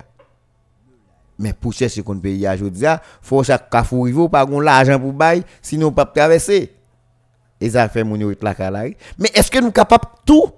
Mais 1.42 1.54
pour 1.54 1.72
chercher 1.72 2.04
qu'on 2.04 2.20
pays, 2.20 2.46
je 2.58 2.66
dis, 2.66 2.84
faut 3.22 3.42
chaque 3.44 3.70
cafou 3.70 4.02
rivo, 4.02 4.28
pas 4.28 4.46
gon 4.46 4.60
l'argent 4.60 5.00
pour 5.00 5.14
bail, 5.14 5.42
sinon 5.62 5.90
pas 5.90 6.06
traverser. 6.06 6.76
Et 7.62 7.70
ça 7.70 7.88
fait 7.88 8.04
mon 8.04 8.18
la 8.42 8.84
Mais 9.18 9.32
est-ce 9.34 9.50
que 9.50 9.58
nous 9.58 9.66
sommes 9.66 9.72
capables 9.74 10.10
tout, 10.26 10.52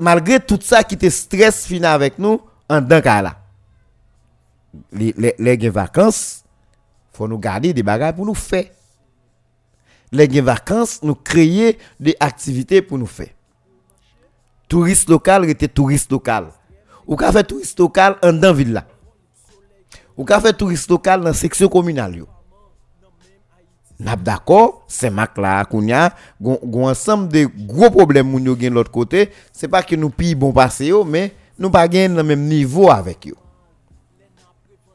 malgré 0.00 0.40
tout 0.40 0.58
ça 0.62 0.82
qui 0.82 0.96
te 0.96 1.10
stress 1.10 1.66
fin 1.66 1.82
avec 1.82 2.18
nous, 2.18 2.40
en 2.70 2.80
d'un 2.80 3.02
cas 3.02 3.20
là? 3.20 3.36
Les, 4.90 5.14
les, 5.16 5.34
les 5.38 5.68
vacances, 5.68 6.42
faut 7.12 7.28
nous 7.28 7.38
garder 7.38 7.74
des 7.74 7.82
bagages 7.82 8.14
pour 8.14 8.24
nous 8.24 8.34
faire. 8.34 8.64
Les 10.10 10.40
vacances, 10.40 11.02
nous 11.02 11.14
créer 11.14 11.78
des 12.00 12.16
activités 12.18 12.80
pour 12.80 12.96
nous 12.96 13.06
faire. 13.06 13.28
Touriste 14.68 15.10
local, 15.10 15.44
était 15.50 15.68
touriste 15.68 16.10
local. 16.10 16.46
Ou 17.06 17.14
ka 17.16 17.30
fait 17.30 17.44
touriste 17.44 17.78
local 17.78 18.16
en 18.22 18.32
dans 18.32 18.54
ville 18.54 18.72
là? 18.72 18.86
Ou 20.14 20.26
ka 20.28 20.38
fè 20.42 20.54
turist 20.56 20.90
lokal 20.90 21.24
nan 21.24 21.34
seksyon 21.36 21.70
komunal 21.72 22.14
yo. 22.22 22.28
Nap 24.04 24.24
dako, 24.26 24.82
se 24.90 25.06
mak 25.10 25.36
la 25.38 25.60
akounya, 25.62 26.08
gon, 26.42 26.58
gon 26.62 26.90
ansam 26.90 27.28
de 27.30 27.44
gro 27.46 27.92
problem 27.94 28.32
moun 28.32 28.48
yo 28.50 28.56
gen 28.58 28.74
l'ot 28.74 28.90
kote, 28.92 29.28
se 29.54 29.70
pa 29.70 29.84
ki 29.86 29.98
nou 29.98 30.10
pi 30.10 30.32
bon 30.38 30.54
pase 30.54 30.88
yo, 30.88 31.04
men 31.06 31.30
nou 31.54 31.70
pa 31.74 31.84
gen 31.90 32.16
nan 32.18 32.26
menm 32.26 32.42
nivou 32.50 32.90
avek 32.90 33.30
yo. 33.30 33.38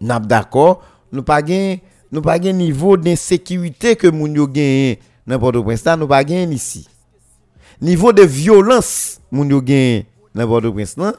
Nap 0.03 0.27
dako, 0.27 0.81
nou 1.15 1.23
pa 1.27 1.39
gen, 1.45 1.79
nou 2.11 2.23
pa 2.25 2.35
gen 2.43 2.59
nivou 2.59 2.99
de 2.99 3.15
sekirite 3.19 3.95
ke 3.99 4.11
moun 4.11 4.35
yo 4.35 4.47
gen 4.51 4.99
nan 5.29 5.39
Port-au-Prince, 5.39 5.85
ta 5.87 5.95
nou 5.99 6.11
pa 6.11 6.19
gen 6.27 6.49
nisi. 6.51 6.83
Nivou 7.79 8.11
de 8.15 8.27
violans 8.27 9.21
moun 9.31 9.55
yo 9.55 9.61
gen 9.63 10.03
nan 10.35 10.47
Port-au-Prince 10.51 10.99
nan, 10.99 11.15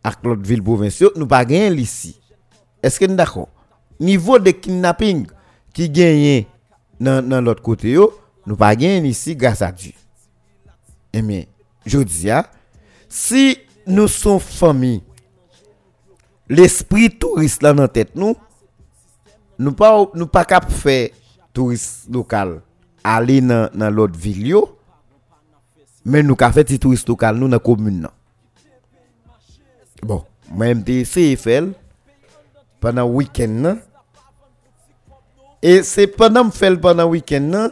ak 0.00 0.24
l'ot 0.24 0.40
vil 0.48 0.64
provinsyo, 0.64 1.12
nou 1.20 1.28
pa 1.28 1.44
gen 1.48 1.68
lisi. 1.76 2.16
Est-ce 2.82 2.98
que 2.98 3.04
nous 3.04 3.16
d'accord 3.16 3.48
Niveau 3.98 4.38
de 4.38 4.50
kidnapping 4.50 5.26
qui 5.72 5.88
gagne 5.90 6.44
dans 7.00 7.44
l'autre 7.44 7.62
côté, 7.62 7.90
yo, 7.90 8.12
nous 8.46 8.56
pas 8.56 8.74
gagne 8.76 9.04
ici 9.06 9.36
grâce 9.36 9.62
à 9.62 9.72
Dieu. 9.72 9.92
Eh 11.12 11.22
bien, 11.22 11.44
je 11.86 11.98
dis, 11.98 12.30
hein, 12.30 12.44
si 13.08 13.58
nous 13.86 14.08
sommes 14.08 14.40
famille, 14.40 15.02
l'esprit 16.48 17.10
touriste 17.10 17.62
là 17.62 17.72
dans 17.72 17.88
tête 17.88 18.14
nous, 18.14 18.36
nous 19.58 19.72
pas 19.72 20.06
nous 20.14 20.26
pas 20.26 20.44
cap 20.44 20.70
faire 20.70 21.10
touriste 21.52 22.06
local 22.10 22.62
aller 23.04 23.40
dans 23.40 23.94
l'autre 23.94 24.18
ville 24.18 24.56
mais 26.04 26.22
nous 26.22 26.36
ka 26.36 26.50
faire 26.50 26.64
touriste 26.64 27.08
local 27.08 27.36
nous 27.36 27.48
dans 27.48 27.58
commune 27.58 28.08
Bon, 30.02 30.24
moi 30.50 30.74
m'te 30.74 31.04
faire 31.04 31.66
pendant 32.80 33.06
le 33.06 33.12
week-end. 33.12 33.76
Et 35.62 35.82
c'est 35.82 36.06
pendant 36.06 36.48
que 36.48 36.56
je 36.56 36.74
pendant 36.74 37.04
le 37.04 37.10
week-end, 37.10 37.68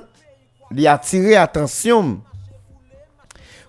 il 0.71 0.87
a 0.87 0.93
attiré 0.95 1.37
attention 1.37 2.21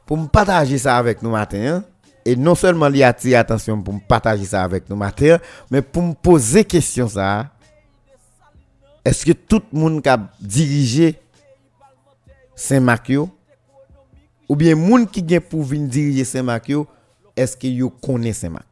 pour 0.06 0.18
me 0.18 0.28
partager 0.28 0.78
ça 0.78 0.98
avec 0.98 1.22
nous 1.22 1.32
matin. 1.32 1.78
Hein. 1.78 1.84
Et 2.26 2.36
non 2.36 2.56
seulement 2.56 2.88
il 2.88 3.02
a 3.04 3.10
attiré 3.10 3.36
attention 3.36 3.82
pour 3.82 3.94
me 3.94 4.00
partager 4.00 4.46
ça 4.46 4.64
avec 4.64 4.90
nous 4.90 4.96
matin, 4.96 5.38
mais 5.72 5.82
pour 5.82 6.04
me 6.04 6.14
poser 6.14 6.66
question 6.66 7.08
ça. 7.08 7.48
Est-ce 9.06 9.26
que 9.26 9.32
tout 9.32 9.62
le 9.72 9.80
monde 9.80 10.06
a 10.06 10.18
dirigé 10.42 11.16
Saint-Marc 12.54 13.14
ou 14.50 14.56
bien 14.56 14.76
moun 14.76 15.08
qui 15.08 15.24
gen 15.26 15.40
pour 15.40 15.64
venir 15.64 15.88
diriger 15.88 16.26
Saint-Marc 16.26 16.72
est-ce 17.36 17.56
que 17.56 17.68
yo 17.68 17.90
connaît 17.90 18.34
Saint-Marc? 18.34 18.66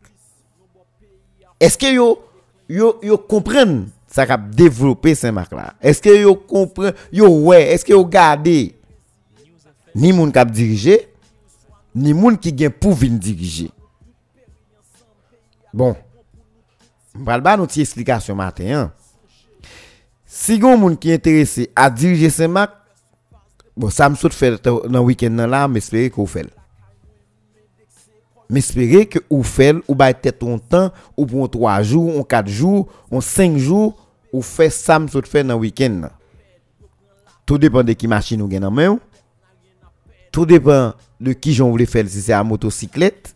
Est-ce 1.58 1.78
que 1.78 1.94
yo 1.94 2.27
yo 2.70 3.00
yo 3.02 3.18
comprennent 3.18 3.88
ça 4.08 4.24
a 4.24 4.38
développé 4.38 5.16
Saint-Marc 5.16 5.52
là 5.52 5.74
Est-ce 5.82 6.02
que 6.02 6.22
yo 6.22 6.36
comprennent 6.36 6.94
yo 7.12 7.28
ouais, 7.28 7.74
est-ce 7.74 7.86
que 7.86 7.92
yo 7.92 8.06
gardé? 8.06 8.76
Ni 9.96 10.14
moun 10.14 10.32
qui 10.32 10.46
diriger 10.46 11.08
ni 11.98 12.14
moun 12.14 12.38
qui 12.38 12.56
gen 12.56 12.70
pour 12.70 12.94
venir 12.94 13.20
diriger. 13.20 13.72
Bon. 15.74 15.96
Je 17.16 17.24
vais 17.24 17.40
vous 17.40 17.64
une 17.64 17.82
explication 17.82 18.36
matin. 18.36 18.66
Hein. 18.70 18.92
Si 20.26 20.60
vous 20.60 20.78
moun 20.78 20.98
qui 20.98 21.12
intéressé 21.12 21.72
à 21.76 21.90
diriger 21.90 22.30
Saint-Marc, 22.30 22.72
bon, 23.76 23.90
ça 23.90 24.08
me 24.10 24.16
saute 24.16 24.34
faire 24.34 24.60
week-end 25.02 25.32
là, 25.32 25.68
mais 25.68 25.80
j'espère 25.80 26.12
que 26.12 26.48
j'espère 28.50 29.10
que 29.10 29.20
vous 29.30 29.44
faites, 29.44 29.78
ou 29.88 29.96
va 29.96 30.14
tête 30.14 30.42
un 30.44 30.58
temps, 30.58 30.92
ou 31.16 31.26
pour 31.26 31.50
3 31.50 31.82
jours, 31.84 32.18
ou 32.18 32.24
4 32.24 32.48
jours, 32.48 32.88
ou 33.12 33.22
5 33.22 33.58
jours, 33.58 33.96
ou 34.32 34.42
fait 34.42 34.70
ça 34.70 35.00
me 35.00 35.08
faire 35.08 35.46
dans 35.46 35.56
week-end. 35.56 36.10
Tout 37.46 37.58
dépend 37.58 37.84
de 37.84 37.94
qui 37.94 38.08
machine 38.08 38.42
vous 38.42 38.48
avez 38.48 38.60
dans 38.60 38.72
main. 38.72 39.00
Tout 40.32 40.46
dépend 40.46 40.94
de 41.20 41.34
qui 41.34 41.54
j'en 41.54 41.70
voulais 41.70 41.86
faire, 41.86 42.08
si 42.08 42.22
c'est 42.22 42.34
à 42.34 42.44
motocyclette, 42.44 43.36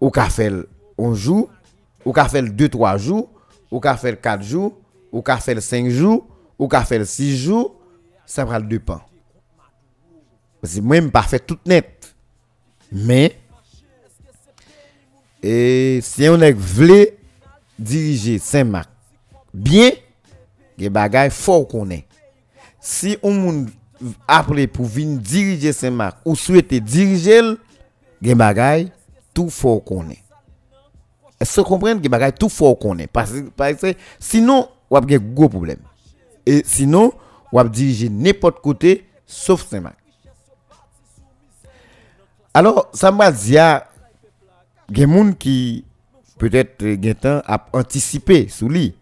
ou 0.00 0.10
qu'à 0.10 0.28
faire 0.28 0.64
un 0.98 1.14
jour, 1.14 1.50
ou 2.04 2.12
qu'à 2.12 2.28
faire 2.28 2.44
2-3 2.44 2.98
jours, 2.98 3.30
ou 3.70 3.80
faire 3.80 4.20
4 4.20 4.42
jours, 4.42 4.78
ou 5.10 5.22
qu'à 5.22 5.36
faire 5.38 5.60
5 5.60 5.88
jours, 5.88 6.26
ou 6.58 6.68
qu'à 6.68 6.84
faire 6.84 7.06
6 7.06 7.36
jours, 7.36 7.74
ça 8.26 8.44
va 8.44 8.58
le 8.58 8.66
dépend. 8.66 9.00
Parce 10.60 10.76
que 10.76 10.80
moi, 10.80 11.00
je 11.00 11.08
pas 11.08 11.22
fait 11.22 11.40
tout 11.40 11.58
net. 11.66 12.14
Mais, 12.90 13.36
et 15.46 16.00
si 16.02 16.26
on 16.26 16.38
voulait 16.56 17.18
diriger 17.78 18.38
Saint-Marc 18.38 18.88
bien, 19.52 19.90
les 20.78 20.88
bagages 20.88 21.32
faut 21.32 21.66
qu'on 21.66 21.90
ait. 21.90 22.06
Si 22.80 23.18
on 23.22 23.66
appelé 24.26 24.66
pour 24.66 24.86
venir 24.86 25.20
diriger 25.20 25.74
Saint-Marc 25.74 26.16
ou 26.24 26.34
souhaiter 26.34 26.80
diriger, 26.80 27.42
les 28.22 28.34
bagages 28.34 28.86
tout 29.34 29.50
faut 29.50 29.80
qu'on 29.80 30.08
ait. 30.08 30.24
Est-ce 31.38 31.56
que 31.56 31.60
vous 31.60 31.66
comprenez 31.66 32.00
que 32.00 32.30
tout 32.30 32.48
faut 32.48 32.74
qu'on 32.74 32.96
ait 32.96 33.06
parce, 33.06 33.32
que 33.32 33.94
sinon 34.18 34.70
on 34.88 34.96
a 34.96 35.00
un 35.00 35.18
gros 35.18 35.50
problème. 35.50 35.80
Et 36.46 36.62
sinon 36.64 37.12
on 37.52 37.58
va 37.58 37.68
diriger 37.68 38.08
n'importe 38.08 38.62
côté 38.62 39.04
sauf 39.26 39.68
Saint-Marc. 39.68 39.96
Alors 42.54 42.88
ça 42.94 43.12
m'a 43.12 43.30
dit 43.30 43.58
il 44.90 44.98
y 44.98 45.02
a 45.02 45.06
des 45.06 45.12
gens 45.12 45.32
qui 45.32 45.84
peut-être 46.38 46.84
ont 46.84 47.42
a 47.46 47.66
anticipé 47.72 48.48
sous 48.48 48.68
lui 48.68 48.94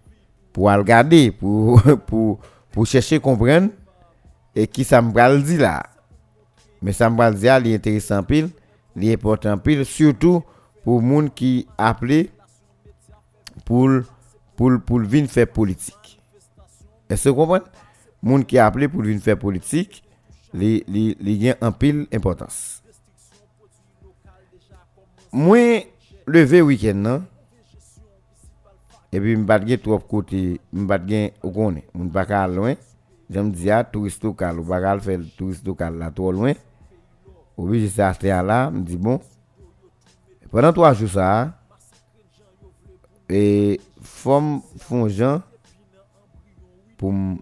pour 0.53 0.70
regarder 0.70 1.30
pour 1.30 1.80
pour 2.07 2.41
pour 2.70 2.87
chercher 2.87 3.18
comprendre 3.20 3.70
et 4.55 4.66
qui 4.66 4.85
ça 4.85 5.01
me 5.01 5.12
là? 5.59 5.83
Mais 6.80 6.93
ça 6.93 7.09
me 7.09 7.33
dit 7.35 7.47
est 7.47 7.74
intéressant 7.74 8.22
pile, 8.22 8.51
est 9.01 9.12
important 9.12 9.57
surtout 9.85 10.43
pour 10.85 11.01
gens 11.01 11.28
qui 11.30 11.66
appelé 11.78 12.30
pour 13.64 13.89
pour 14.57 14.72
pour 14.85 14.99
venir 15.01 15.30
faire 15.30 15.47
politique. 15.47 16.20
Est-ce 17.09 17.24
que 17.24 17.28
vous 17.30 17.37
comprenez? 17.37 17.64
Moun 18.22 18.45
qui 18.45 18.59
appelé 18.59 18.89
pour 18.89 19.03
venir 19.03 19.20
faire 19.20 19.39
politique, 19.39 20.03
les 20.53 20.85
les 20.89 21.16
les 21.20 21.55
en 21.61 21.72
pile 21.72 22.07
importance. 22.12 22.82
Moi 25.33 25.87
levé 26.26 26.62
week-end 26.62 26.95
non 26.95 27.22
et 29.11 29.20
puis 29.20 29.37
me 29.37 29.45
battre 29.45 29.66
trop 29.76 29.99
battre 30.72 31.33
au 31.43 31.51
connaît 31.51 31.85
moun 31.95 32.11
pas 32.11 32.47
loin 32.47 32.74
j'aime 33.28 33.51
dire 33.51 33.76
ah, 33.78 33.85
touriste 33.85 34.22
local 34.22 34.61
ou 34.61 34.64
là 34.72 36.11
trop 36.11 36.33
loin 36.33 36.53
ça 37.89 38.43
là 38.43 38.70
me 38.70 38.80
dit 38.80 38.97
bon 38.97 39.20
pendant 40.53 40.70
trois 40.70 40.93
jours, 40.93 41.09
ça, 41.09 41.55
et 43.26 43.80
forme 44.03 44.61
font 44.76 45.09
gens 45.09 45.41
pour 46.99 47.11
me 47.11 47.39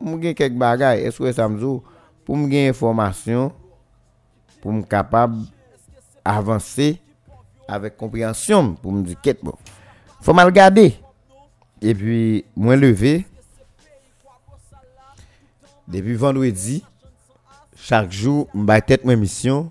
gagner 0.00 0.34
quelques 0.34 0.56
bagages. 0.56 1.00
Est-ce 1.00 1.18
que 1.18 1.30
ça 1.30 1.46
me 1.50 1.58
dit 1.58 1.82
pour 2.24 2.36
me 2.38 2.46
gagner 2.46 2.68
information, 2.68 3.52
pour 4.62 4.72
me 4.72 4.80
capable 4.80 5.36
avancer 6.24 7.00
avec 7.68 7.96
compréhension, 7.96 8.74
pour 8.74 8.92
me 8.92 9.02
dire 9.02 9.20
qu'est-ce 9.22 9.44
bon. 9.44 9.54
Faut 10.20 10.32
mal 10.32 10.46
regarder. 10.46 10.94
Et 11.80 11.94
puis, 11.94 12.44
moi 12.54 12.76
levé, 12.76 13.26
depuis 15.88 16.14
vendredi, 16.14 16.84
chaque 17.76 18.12
jour, 18.12 18.48
je 18.54 18.60
vais 18.60 18.80
tête 18.80 19.04
ma 19.04 19.16
mission 19.16 19.70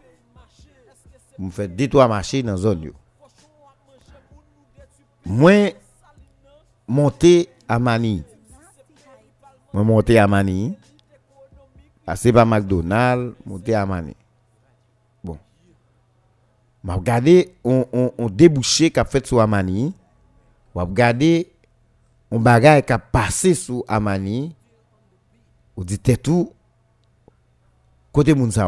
je 1.41 1.49
fais 1.49 1.68
deux 1.68 1.88
trois 1.88 2.08
marchés 2.08 2.43
dans 2.43 2.58
zone 2.58 2.91
moi 5.26 5.72
monter 6.88 7.49
à 7.68 7.80
Mani 7.80 8.24
moi 9.74 9.84
monter 9.84 10.20
à 10.20 10.28
Mani 10.28 10.78
passer 12.06 12.32
par 12.32 12.45
McDonald's 12.45 13.34
monter 13.45 13.74
à 13.74 13.86
Mani 13.86 14.16
m'a 16.84 16.95
regardé 16.95 17.53
on 17.63 17.86
on, 17.93 18.11
on 18.17 18.29
débouché 18.29 18.91
qu'a 18.91 19.05
fait 19.05 19.25
sur 19.25 19.39
Amani. 19.39 19.93
M'a 20.75 20.84
regardé 20.84 21.51
on 22.29 22.39
bagaille 22.39 22.84
qui 22.84 22.93
a 22.93 22.99
passé 22.99 23.53
sur 23.53 23.84
Amani. 23.88 24.55
On 25.75 25.84
dit 25.84 25.99
tout. 25.99 26.53
Côté 28.11 28.34
moun 28.34 28.51
sa 28.51 28.67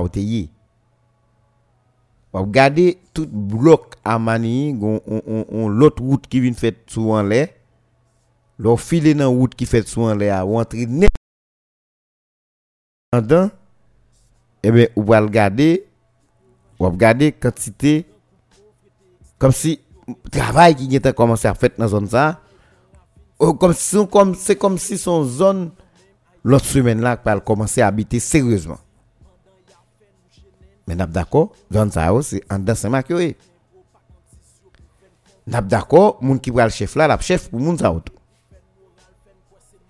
vous 2.33 2.41
regardez 2.41 2.97
tout 3.13 3.27
bloc 3.27 3.93
à 4.03 4.17
Mani, 4.17 4.75
on, 4.81 4.99
on, 5.05 5.45
on, 5.49 5.69
l'autre 5.69 6.01
route 6.01 6.25
qui 6.27 6.39
vient 6.39 6.53
faire 6.53 6.73
souvent 6.87 7.21
là. 7.21 7.45
L'on 8.57 8.75
file 8.75 9.15
dans 9.15 9.31
route 9.31 9.53
qui 9.53 9.67
fait 9.67 9.87
souvent 9.87 10.15
là, 10.15 10.43
ou 10.43 10.59
entrer. 10.59 10.87
Pendant, 13.11 13.51
eh 14.63 14.71
bien, 14.71 14.87
vous 14.95 15.03
va 15.03 15.21
regarder, 15.21 15.85
vous 16.83 16.93
regarder 16.93 17.31
quantité, 17.31 18.05
comme 19.37 19.51
si 19.51 19.79
travail 20.31 20.75
qui 20.75 20.93
était 20.95 21.13
commencé 21.13 21.47
à 21.47 21.53
faire 21.53 21.69
dans 21.77 21.83
la 21.83 21.89
zone 21.89 22.07
si, 23.73 23.97
c'est 24.37 24.55
comme 24.55 24.77
si 24.77 24.97
son 24.97 25.23
zone, 25.23 25.71
l'autre 26.43 26.65
semaine 26.65 27.01
là, 27.01 27.19
va 27.23 27.39
commencer 27.39 27.81
à 27.81 27.87
habiter 27.87 28.19
sérieusement. 28.19 28.79
Mais 30.87 30.95
nous 30.95 31.05
d'accord, 31.05 31.53
zone 31.71 31.91
ça 31.91 32.11
c'est 32.21 32.43
en 32.51 32.59
dans 32.59 32.75
Saint-Marc 32.75 33.09
Nous 33.09 33.33
d'accord, 35.61 36.17
moun 36.21 36.39
qui 36.39 36.51
le 36.51 36.69
chef 36.69 36.95
là, 36.95 37.07
la 37.07 37.19
chef 37.19 37.49
pour 37.49 37.59
moun 37.59 37.77
ça 37.77 37.93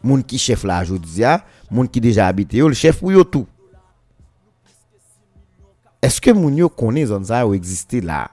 Moun 0.03 0.23
qui 0.23 0.37
chef 0.37 0.63
là 0.63 0.81
aujourd'hui, 0.81 1.23
moun 1.71 1.87
qui 1.87 2.01
déjà 2.01 2.27
habité 2.27 2.57
le 2.59 2.73
chef 2.73 2.99
pour 2.99 3.11
yo. 3.11 3.23
Est-ce 6.03 6.19
que 6.19 6.31
moun 6.31 6.57
yo 6.57 6.67
connaît 6.67 7.05
zone 7.05 7.23
ça 7.23 7.47
existe 7.47 7.93
là 7.93 8.29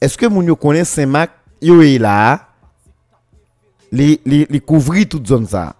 Est-ce 0.00 0.18
que 0.18 0.26
moun 0.26 0.44
yo 0.44 0.56
connaît 0.56 0.84
Saint-Marc 0.84 1.30
yo 1.62 1.80
est 1.80 1.98
là 1.98 2.48
les 3.92 4.20
les 4.26 4.48
les 4.50 4.58
couvrir 4.58 5.08
toute 5.08 5.28
zone 5.28 5.46
ça 5.46 5.76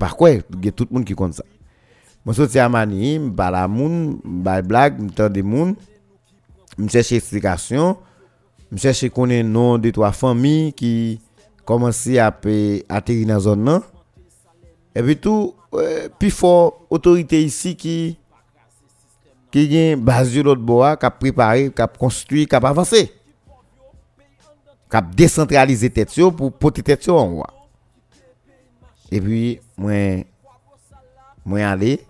Par 0.00 0.16
quoi, 0.16 0.30
il 0.30 0.42
y 0.62 0.68
a 0.68 0.72
tout 0.72 0.88
monde 0.90 1.04
qui 1.04 1.14
connaît 1.14 1.34
ça. 1.34 1.44
Je 2.26 2.46
suis 2.46 2.58
à 2.58 2.66
Mani, 2.70 3.16
je 3.16 3.28
parle 3.28 3.56
à 3.56 3.68
moun, 3.68 4.20
je 4.24 4.60
blague, 4.62 5.02
je 5.02 5.12
tente 5.12 5.34
des 5.34 5.42
moun, 5.42 5.76
explication, 6.82 7.98
je 8.72 8.78
cherche 8.78 9.10
connaître 9.10 9.50
nom 9.50 9.76
de 9.76 9.90
trois 9.90 10.12
familles 10.12 10.72
qui 10.72 11.20
commencent 11.62 12.08
à 12.16 12.28
atterrir 12.88 13.26
dans 13.26 13.34
la 13.34 13.40
zone. 13.40 13.80
Et 14.94 15.02
puis 15.02 15.18
tout, 15.18 15.54
puis 16.18 16.30
fort 16.30 16.86
autorité 16.88 17.44
ici 17.44 17.76
qui 17.76 18.16
qui 19.64 19.92
a 19.92 19.96
base 19.96 20.32
de 20.32 20.42
l'autre 20.42 20.60
bois, 20.60 20.96
qui 20.96 21.06
a 21.06 21.10
préparé, 21.10 21.70
qui 21.70 21.82
a 21.82 21.86
construit, 21.86 22.46
qui 22.46 22.54
a 22.54 22.58
avancé. 22.58 23.12
Qui 24.90 24.96
a 24.96 25.00
décentralisé 25.00 25.90
tête 25.90 26.14
pour 26.36 26.52
porter 26.52 26.82
tête 26.82 27.08
en. 27.08 27.42
Et 29.10 29.20
puis, 29.20 29.60
moi, 29.76 30.24
moi 31.44 31.60
aller 31.60 32.00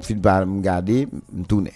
je 0.00 0.04
suis 0.04 0.14
pas 0.14 0.44
me 0.44 0.60
garder, 0.60 1.08
me 1.32 1.44
tourner. 1.44 1.72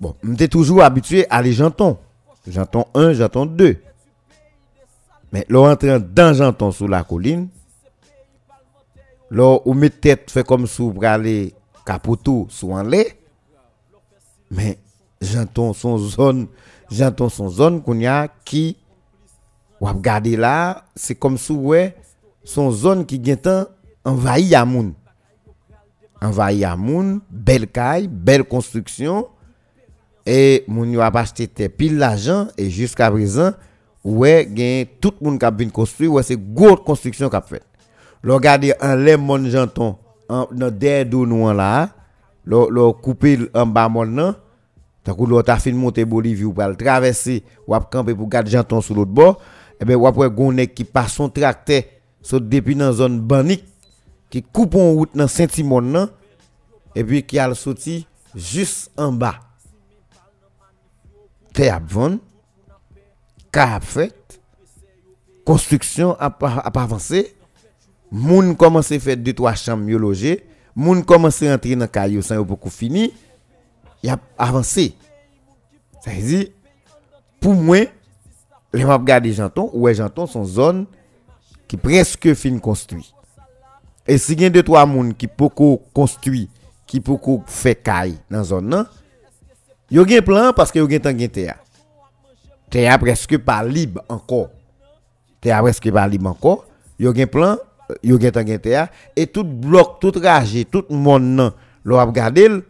Bon, 0.00 0.14
j'étais 0.22 0.48
toujours 0.48 0.82
habitué 0.82 1.26
à 1.30 1.42
les 1.42 1.52
jantons. 1.52 1.98
Janton 2.46 2.86
1, 2.94 3.12
janton 3.14 3.46
2. 3.46 3.76
Mais 5.32 5.46
là, 5.48 5.58
rentrant 5.60 5.98
dans 6.00 6.34
janton 6.34 6.72
sous 6.72 6.88
la 6.88 7.04
colline, 7.04 7.48
Là, 9.30 9.58
ou 9.64 9.72
met 9.72 9.88
tête 9.88 10.30
fait 10.30 10.46
comme 10.46 10.66
sous 10.66 10.92
pour 10.92 11.04
aller 11.06 11.54
capotou 11.84 12.46
sous 12.50 12.72
en. 12.72 12.84
Mais 14.50 14.78
j'entends 15.20 15.72
son 15.72 15.98
zone, 15.98 16.48
j'entends 16.90 17.28
son 17.28 17.48
zone 17.48 17.82
qu'on 17.82 18.04
a 18.04 18.28
qui 18.44 18.76
ou 19.80 19.86
regarder 19.86 20.36
là, 20.36 20.84
c'est 20.94 21.14
comme 21.14 21.38
sous 21.38 21.56
ouais 21.56 21.96
son 22.44 22.70
zone 22.70 23.06
qui 23.06 23.18
vient 23.18 23.66
envahi 24.04 24.54
à 24.54 24.64
moun. 24.64 24.94
Envahi 26.20 26.64
à 26.64 26.76
moun, 26.76 27.20
belle 27.30 27.66
caille, 27.66 28.08
belle 28.08 28.44
construction 28.44 29.28
et 30.24 30.64
moun 30.68 30.92
yo 30.92 31.00
a 31.00 31.10
acheté 31.18 31.68
pile 31.68 31.98
l'argent 31.98 32.46
et 32.56 32.70
jusqu'à 32.70 33.10
présent 33.10 33.52
ouais 34.04 34.48
gen 34.54 34.86
tout 35.00 35.14
monde 35.20 35.38
qui 35.38 35.44
a 35.44 35.50
bien 35.50 35.68
construit 35.68 36.08
ouais 36.08 36.22
c'est 36.22 36.36
grosse 36.36 36.80
construction 36.84 37.28
qu'a 37.28 37.40
fait 37.40 37.62
regardez 38.22 38.72
en 38.80 38.94
les 38.94 39.16
mon 39.16 39.42
janton 40.32 40.48
dans 40.52 40.70
derrière 40.70 41.06
nous 41.26 41.52
là 41.52 41.90
le 42.44 42.92
couper 42.92 43.38
en 43.54 43.66
bas 43.66 43.88
mon 43.88 44.06
nan 44.06 44.34
tant 45.04 45.14
que 45.14 45.24
l'autre 45.24 45.50
a 45.50 45.56
fin 45.58 45.72
monter 45.72 46.04
Bolivie 46.04 46.44
ou 46.44 46.54
le 46.58 46.76
traverser 46.76 47.44
ou 47.66 47.74
camper 47.78 48.14
pour 48.14 48.28
garder 48.28 48.50
janton 48.50 48.80
sur 48.80 48.94
l'autre 48.94 49.10
bord 49.10 49.40
et 49.80 49.84
ben 49.84 49.96
ou 49.96 50.06
après 50.06 50.28
qui 50.68 50.86
son 51.08 51.30
saute 52.22 52.48
depuis 52.48 52.74
dans 52.74 52.92
zone 52.92 53.20
banique 53.20 53.64
qui 54.30 54.42
coupe 54.42 54.74
en 54.74 54.92
route 54.92 55.10
dans 55.14 55.28
Saint-Simon 55.28 56.08
et 56.94 57.04
puis 57.04 57.22
qui 57.22 57.38
a 57.38 57.52
sorti 57.54 58.06
juste 58.34 58.90
en 58.96 59.12
bas 59.12 59.34
ap 61.54 61.68
ap 63.54 63.82
construction 65.44 66.16
a 66.18 66.26
ap 66.26 66.76
avancé 66.76 67.34
moun 68.12 68.54
commencé 68.56 69.00
faire 69.00 69.16
deux 69.16 69.32
trois 69.32 69.54
chambres 69.54 69.88
yo 69.88 69.98
logé 69.98 70.44
moun 70.76 71.04
commencé 71.04 71.50
rentrer 71.50 71.74
dans 71.74 71.88
caillou 71.88 72.22
sans 72.22 72.40
beaucoup 72.42 72.70
fini 72.70 73.12
y 74.02 74.10
a 74.10 74.18
avancé 74.38 74.94
ça 76.04 76.12
veut 76.12 76.22
dire 76.22 76.46
pour 77.40 77.54
moi 77.54 77.78
les 78.72 78.84
m'a 78.84 78.96
regarder 78.96 79.32
janton 79.32 79.70
ouais 79.72 79.94
janton 79.94 80.26
son 80.26 80.44
zone 80.44 80.86
qui 81.66 81.76
presque 81.76 82.34
fin 82.34 82.58
construit 82.58 83.12
et 84.06 84.18
si 84.18 84.34
y 84.34 84.44
a 84.44 84.50
deux 84.50 84.62
trois 84.62 84.86
moun 84.86 85.14
qui 85.14 85.26
beaucoup 85.26 85.80
construit 85.92 86.48
qui 86.86 87.00
beaucoup 87.00 87.42
fait 87.46 87.74
caille 87.74 88.18
dans 88.30 88.44
zone 88.44 88.70
là 88.70 88.86
Yo 89.92 90.06
gen 90.08 90.22
plan 90.24 90.54
parce 90.56 90.72
que 90.72 90.78
yo 90.80 90.88
gen 90.88 91.02
tan 91.04 91.18
gen 91.20 91.28
terre. 91.28 91.58
Terre 92.72 92.98
presque 92.98 93.36
pas 93.36 93.62
libre 93.62 94.00
encore. 94.08 94.48
Terre 95.38 95.60
presque 95.60 95.90
pas 95.92 96.08
libre 96.08 96.30
encore. 96.30 96.64
Yo 96.98 97.12
gen 97.12 97.28
plan, 97.28 97.58
et 99.16 99.26
tout 99.26 99.44
bloc, 99.44 100.00
tout 100.00 100.12
rage, 100.22 100.64
tout 100.70 100.84
monde 100.90 101.36
nan, 101.36 101.52
lo 101.84 101.98
ap 101.98 102.12
gade 102.14 102.62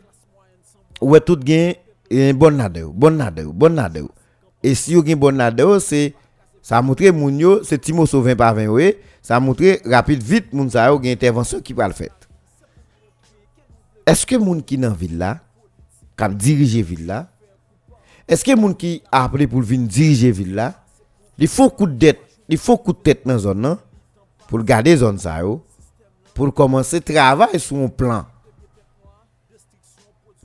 ou 1.01 1.19
tout 1.21 1.41
gen 1.45 1.75
un 2.11 2.35
bon 2.35 2.57
nade, 2.57 2.85
bon 2.85 3.17
nade, 3.17 3.45
bon 3.45 3.75
nade. 3.75 4.05
Et 4.63 4.75
si 4.75 4.93
yo 4.93 5.05
gen 5.05 5.19
bon 5.19 5.37
nade, 5.37 5.79
c'est 5.81 6.15
ça 6.63 6.81
montre 6.81 7.11
moun 7.11 7.39
yo, 7.39 7.63
c'est 7.65 7.79
Timo 7.79 8.07
Sauvin 8.07 8.37
par 8.37 8.55
20 8.55 8.67
oui, 8.69 8.95
ça 9.21 9.41
montre 9.41 9.79
rapide 9.91 10.23
vite 10.23 10.53
moun 10.53 10.71
sa 10.71 10.89
yo 10.89 11.01
intervention 11.05 11.61
qui 11.61 11.73
va 11.73 11.89
le 11.89 11.95
faire. 11.95 12.11
Est-ce 14.05 14.27
que 14.27 14.35
moun 14.37 14.63
qui 14.63 14.77
dans 14.77 14.93
ville 14.93 15.17
là 15.17 15.39
qui 16.17 16.35
diriger 16.35 16.83
ville 16.83 17.25
est-ce 18.27 18.45
que 18.45 18.55
moun 18.57 18.75
qui 18.75 19.01
a 19.13 19.25
appelé 19.25 19.47
pour 19.47 19.61
venir 19.63 19.87
diriger 19.87 20.33
ville 20.33 20.73
il 21.39 21.47
faut 21.47 21.71
coup 21.71 21.87
de 21.87 21.97
tête 21.97 22.21
il 22.49 22.59
faut 22.59 22.77
coup 22.77 22.93
de 22.93 22.99
tête 22.99 23.23
dans 23.25 23.39
zone 23.39 23.63
là 23.63 23.79
pour 24.53 24.63
garder 24.65 24.99
zone 24.99 25.17
ça 25.17 25.41
pour 26.35 26.53
commencer 26.53 27.01
travailler 27.01 27.59
sur 27.59 27.79
un 27.79 27.89
plan. 27.89 28.27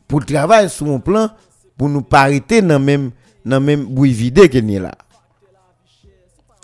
Pour 0.07 0.25
travailler 0.25 0.69
sur 0.69 0.87
un 0.87 0.97
plan 0.97 1.29
pour 1.77 1.89
nous 1.89 2.03
pariter 2.03 2.61
dans 2.61 2.79
même 2.79 3.11
dans 3.43 3.59
même 3.59 3.83
bouille 3.83 4.13
vide 4.13 4.47
que 4.49 4.79
là. 4.79 4.93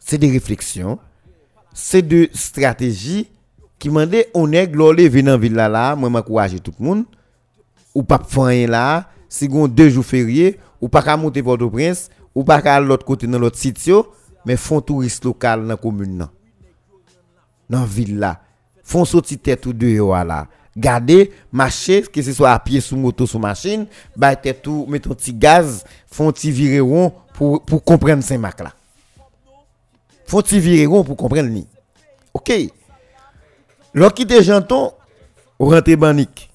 C'est 0.02 0.18
des 0.18 0.32
réflexions. 0.32 0.98
C'est 1.74 2.02
de 2.02 2.30
stratégies 2.32 3.30
qui 3.78 3.89
mandent 3.89 4.24
on 4.34 4.50
est 4.54 4.68
gloré 4.70 5.10
venir 5.10 5.34
dans 5.34 5.38
ville 5.38 5.54
là 5.54 5.68
là. 5.68 5.98
Moi 5.98 6.10
m'encourager 6.10 6.62
tout 6.62 6.74
le 6.80 6.86
monde. 6.86 7.04
Ou 7.94 8.04
pas 8.04 8.22
faire 8.26 8.70
là, 8.70 9.10
si 9.28 9.50
vous 9.50 9.68
deux 9.68 9.89
jours 9.89 10.06
fériés, 10.06 10.62
ou 10.80 10.88
pas 10.88 11.02
qu'à 11.02 11.18
monter 11.18 11.44
Port-au-Prince, 11.44 12.10
ou 12.34 12.46
pas 12.46 12.62
qu'à 12.62 12.80
l'autre 12.80 13.06
côté 13.06 13.28
dans 13.28 13.38
l'autre 13.38 13.58
site, 13.58 13.91
mais 14.46 14.56
font 14.56 14.80
touriste 14.80 15.26
local 15.26 15.64
dans 15.64 15.68
la 15.68 15.76
commune. 15.76 16.30
Dans 17.70 17.82
la 17.82 17.86
ville 17.86 18.20
là. 18.20 18.41
Font 18.84 19.05
sortir 19.05 19.38
tête 19.41 19.66
ou 19.66 19.74
deux 19.74 19.97
là. 19.97 20.47
Gardez, 20.76 21.32
marcher, 21.51 22.01
que 22.01 22.22
ce 22.22 22.34
soit 22.34 22.51
à 22.51 22.59
pied, 22.59 22.82
sous 22.82 22.97
moto, 22.97 23.28
sous 23.28 23.38
machine, 23.38 23.86
bah 24.16 24.36
tête 24.36 24.68
mettez 24.88 25.09
un 25.09 25.34
gaz, 25.34 25.84
font 26.07 26.32
petit 26.32 26.51
virer 26.51 26.80
pour, 27.34 27.61
pour 27.61 27.84
comprendre 27.84 28.24
ces 28.24 28.38
marques. 28.38 28.64
Font 30.26 30.41
petit 30.41 30.59
virer 30.59 30.88
pour 30.88 31.16
comprendre 31.16 31.49
ni. 31.49 31.68
OK. 32.34 32.51
Lorsqu'il 33.93 34.26
des 34.26 34.41
janton, 34.41 34.91
rentrez 35.59 35.95
banique 35.95 36.49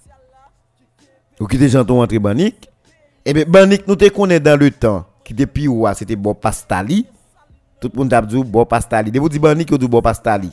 ou 1.41 1.47
qui 1.47 1.59
des 1.59 1.69
gens 1.69 1.89
ont 1.89 2.03
entré 2.03 2.19
Banik, 2.19 2.69
et 3.25 3.31
eh 3.31 3.33
bien 3.33 3.45
Banik 3.47 3.87
nous 3.87 3.97
te 3.97 4.09
connaît 4.09 4.41
dans 4.41 4.59
le 4.59 4.71
temps, 4.71 5.05
qui 5.25 5.35
depuis 5.35 5.69
ou 5.69 5.87
c'était 5.95 6.17
Bob 6.17 6.39
Pastali, 6.39 7.07
tout 7.81 7.91
le 7.93 7.99
monde 7.99 8.13
a 8.13 8.23
dit 8.23 8.43
Bob 8.43 8.69
Pastali. 8.69 9.11
De 9.11 9.21
vous 9.21 9.29
dit 9.29 9.39
Banik, 9.39 9.71
vous 9.71 9.79
dit 9.79 9.87
Bob 9.87 10.03
Pastali. 10.03 10.51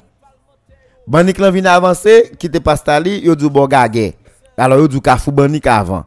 Banik 1.07 1.37
là 1.37 1.51
vient 1.51 1.65
avancer, 1.65 2.31
qui 2.39 2.49
te 2.49 2.57
Pastali, 2.57 3.19
yo 3.19 3.35
dit 3.35 3.49
Bob 3.49 3.69
Gagé. 3.69 4.15
Alors 4.57 4.79
yo 4.79 4.87
dit 4.87 5.01
Kafou 5.01 5.31
Banik 5.31 5.67
avant. 5.67 6.05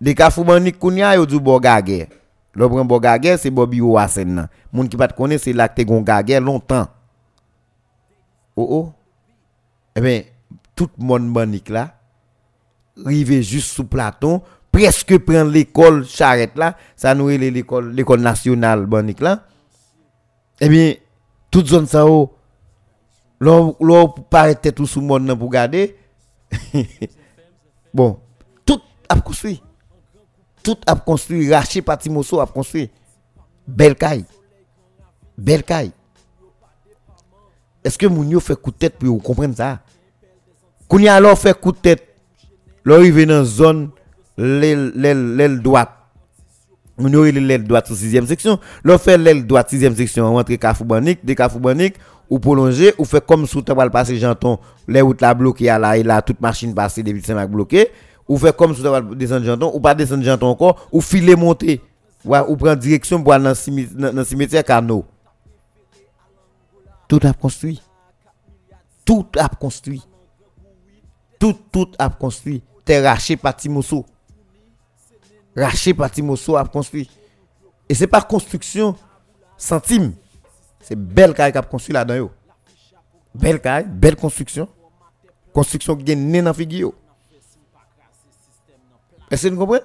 De 0.00 0.12
Kafou 0.12 0.44
Banik 0.44 0.78
kounya, 0.78 1.14
yo 1.16 1.24
dit 1.24 1.40
Bob 1.40 1.62
Gagé. 1.62 2.08
Le 2.54 2.68
bon 2.68 2.84
Bob 2.84 3.02
Gagé, 3.02 3.36
c'est 3.38 3.50
Bobby 3.50 3.80
Ouassen 3.80 4.34
nan. 4.34 4.48
Moun 4.72 4.88
te 4.88 4.96
connaît, 5.14 5.38
c'est 5.38 5.52
là 5.52 5.68
que 5.68 5.80
te 5.80 5.86
gon 5.86 6.02
Gagé 6.02 6.38
longtemps. 6.38 6.88
Oh 8.56 8.66
oh. 8.68 8.92
Eh 9.96 10.00
bien, 10.00 10.22
tout 10.76 10.90
monde 10.98 11.32
Banik 11.32 11.68
là, 11.70 11.94
rive 13.04 13.40
juste 13.40 13.72
sous 13.72 13.84
Platon, 13.84 14.42
presque 14.70 15.18
prendre 15.18 15.50
l'école 15.50 16.04
charrette 16.06 16.56
là, 16.56 16.76
ça 16.94 17.14
nous 17.14 17.30
est 17.30 17.38
l'école 17.38 17.92
l'école 17.92 18.20
nationale 18.20 18.86
là. 19.20 19.40
Eh 20.60 20.68
bien, 20.68 20.94
toute 21.50 21.68
zone 21.68 21.86
ça 21.86 22.06
oh, 22.06 22.34
l'on 23.40 24.08
paraît 24.30 24.54
tout 24.54 24.86
sous 24.86 25.00
monde 25.00 25.36
pour 25.38 25.50
garder. 25.50 25.96
bon, 27.94 28.18
tout 28.64 28.80
a 29.08 29.20
construit. 29.20 29.62
Tout 30.62 30.76
a 30.86 30.94
construit, 30.94 31.52
raché 31.52 31.80
Patimoso 31.80 32.40
a 32.40 32.46
construit. 32.46 32.90
Belle 33.66 33.96
caille. 33.96 34.24
Belle 35.38 35.62
caille. 35.62 35.92
Est-ce 37.82 37.96
que 37.96 38.06
Mounio 38.06 38.40
fait 38.40 38.56
coup 38.56 38.70
de 38.70 38.76
tête 38.76 38.98
pour 38.98 39.22
comprendre 39.22 39.56
ça? 39.56 39.80
Kounia 40.86 41.14
alors 41.14 41.38
fait 41.38 41.58
coup 41.58 41.72
de 41.72 41.78
tête 41.78 42.06
L'arrivée 42.84 43.26
dans 43.26 43.44
zone 43.44 43.90
l'aile 44.36 45.60
droite. 45.62 45.90
On 46.98 47.12
aurait 47.14 47.32
l'aile 47.32 47.66
sur 47.86 47.94
6e 47.94 48.26
section. 48.26 48.58
L'on 48.84 48.98
fait 48.98 49.16
l'aile 49.16 49.46
droite 49.46 49.72
6e 49.72 49.94
section, 49.96 50.26
on 50.26 50.34
rentre 50.34 50.50
de 50.50 50.56
Kafoubanik, 51.34 51.94
ou 52.30 52.38
prolonger, 52.38 52.94
ou 52.96 53.04
fait 53.04 53.24
comme 53.24 53.46
sous 53.46 53.58
le 53.66 53.90
passer 53.90 54.16
Janton, 54.16 54.58
les 54.88 55.00
routes 55.00 55.20
la 55.20 55.34
bloquées 55.34 55.66
là, 55.66 55.98
et 55.98 56.02
là, 56.02 56.22
toute 56.22 56.40
machine 56.40 56.74
passée 56.74 57.02
depuis 57.02 57.22
saint 57.22 57.46
bloqué. 57.46 57.90
Ou 58.28 58.38
fait 58.38 58.56
comme 58.56 58.74
sous 58.74 58.82
le 58.84 59.14
descendre 59.16 59.44
Janton, 59.44 59.72
ou 59.74 59.80
pas 59.80 59.94
descendre 59.94 60.22
Janton 60.22 60.46
encore, 60.46 60.88
ou 60.92 61.00
filer 61.00 61.36
monter. 61.36 61.80
Ou, 62.24 62.56
prendre 62.56 62.76
direction 62.76 63.22
pour 63.22 63.32
aller 63.32 63.44
dans 63.44 64.12
le 64.12 64.24
cimetière 64.24 64.64
Carnot. 64.64 65.04
Tout 67.08 67.20
a 67.24 67.32
construit. 67.32 67.82
Tout 69.04 69.26
a 69.36 69.48
construit. 69.48 70.02
Tout, 71.38 71.56
tout 71.72 71.88
a 71.98 72.08
construit 72.08 72.62
t'es 72.90 73.06
raché 73.06 73.36
par 73.36 73.54
Timoso. 73.54 74.04
Raché 75.56 75.94
par 75.94 76.10
Timoso 76.10 76.56
a 76.56 76.64
construit. 76.64 77.08
Et 77.88 77.94
c'est 77.94 78.08
pas 78.08 78.20
construction 78.20 78.96
centime. 79.56 80.12
C'est 80.80 80.96
belle 80.96 81.34
qui 81.34 81.42
a 81.42 81.52
construit 81.62 81.92
là-dedans. 81.92 82.30
Belle 83.34 83.60
caille, 83.60 83.86
belle 83.86 84.16
construction. 84.16 84.68
Construction 85.52 85.96
qui 85.96 86.10
est 86.10 86.16
née 86.16 86.42
dans 86.42 86.54
figure. 86.54 86.92
Est-ce 89.30 89.48
que 89.48 89.54
vous 89.54 89.60
comprenez? 89.60 89.84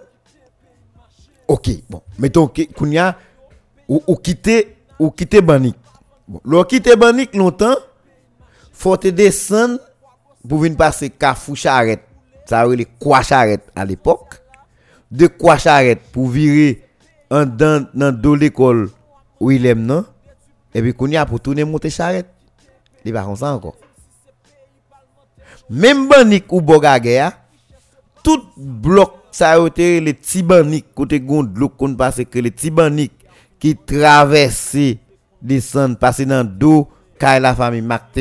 Ok, 1.47 1.69
bon. 1.89 2.01
Mettons 2.17 2.47
que 2.47 2.63
Kounia, 2.73 3.17
ou, 3.87 4.01
ou 4.07 4.15
quitter, 4.15 4.75
ou 4.97 5.11
quitter 5.11 5.41
Banik. 5.41 5.75
Bon, 6.27 6.41
le 6.43 6.63
quitter 6.63 6.95
Banik 6.95 7.35
longtemps, 7.35 7.75
faut 8.73 8.97
te 8.97 9.09
descendre 9.09 9.79
pour 10.47 10.59
venir 10.59 10.77
passer 10.77 11.11
Kafou 11.11 11.55
Charrette 11.55 12.01
ça 12.45 12.65
eu 12.67 12.75
les 12.75 12.85
quoi 12.85 13.21
charrette 13.23 13.71
à 13.75 13.83
l'époque? 13.83 14.41
De 15.11 15.27
quoi 15.27 15.57
charrette 15.57 16.01
pour 16.11 16.27
virer 16.29 16.83
dans 17.29 18.37
l'école 18.39 18.89
où 19.39 19.51
il 19.51 19.65
aime 19.65 19.85
non? 19.85 20.05
Et 20.75 20.81
puis 20.81 20.93
qu'on 20.93 21.07
y 21.07 21.15
a 21.15 21.25
pour 21.25 21.39
tourner 21.39 21.63
monter 21.63 21.89
charrette. 21.89 22.27
Il 23.05 23.13
va 23.13 23.23
comme 23.23 23.37
ça 23.37 23.53
encore. 23.53 23.77
Même 25.69 26.07
banik 26.09 26.51
ou 26.51 26.61
bogage, 26.61 27.31
tout 28.21 28.43
bloc 28.57 29.13
ça 29.31 29.51
a 29.51 29.67
été 29.67 29.99
les 29.99 30.13
petits 30.13 30.43
banik 30.43 30.93
côté 30.93 31.19
gond 31.19 31.49
l'eau 31.55 31.69
qu'on 31.69 31.93
passe 31.95 32.21
que 32.31 32.39
les 32.39 32.51
petits 32.51 32.71
banik 32.71 33.11
qui 33.59 33.75
traversent 33.75 34.97
descendent 35.41 35.99
passer 35.99 36.25
dans 36.25 36.45
dos 36.45 36.87
car 37.19 37.39
la 37.39 37.53
famille 37.53 37.81
Mac 37.81 38.17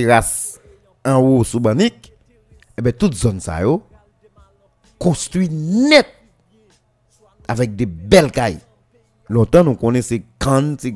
en 1.04 1.16
haut 1.18 1.44
sous 1.44 1.60
banik 1.60 2.12
et 2.76 2.82
ben 2.82 2.92
toute 2.92 3.14
zone 3.14 3.40
ça 3.40 3.60
yo 3.62 3.82
construit 4.98 5.48
net 5.50 6.06
avec 7.46 7.76
des 7.76 7.86
belles 7.86 8.32
cailles. 8.32 8.58
Longtemps 9.28 9.62
nous 9.62 9.76
connaissons 9.76 10.20
cannes 10.38 10.76
c'est 10.78 10.94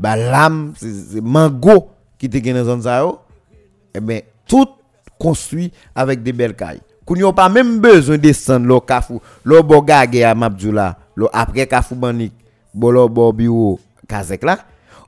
balam 0.00 0.72
c'est 0.76 1.20
mango 1.20 1.90
qui 2.18 2.26
était 2.26 2.40
dans 2.40 2.80
zone 2.80 3.12
et 3.94 4.00
ben 4.00 4.22
tout 4.46 4.68
construit 5.18 5.70
avec 5.94 6.22
des 6.22 6.32
belles 6.32 6.56
cailles 6.56 6.80
qu'on 7.04 7.14
n'a 7.16 7.32
pas 7.32 7.48
même 7.48 7.80
besoin 7.80 8.16
de 8.16 8.22
descendre 8.22 8.66
le 8.66 8.80
kafou. 8.80 9.20
Le 9.44 9.60
bogage 9.62 10.22
à 10.22 10.34
Mabdjoula 10.34 10.96
le 11.14 11.26
après 11.32 11.66
kafou 11.66 11.94
banik 11.96 12.32
bolo 12.72 13.08
bobio 13.08 13.78
kazek 14.08 14.44
là 14.44 14.58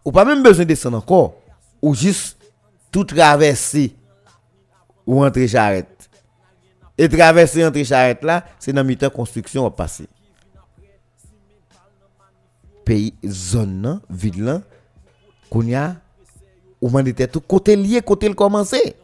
ou 0.04 0.12
pas 0.12 0.24
même 0.24 0.42
besoin 0.42 0.64
de 0.64 0.68
descendre 0.68 0.98
encore 0.98 1.34
ou 1.80 1.94
juste 1.94 2.36
tout 2.90 3.04
traverser 3.04 3.94
ou 5.06 5.24
entrer 5.24 5.48
charrette. 5.48 6.10
Et 6.98 7.08
traverser 7.08 7.64
entre 7.64 7.82
charrette 7.82 8.24
là 8.24 8.44
c'est 8.58 8.72
dans 8.72 8.84
mi-temps 8.84 9.10
construction 9.10 9.64
à 9.64 9.70
passer 9.70 10.06
pays 12.84 13.14
zone 13.24 14.00
là 14.38 14.60
qu'on 15.52 15.66
y 15.66 15.74
a 15.74 15.96
ou 16.80 16.88
mandé 16.88 17.12
tout 17.28 17.42
côté 17.42 17.76
lié 17.76 18.00
côté 18.00 18.26
le 18.26 18.34
commencer 18.34 18.96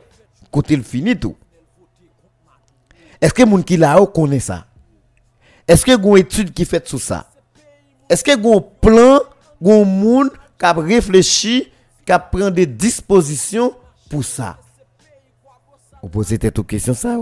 côté 0.51 0.77
le 0.77 0.83
fini 0.83 1.15
tout. 1.15 1.37
Est-ce 3.21 3.35
que 3.35 3.43
moun 3.43 3.63
qui 3.63 3.77
là 3.77 3.99
connaît 4.07 4.41
ça? 4.41 4.65
Est-ce 5.67 5.85
que 5.85 5.93
une 5.93 6.17
étude 6.17 6.55
qui 6.55 6.65
fait 6.65 6.89
sur 6.89 7.01
ça? 7.01 7.29
Est-ce 8.09 8.25
que 8.25 8.31
un 8.31 8.65
plan 8.81 9.21
un 9.63 9.85
monde 9.85 10.31
qui 10.59 10.65
a 10.65 10.73
réfléchi 10.73 11.71
qui 12.07 12.13
a 12.13 12.51
des 12.51 12.65
dispositions 12.65 13.75
pour 14.09 14.25
ça? 14.25 14.57
Vous 16.03 16.09
posez 16.09 16.39
cette 16.41 16.67
question 16.67 16.95
ça 16.95 17.19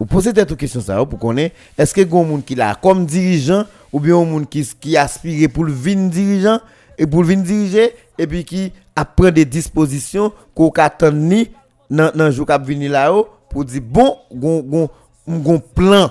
vous 0.00 0.06
posez 0.06 0.32
cette 0.34 0.56
question 0.56 0.80
ça 0.80 1.04
pour 1.04 1.18
connaître 1.18 1.54
est-ce 1.76 1.92
que 1.92 2.00
un 2.00 2.24
monde 2.24 2.44
qui 2.46 2.54
là 2.54 2.74
comme 2.80 3.04
dirigeant 3.04 3.64
ou 3.92 4.00
bien 4.00 4.16
un 4.16 4.24
monde 4.24 4.48
qui 4.48 4.64
qui 4.80 4.96
aspire 4.96 5.50
pour 5.50 5.64
le 5.64 5.72
vin 5.72 6.08
dirigeant 6.08 6.60
et 6.98 7.06
pour 7.06 7.22
le 7.22 7.36
diriger 7.36 7.94
et 8.18 8.26
puis 8.26 8.44
qui 8.44 8.72
a 8.96 9.04
pris 9.04 9.32
des 9.32 9.44
dispositions 9.44 10.32
qu'on 10.54 10.70
attend 10.70 11.12
ni 11.12 11.50
dans 11.88 12.10
dans 12.14 12.30
jour 12.30 12.46
cap 12.46 12.62
venir 12.66 12.90
là-haut 12.90 13.28
pour 13.48 13.64
dire 13.64 13.80
bon 13.82 14.18
gon 14.32 14.90
gon 15.26 15.58
plan 15.60 16.10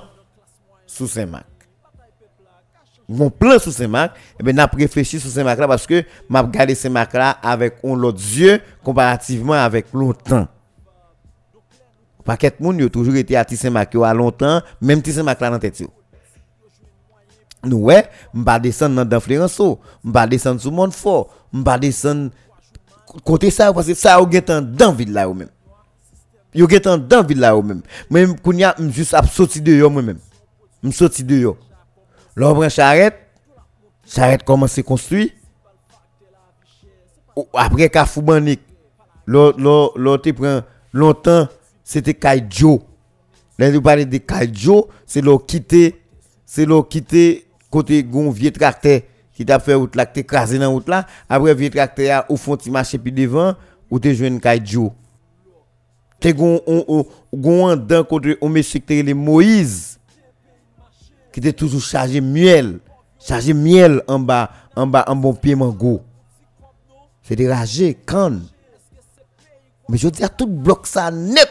sous 0.86 1.08
Saint-Marc. 1.08 1.46
Gon 3.10 3.30
plan 3.30 3.60
sous 3.60 3.72
Saint-Marc 3.72 4.18
et 4.40 4.44
ben 4.44 4.56
n'a 4.56 4.66
réfléchi 4.66 5.20
sur 5.20 5.30
Saint-Marc 5.30 5.60
là 5.60 5.68
parce 5.68 5.86
que 5.86 6.04
m'a 6.30 6.42
regardé 6.42 6.74
Saint-Marc 6.74 7.14
là 7.14 7.32
avec 7.44 7.76
un 7.84 8.02
autre 8.02 8.20
yeux 8.20 8.62
comparativement 8.84 9.54
avec 9.54 9.94
longtemps. 9.94 10.48
Paquet 12.24 12.54
moun 12.60 12.80
yo 12.80 12.90
toujours 12.90 13.16
été 13.16 13.36
à 13.36 13.46
Saint-Marc 13.48 13.96
à 13.96 14.14
longtemps 14.14 14.62
même 14.82 15.04
Saint-Marc 15.04 15.42
là 15.42 15.50
dans 15.50 15.60
tête 15.60 15.84
nous 17.64 17.78
ouais 17.78 18.08
m'pa 18.34 18.60
descendre 18.60 19.04
dans 19.04 19.20
Florenceau 19.20 19.80
m'pa 20.04 20.28
descendre 20.28 20.62
sur 20.62 20.72
Montfort 20.72 21.30
m'pa 21.52 21.78
descendre 21.78 22.32
côté 23.24 23.50
ça 23.52 23.74
parce 23.74 23.88
que 23.88 23.94
ça 23.94 24.22
ou 24.22 24.32
gen 24.32 24.42
dans 24.76 24.94
ville 24.94 25.14
là 25.14 25.28
ou 25.30 25.34
même 25.34 25.50
yo 26.54 26.68
getan 26.70 26.98
dans 26.98 27.24
ville 27.24 27.40
là 27.40 27.56
ou 27.58 27.62
même 27.62 27.82
même 28.10 28.40
kounya 28.40 28.76
juste 28.90 29.14
a 29.14 29.24
sorti 29.24 29.62
de 29.62 29.74
yo 29.74 29.90
moi 29.90 30.02
même 30.02 30.20
m 30.84 30.92
sorti 30.92 31.24
de 31.24 31.36
yo. 31.36 31.58
L'arbre 32.36 32.70
charrette 32.70 33.18
charrette 34.06 34.44
commence 34.44 34.80
construit 34.86 35.34
après 37.54 37.90
Kafou 37.90 38.22
Banik 38.22 38.62
l'autre 39.26 40.32
prend 40.32 40.62
longtemps 40.94 41.48
c'était 41.84 42.14
Kaidjo. 42.14 42.84
Là 43.58 43.72
vous 43.72 43.82
parler 43.82 44.06
de 44.06 44.18
Kaidjo 44.18 44.88
c'est 45.08 45.22
l'eau 45.22 45.40
quitter 45.40 46.00
c'est 46.46 46.66
l'eau 46.66 46.84
quitter 46.84 47.47
côté 47.70 48.04
gon 48.04 48.30
vieux 48.30 48.52
tracteur 48.52 49.02
qui 49.34 49.46
t'a 49.46 49.60
fait 49.60 49.74
route 49.76 49.96
là 49.96 50.06
qui 50.06 50.26
crasé 50.26 50.58
dans 50.58 50.72
route 50.72 50.90
là 50.90 51.06
après 51.30 51.54
vieux 51.54 51.70
tracteur 51.70 52.26
au 52.30 52.38
fond 52.38 52.58
tu 52.58 52.72
marcher 52.72 52.98
puis 52.98 53.12
devant 53.12 53.54
ou 53.90 54.00
te 54.00 54.14
joindre 54.14 54.42
Kaidjo 54.42 54.94
te 56.20 56.30
gon 56.30 56.62
on 56.66 57.06
gon 57.34 57.76
d'un 57.76 58.04
côté 58.04 58.38
on 58.42 58.50
monsieur 58.50 58.82
les 58.90 59.14
Moïse 59.14 60.00
qui 61.32 61.40
était 61.40 61.54
toujours 61.54 61.82
chargé 61.82 62.22
miel 62.22 62.80
chargé 63.20 63.54
miel 63.54 64.02
en 64.08 64.20
bas 64.20 64.52
en 64.76 64.88
bas 64.88 65.06
en 65.08 65.16
bon 65.16 65.34
pied 65.34 65.56
mango. 65.56 66.02
C'est 67.24 67.36
déragé 67.36 67.94
canne 67.94 68.44
mais 69.90 69.98
je 69.98 70.08
dis 70.10 70.24
à 70.24 70.30
tout 70.30 70.48
bloc 70.48 70.88
ça 70.88 71.12
net 71.12 71.50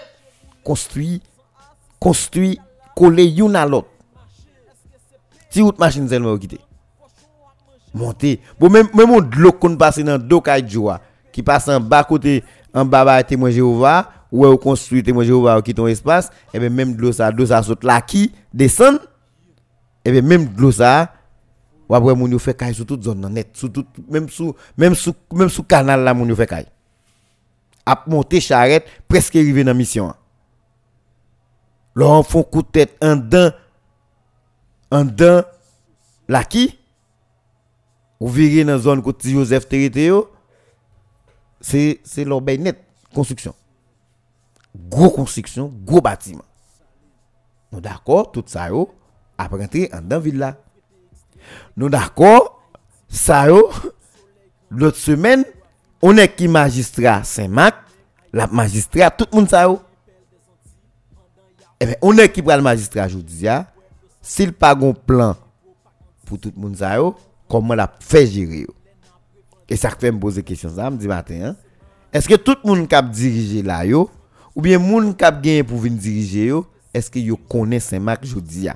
construit 0.64 1.22
construit 2.00 2.58
collé 2.94 3.24
une 3.24 3.56
à 3.56 3.66
l'autre 3.66 3.88
si 5.56 5.62
route 5.62 5.78
machine 5.78 6.06
seulement 6.06 6.36
quitter 6.36 6.60
monter 7.94 8.40
bon 8.60 8.68
même 8.68 8.88
même 8.92 9.20
de 9.30 9.36
l'eau 9.36 9.52
qu'on 9.52 9.74
passe 9.74 9.98
dans 10.00 10.18
deux 10.18 10.40
qui 11.32 11.42
passe 11.42 11.68
en 11.68 11.80
bas 11.80 12.04
côté 12.04 12.44
en 12.74 12.84
bas 12.84 13.22
témoin 13.22 13.50
Jéhovah 13.50 14.10
ou 14.30 14.44
vous 14.44 14.58
construit 14.58 15.02
témoin 15.02 15.24
Jéhovah 15.24 15.62
qui 15.62 15.72
ton 15.72 15.86
espace 15.86 16.30
et 16.52 16.58
bien 16.58 16.68
même 16.68 16.94
de 16.94 17.00
l'eau 17.00 17.12
ça 17.12 17.32
de 17.32 17.46
ça 17.46 17.62
saute 17.62 17.84
là 17.84 18.02
qui 18.02 18.32
descend. 18.52 18.98
Et 20.04 20.12
bien 20.12 20.20
même 20.20 20.52
de 20.52 20.60
l'eau 20.60 20.72
ça 20.72 21.10
ou 21.88 21.94
après 21.94 22.12
yo 22.12 22.38
fait 22.38 22.54
caille 22.54 22.74
sur 22.74 22.84
toute 22.84 23.04
zone 23.04 23.26
net 23.32 23.48
sur 23.54 23.72
tout 23.72 23.86
même 24.10 24.28
sous 24.28 24.54
même 24.76 24.94
sous 24.94 25.14
même 25.32 25.48
sous 25.48 25.62
canal 25.62 26.04
là 26.04 26.14
yo 26.14 26.36
fait 26.36 26.46
caille. 26.46 26.66
A 27.86 28.02
monter 28.08 28.40
charrette 28.40 28.86
presque 29.08 29.36
arrivé 29.36 29.64
dans 29.64 29.74
mission. 29.74 30.12
Là 31.94 32.22
font 32.22 32.42
coup 32.42 32.62
de 32.62 32.68
tête 32.68 32.96
en 33.00 33.16
dedans 33.16 33.52
en 34.90 35.04
dedans 35.04 35.42
là 36.28 36.44
qui? 36.44 36.78
Ou 38.18 38.28
virez 38.28 38.64
dans 38.64 38.78
zone 38.78 39.02
côté 39.02 39.30
Joseph 39.30 39.68
Territé 39.68 40.10
c'est 41.60 42.00
c'est 42.04 42.24
l'obéi 42.24 42.58
net 42.58 42.82
construction. 43.14 43.54
Gros 44.74 45.10
construction 45.10 45.72
gros 45.84 46.00
bâtiment. 46.00 46.44
Nous 47.72 47.80
d'accord 47.80 48.30
tout 48.32 48.44
ça 48.46 48.68
après 49.38 49.58
rentrer 49.58 49.90
en 49.92 50.00
dans 50.00 50.20
ville 50.20 50.38
là. 50.38 50.56
Nous 51.76 51.88
d'accord 51.88 52.62
ça 53.08 53.48
yo 53.48 53.70
l'autre 54.70 54.96
semaine 54.96 55.44
on 56.02 56.16
est 56.16 56.34
qui 56.34 56.48
magistrat 56.48 57.24
Saint-Marc 57.24 57.76
la 58.32 58.46
magistrat 58.46 59.10
tout 59.10 59.26
le 59.32 59.36
monde 59.38 59.48
ça 59.48 59.68
eh 61.80 61.86
bien 61.86 61.94
on 62.02 62.16
est 62.18 62.30
qui 62.30 62.42
le 62.42 62.62
magistrat 62.62 63.06
aujourd'hui 63.06 63.48
s'il 64.26 64.52
pas 64.52 64.74
un 64.76 64.92
plan 64.92 65.36
pour 66.24 66.40
tout 66.40 66.52
le 66.54 66.60
monde 66.60 67.14
comment 67.48 67.74
la 67.76 67.88
fait 68.00 68.26
gérer 68.26 68.66
et 69.68 69.76
ça 69.76 69.90
fait 69.90 70.10
me 70.10 70.18
poser 70.18 70.42
question 70.42 70.68
ça 70.74 70.90
me 70.90 70.96
dit 70.96 71.06
matin 71.06 71.40
hein? 71.44 71.56
est-ce 72.12 72.28
que 72.28 72.34
tout 72.34 72.56
le 72.64 72.68
monde 72.68 72.88
qui 72.88 73.02
dirigé 73.12 73.62
là 73.62 73.86
yo 73.86 74.10
ou 74.56 74.60
bien 74.60 74.80
monde 74.80 75.16
qui 75.16 75.24
a 75.24 75.64
pour 75.64 75.78
venir 75.78 75.98
diriger 75.98 76.46
yo 76.46 76.66
est-ce 76.92 77.08
que 77.08 77.20
yo 77.20 77.36
connaît 77.36 77.78
Saint-Marc 77.78 78.24
jodi 78.24 78.68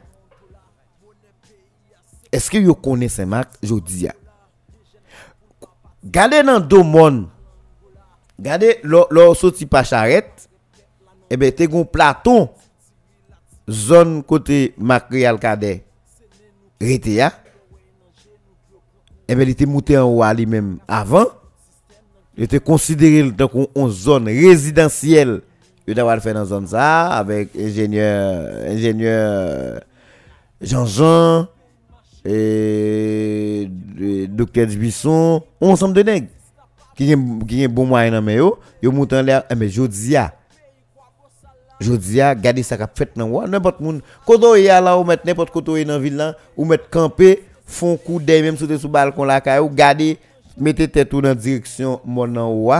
est-ce 2.30 2.48
que 2.48 2.58
yo 2.58 2.76
connaît 2.76 3.08
Saint-Marc 3.08 3.50
jodi 3.60 4.06
Gardez 6.04 6.44
dans 6.44 6.60
deux 6.60 6.84
monde 6.84 7.26
Gardez 8.38 8.78
leur 8.84 9.36
sorti 9.36 9.66
par 9.66 9.84
charrette 9.84 10.48
et 11.28 11.34
eh 11.34 11.36
ben 11.36 11.52
te 11.52 11.64
gon 11.64 11.84
platon 11.84 12.48
zone 13.70 14.22
côté 14.22 14.74
Macréal 14.78 15.38
Cadet 15.38 15.84
rete 16.80 17.14
ya. 17.14 17.32
Et 19.28 19.34
ben 19.34 19.42
il 19.42 19.50
était 19.50 19.66
monté 19.66 19.96
en 19.96 20.04
haut 20.08 20.24
lui-même 20.34 20.78
avant. 20.88 21.26
Il 22.36 22.44
était 22.44 22.58
considéré 22.58 23.30
comme 23.36 23.66
une 23.76 23.90
zone 23.90 24.26
résidentielle. 24.26 25.42
Il 25.86 25.94
d'avoir 25.94 26.20
fait 26.20 26.32
dans 26.32 26.44
zone 26.44 26.66
ça 26.66 27.08
avec 27.08 27.50
ingénieur 27.56 28.66
ingénieur 28.66 29.80
Jean-Jean 30.60 31.46
et, 32.24 33.68
docteur 34.28 34.66
Dubuisson. 34.66 35.42
Ensemble 35.60 35.94
de 35.94 36.02
nègres 36.02 36.28
qui 36.96 37.14
ont 37.14 37.38
qui 37.40 37.66
bon 37.68 37.86
moyen 37.86 38.12
dans 38.12 38.22
mais 38.22 38.36
yo. 38.36 38.58
Montent 38.82 39.12
en 39.12 39.22
l'air. 39.22 39.44
Eh, 39.50 39.54
mais 39.54 39.68
jodi 39.68 40.16
a 41.80 41.84
jodi 41.84 42.20
a 42.20 42.34
garder 42.34 42.62
ça 42.62 42.76
qu'a 42.76 42.88
fait 42.94 43.10
dans 43.16 43.26
wa 43.26 43.46
n'importe 43.46 43.80
monde 43.80 44.02
quand 44.26 44.54
y 44.56 44.68
a 44.68 44.80
là 44.80 44.98
ou 44.98 45.04
mettre 45.04 45.26
n'importe 45.26 45.50
côté 45.50 45.84
dans 45.84 45.98
ville 45.98 46.16
là 46.16 46.36
ou 46.56 46.64
mettre 46.64 46.88
camper 46.90 47.42
font 47.66 47.96
coup 47.96 48.20
d'œil 48.20 48.42
même 48.42 48.56
sur 48.56 48.66
le 48.66 48.76
balcon 48.88 49.24
là 49.24 49.62
ou 49.62 49.68
garder 49.70 50.18
mettez 50.56 50.88
tête 50.88 51.14
dans 51.14 51.34
direction 51.34 52.00
mon 52.04 52.36
en 52.36 52.48
haut 52.48 52.72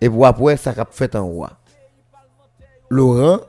et 0.00 0.08
pour 0.08 0.26
après 0.26 0.56
ça 0.56 0.72
qu'a 0.72 0.86
fait 0.90 1.14
en 1.16 1.26
haut 1.26 1.46
Laurent, 2.90 3.40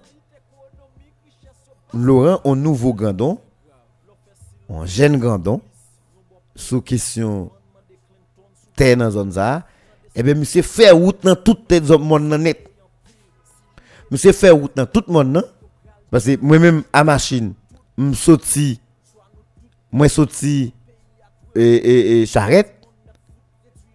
Laurent, 1.94 2.42
un 2.44 2.56
nouveau 2.56 2.94
gandon, 2.94 3.40
un 4.70 4.86
jeune 4.86 5.18
gandon, 5.18 5.62
sous 6.56 6.82
question 6.82 7.50
terre 8.76 8.98
dans 8.98 9.12
zone 9.12 9.32
ça, 9.32 9.64
et 10.14 10.24
bien, 10.24 10.34
monsieur 10.34 10.62
fait 10.62 10.92
route 10.92 11.24
dans 11.24 11.36
toute 11.36 11.72
les 11.72 11.98
monde 11.98 12.34
net. 12.34 12.69
Monsieur 14.12 14.32
fait 14.32 14.50
route 14.50 14.72
dans 14.76 14.86
tout 14.86 15.04
le 15.08 15.14
monde, 15.14 15.44
parce 16.10 16.26
que 16.26 16.38
moi-même, 16.42 16.84
à 16.92 17.04
machine, 17.04 17.54
je 17.98 18.14
sorti, 18.14 18.80
moi 19.92 20.10
sorti 20.10 20.74
et, 21.56 21.62
et, 21.62 22.22
et 22.22 22.26
charrette, 22.26 22.76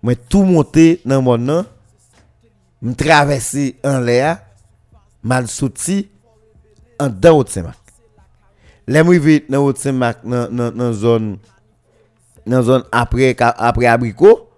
moi 0.03 0.15
tout 0.15 0.43
monté 0.45 1.01
dans 1.05 1.17
le 1.17 1.23
monde, 1.23 1.67
je 2.83 2.93
traversé 2.93 3.77
en 3.83 3.99
l'air, 3.99 4.41
mal 5.23 5.49
sorti 5.49 6.09
en 7.01 7.09
dans 7.09 7.39
Haute-Saint-Marc. 7.39 7.81
Les 8.87 8.99
arrivé 8.99 9.45
dans 9.49 9.65
Haute-Saint-Marc, 9.65 10.25
dans 10.25 10.73
la 10.77 10.93
zone, 10.93 11.39
dans 12.47 12.63
zone 12.63 12.85
après, 12.93 13.35
après 13.39 13.87
abricot, 13.87 14.49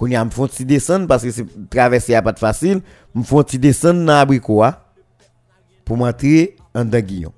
quand 0.00 0.06
y 0.06 0.16
a 0.16 0.24
me 0.24 0.64
descendre 0.64 1.06
parce 1.06 1.24
que 1.24 1.42
traverser 1.68 2.18
pas 2.22 2.32
de 2.32 2.38
facile, 2.38 2.80
me 3.14 3.22
font 3.22 3.44
descendre 3.52 4.02
dans 4.06 4.14
abricot 4.14 4.62
pour 5.84 5.98
m'entrer 5.98 6.56
en 6.74 6.86
Guillon. 6.86 7.34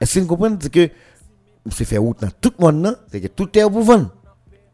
Est-ce 0.00 0.16
que 0.16 0.20
vous 0.24 0.26
comprenez 0.26 0.58
que 0.58 0.90
c'est 1.70 1.84
fait 1.84 1.96
route 1.96 2.20
dans 2.20 2.30
tout 2.40 2.52
le 2.58 2.64
monde, 2.64 2.98
c'est 3.08 3.20
que 3.20 3.28
tout 3.28 3.56
est 3.56 3.62
pour 3.70 3.82
vendre. 3.82 4.10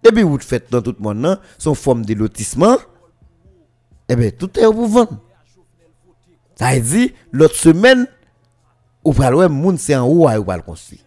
Depuis 0.02 0.22
route 0.22 0.70
dans 0.70 0.80
tout 0.80 0.96
le 0.98 1.02
monde, 1.04 1.38
son 1.58 1.74
forme 1.74 2.06
de 2.06 2.14
lotissement, 2.14 2.78
eh 4.08 4.16
bien, 4.16 4.30
tout 4.30 4.58
est 4.58 4.62
pour 4.62 4.88
vendre. 4.88 5.20
Ça 6.54 6.72
veut 6.72 6.80
dire, 6.80 7.10
l'autre 7.30 7.56
semaine, 7.56 8.06
ou 9.04 9.12
pas 9.12 9.30
le 9.30 9.48
monde 9.48 9.78
en 9.90 10.06
haut, 10.06 10.30
ou 10.30 10.44
pas 10.44 10.56
le 10.56 10.62
construire. 10.62 11.02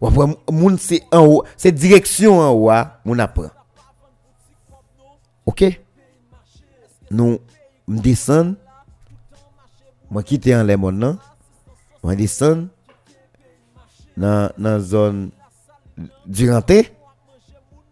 Ou 0.00 0.10
monde 0.52 0.78
c'est 0.78 1.02
en 1.10 1.26
haut, 1.26 1.44
c'est 1.56 1.72
direction 1.72 2.38
en 2.38 2.52
haut, 2.52 2.70
mon 3.04 3.18
apprend. 3.18 3.50
Ok? 5.48 5.64
Nous, 7.10 7.38
descendons, 7.88 8.54
moi 10.10 10.22
quitte 10.22 10.46
en 10.48 10.62
les 10.62 10.76
maintenant, 10.76 11.16
moi 12.02 12.14
descends 12.14 12.66
dans 14.14 14.52
la 14.58 14.78
zone 14.78 15.30
Duranté, 16.26 16.92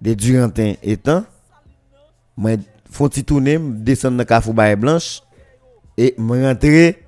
des 0.03 0.15
Durantins 0.15 0.75
étant, 0.83 1.25
moi 2.37 2.51
font 2.91 3.09
tourner, 3.09 3.59
descendre 3.59 4.19
dans 4.19 4.27
Carrefour 4.27 4.53
Baye 4.53 4.77
Blanche. 4.77 5.23
Et 5.97 6.15
me 6.19 6.47
rentrer 6.47 7.07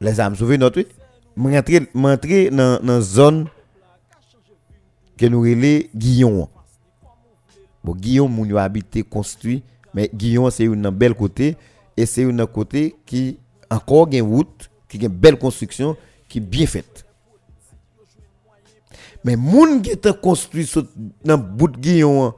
les 0.00 0.20
âmes 0.20 0.36
sauver 0.36 0.56
notre 0.56 0.80
me 1.36 1.54
rentrer 1.54 1.86
m'entrer 1.92 2.48
dans 2.48 2.82
dans 2.82 3.02
zone 3.02 3.46
que 5.18 5.26
nous 5.26 5.42
relais 5.42 5.90
Guillon. 5.94 6.48
Bon 7.84 7.92
Guillon 7.92 8.28
moun 8.28 8.56
habité 8.56 9.02
construit 9.02 9.62
mais 9.92 10.10
Guillon 10.12 10.48
c'est 10.48 10.64
une 10.64 10.88
belle 10.88 11.14
côté 11.14 11.56
et 11.96 12.06
c'est 12.06 12.22
une 12.22 12.46
côté 12.46 12.96
qui 13.04 13.38
encore 13.70 14.08
une 14.10 14.22
route 14.22 14.70
qui 14.88 14.98
a 14.98 15.02
une 15.02 15.08
belle 15.08 15.38
construction 15.38 15.96
qui 16.28 16.38
est 16.38 16.40
bien 16.40 16.66
faite. 16.66 17.04
Mais 19.22 19.36
moun 19.36 19.82
qui 19.82 19.90
est 19.90 20.20
construit 20.20 20.70
dans 21.24 21.38
bout 21.38 21.68
de 21.68 21.78
Guillon 21.78 22.32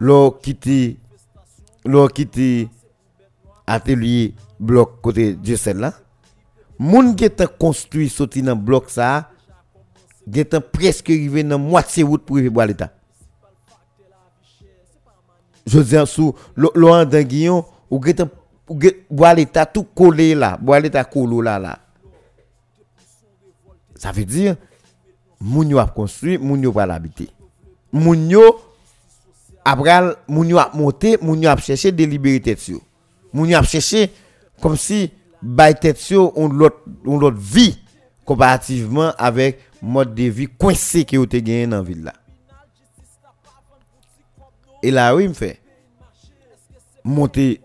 là 0.00 0.30
qui 0.42 0.98
lors 1.84 2.12
quitter 2.12 2.68
atelier 3.64 4.34
bloc 4.58 5.00
côté 5.00 5.34
de 5.34 5.56
celle 5.56 5.78
là 5.78 5.94
moun 6.80 7.14
qui 7.14 7.24
était 7.24 7.46
construit 7.46 8.08
sorti 8.08 8.42
dans 8.42 8.56
bloc 8.56 8.90
ça 8.90 9.30
presque 10.72 11.10
arrivé 11.10 11.44
dans 11.44 11.60
moitié 11.60 12.02
route 12.02 12.24
pour 12.24 12.38
arriver 12.38 12.60
à 12.60 12.66
l'état 12.66 12.95
je 15.66 15.80
dis 15.80 15.96
sous 16.06 16.34
Laurent 16.56 17.04
Danguillon 17.04 17.64
ou 17.90 18.00
bois 19.10 19.34
l'état 19.34 19.66
tout 19.66 19.84
collé 19.84 20.34
là 20.34 20.56
bois 20.60 20.80
l'état 20.80 21.04
collé 21.04 21.42
là 21.42 21.58
là. 21.58 21.78
Ça 23.96 24.12
veut 24.12 24.24
dire 24.24 24.56
moun 25.40 25.68
yo 25.68 25.78
a 25.78 25.86
construit 25.86 26.38
moun 26.38 26.62
yo 26.62 26.72
pas 26.72 26.86
l'habiter 26.86 27.28
moun 27.92 28.30
yo 28.30 28.40
après 29.64 30.14
moun 30.28 30.48
yo 30.48 30.58
a 30.58 30.70
monté 30.74 31.18
moun 31.20 31.42
yo 31.42 31.50
a 31.50 31.56
cherché 31.56 31.92
des 31.92 32.06
libertés 32.06 32.56
yo 32.68 32.80
moun 33.32 33.48
yo 33.48 33.58
a 33.58 33.62
cherché 33.62 34.10
comme 34.60 34.76
si 34.76 35.10
bay 35.42 35.74
tête 35.74 36.00
on 36.36 36.48
l'autre 36.48 36.82
on 37.04 37.18
l'autre 37.18 37.38
vie 37.38 37.78
comparativement 38.24 39.12
avec 39.18 39.60
mode 39.82 40.14
de 40.14 40.24
vie 40.24 40.48
coincé 40.48 41.04
que 41.04 41.16
vous 41.16 41.26
gagné 41.26 41.66
dans 41.66 41.82
ville 41.82 42.04
là 42.04 42.14
et 44.82 44.90
là 44.90 45.14
oui 45.14 45.28
me 45.28 45.34
fait 45.34 45.60
monter 47.04 47.60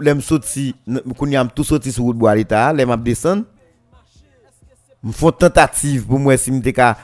l'aime 0.00 0.20
sorti 0.20 0.74
qu'on 1.16 1.26
y 1.26 1.36
a 1.36 1.44
tout 1.46 1.64
sorti 1.64 1.90
sur 1.92 2.04
route 2.04 2.16
bois 2.16 2.34
l'état 2.34 2.72
l'aime 2.72 2.94
descendre 3.02 3.44
me 5.02 5.12
font 5.12 5.32
tentative 5.32 6.06
pour 6.06 6.18
moi 6.18 6.36
si 6.36 6.50
me 6.50 6.60
ka 6.70 6.96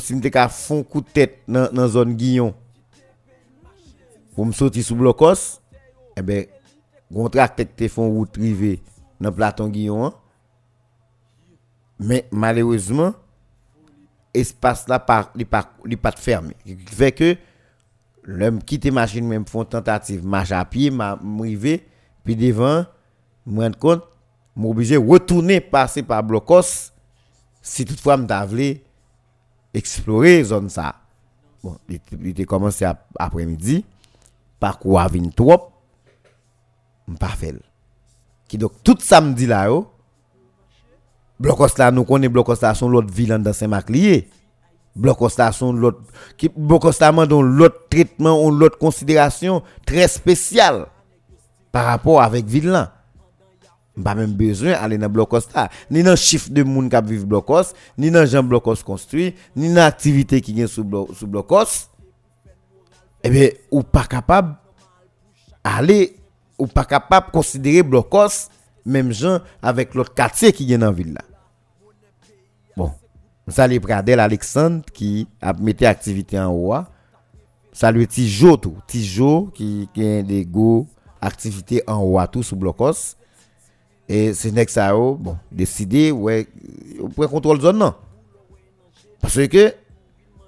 si 0.00 0.14
me 0.14 0.28
ka 0.28 0.48
fond 0.48 0.82
coup 0.82 1.00
de 1.00 1.06
tête 1.06 1.38
dans 1.46 1.70
dans 1.72 1.88
zone 1.88 2.14
Guillon 2.14 2.54
pour 4.34 4.46
me 4.46 4.52
sortir 4.52 4.82
sous 4.84 4.96
blocos 4.96 5.60
eh 6.16 6.22
ben 6.22 6.46
contracté 7.12 7.66
te 7.66 7.88
font 7.88 8.08
route 8.10 8.32
privée 8.32 8.82
dans 9.20 9.32
platon 9.32 9.68
Guillon 9.68 10.06
hein. 10.06 10.14
mais 11.98 12.26
malheureusement 12.30 13.14
espace 14.32 14.88
là 14.88 14.98
pas 14.98 15.30
il 15.36 15.46
pas 15.46 15.70
pas 16.00 16.12
fermé. 16.12 16.54
Fait 16.86 17.12
que 17.12 17.36
l'homme 18.22 18.62
quitte 18.62 18.86
machine 18.86 19.26
même 19.26 19.46
font 19.46 19.64
tentative 19.64 20.24
marche 20.24 20.52
à 20.52 20.64
pied 20.64 20.90
m'arriver 20.90 21.86
puis 22.24 22.36
devant 22.36 22.84
me 23.46 23.62
rendre 23.62 23.78
compte 23.78 24.02
m'obligé 24.54 24.96
retourner 24.96 25.60
passer 25.60 26.02
par 26.02 26.22
blocos 26.22 26.92
si 27.62 27.84
toutefois 27.84 28.16
je 28.16 28.76
explorer 29.72 30.44
zone 30.44 30.68
ça. 30.68 30.96
Bon 31.62 31.76
il 31.88 32.28
était 32.28 32.44
commencé 32.44 32.86
après-midi 33.18 33.84
parcours 34.58 35.00
à 35.00 35.08
23 35.08 35.70
pas 37.18 37.28
fait 37.28 37.54
qui 38.46 38.58
donc 38.58 38.72
tout 38.84 38.96
samedi 39.00 39.46
là 39.46 39.66
yo 39.66 39.90
Blocos 41.40 41.78
là 41.78 41.90
nous 41.90 42.04
connaissons 42.04 42.32
Blocos 42.32 42.60
là 42.62 42.74
son 42.74 42.88
l'autre 42.88 43.12
ville 43.12 43.36
dans 43.38 43.52
Saint-Marc 43.52 43.90
lié 43.90 44.28
là 44.96 45.52
son 45.52 45.72
l'autre 45.72 46.02
qui 46.36 46.50
Blocos 46.54 46.92
là 47.00 47.10
l'autre 47.10 47.88
traitement 47.88 48.50
l'autre 48.50 48.78
considération 48.78 49.62
très 49.86 50.06
spéciale 50.06 50.86
par 51.72 51.86
rapport 51.86 52.20
avec 52.22 52.44
ville 52.44 52.68
là 52.68 52.92
pas 54.02 54.14
même 54.14 54.32
besoin 54.32 54.72
d'aller 54.72 54.98
dans 54.98 55.08
blocos 55.08 55.40
ni 55.90 56.02
dans 56.02 56.16
chiffre 56.16 56.50
de 56.50 56.62
monde 56.62 56.90
qui 56.90 56.96
vivent 57.10 57.26
blocos 57.26 57.74
ni 57.98 58.10
dans 58.10 58.26
gens 58.26 58.42
blocos 58.42 58.82
construit 58.84 59.34
ni 59.56 59.72
dans 59.72 59.82
activité 59.82 60.40
qui 60.40 60.52
vient 60.54 60.66
sous 60.66 60.84
blocos 60.84 61.88
eh 63.22 63.30
bien 63.30 63.48
ou 63.70 63.82
pas 63.82 64.04
capable 64.04 64.56
aller 65.64 66.16
ou 66.58 66.66
pas 66.66 66.84
capable 66.84 67.30
considérer 67.30 67.82
blocos 67.82 68.48
même 68.86 69.12
gens 69.12 69.40
avec 69.62 69.94
l'autre 69.94 70.14
quartier 70.14 70.52
qui 70.52 70.66
vient 70.66 70.78
dans 70.78 70.92
ville 70.92 71.12
là 71.14 71.22
bon 71.22 71.29
salut 73.50 73.80
Pradel 73.80 74.20
Alexandre 74.20 74.84
qui 74.92 75.26
a 75.40 75.52
mis 75.52 75.74
activité 75.84 76.38
en 76.38 76.52
haut 76.52 76.74
salut 77.72 78.06
Tijo 78.06 78.56
Tijo 78.86 79.50
qui 79.52 79.88
a 79.96 80.22
des 80.22 80.44
go 80.44 80.86
activité 81.20 81.82
en 81.86 81.98
haut 82.02 82.20
tout 82.26 82.42
sous 82.42 82.56
blocos. 82.56 83.16
Et 84.08 84.32
c'est 84.34 84.52
que 84.64 84.70
ça 84.70 84.92
bon 84.92 85.36
décider 85.50 86.10
ouais 86.10 86.48
pour 87.14 87.28
contrôle 87.28 87.60
zone 87.60 87.78
non. 87.78 87.94
Parce 89.20 89.46
que 89.48 89.74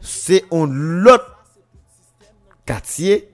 c'est 0.01 0.45
un 0.53 1.07
autre 1.07 1.45
quartier 2.65 3.29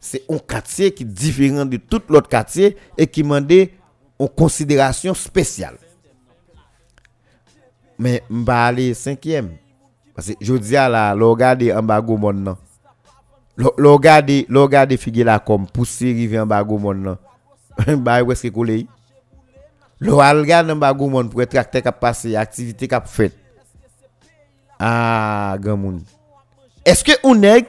c'est 0.00 0.22
un 0.28 0.38
quartier 0.38 0.92
qui 0.92 1.02
est 1.04 1.06
différent 1.06 1.64
de 1.64 1.76
tout 1.76 2.02
l'autre 2.08 2.28
quartier 2.28 2.76
et 2.96 3.06
qui 3.06 3.22
demande 3.22 3.50
une 3.50 4.28
considération 4.36 5.14
spéciale 5.14 5.76
Men 7.98 8.20
mba 8.30 8.66
ale 8.66 8.92
5e. 8.94 9.42
Pase 10.14 10.36
jodi 10.40 10.76
a 10.76 10.88
la, 10.88 11.14
lo 11.14 11.34
gade 11.38 11.72
an 11.74 11.86
bago 11.86 12.16
moun 12.18 12.44
nan. 12.44 12.56
Lo, 13.58 13.72
lo 13.78 13.96
gade, 13.98 14.44
lo 14.48 14.68
gade 14.70 14.96
figi 14.98 15.22
la 15.26 15.38
kom, 15.38 15.66
pousi 15.66 16.12
rive 16.14 16.38
an 16.38 16.48
bago 16.50 16.78
moun 16.78 17.02
nan. 17.04 17.18
Mba 18.00 18.20
e 18.20 18.28
weske 18.30 18.50
kole 18.54 18.80
yi. 18.80 18.86
Lo 20.02 20.20
al 20.22 20.44
gade 20.46 20.74
an 20.74 20.80
bago 20.82 21.06
moun 21.10 21.30
pou 21.30 21.42
e 21.42 21.46
trakte 21.46 21.82
kap 21.82 21.98
pase, 22.02 22.36
aktivite 22.38 22.90
kap 22.90 23.06
fet. 23.10 23.34
A, 24.78 24.88
ah, 24.88 25.54
gen 25.62 25.78
moun. 25.78 26.02
Eske 26.86 27.18
ou 27.24 27.34
neg 27.34 27.66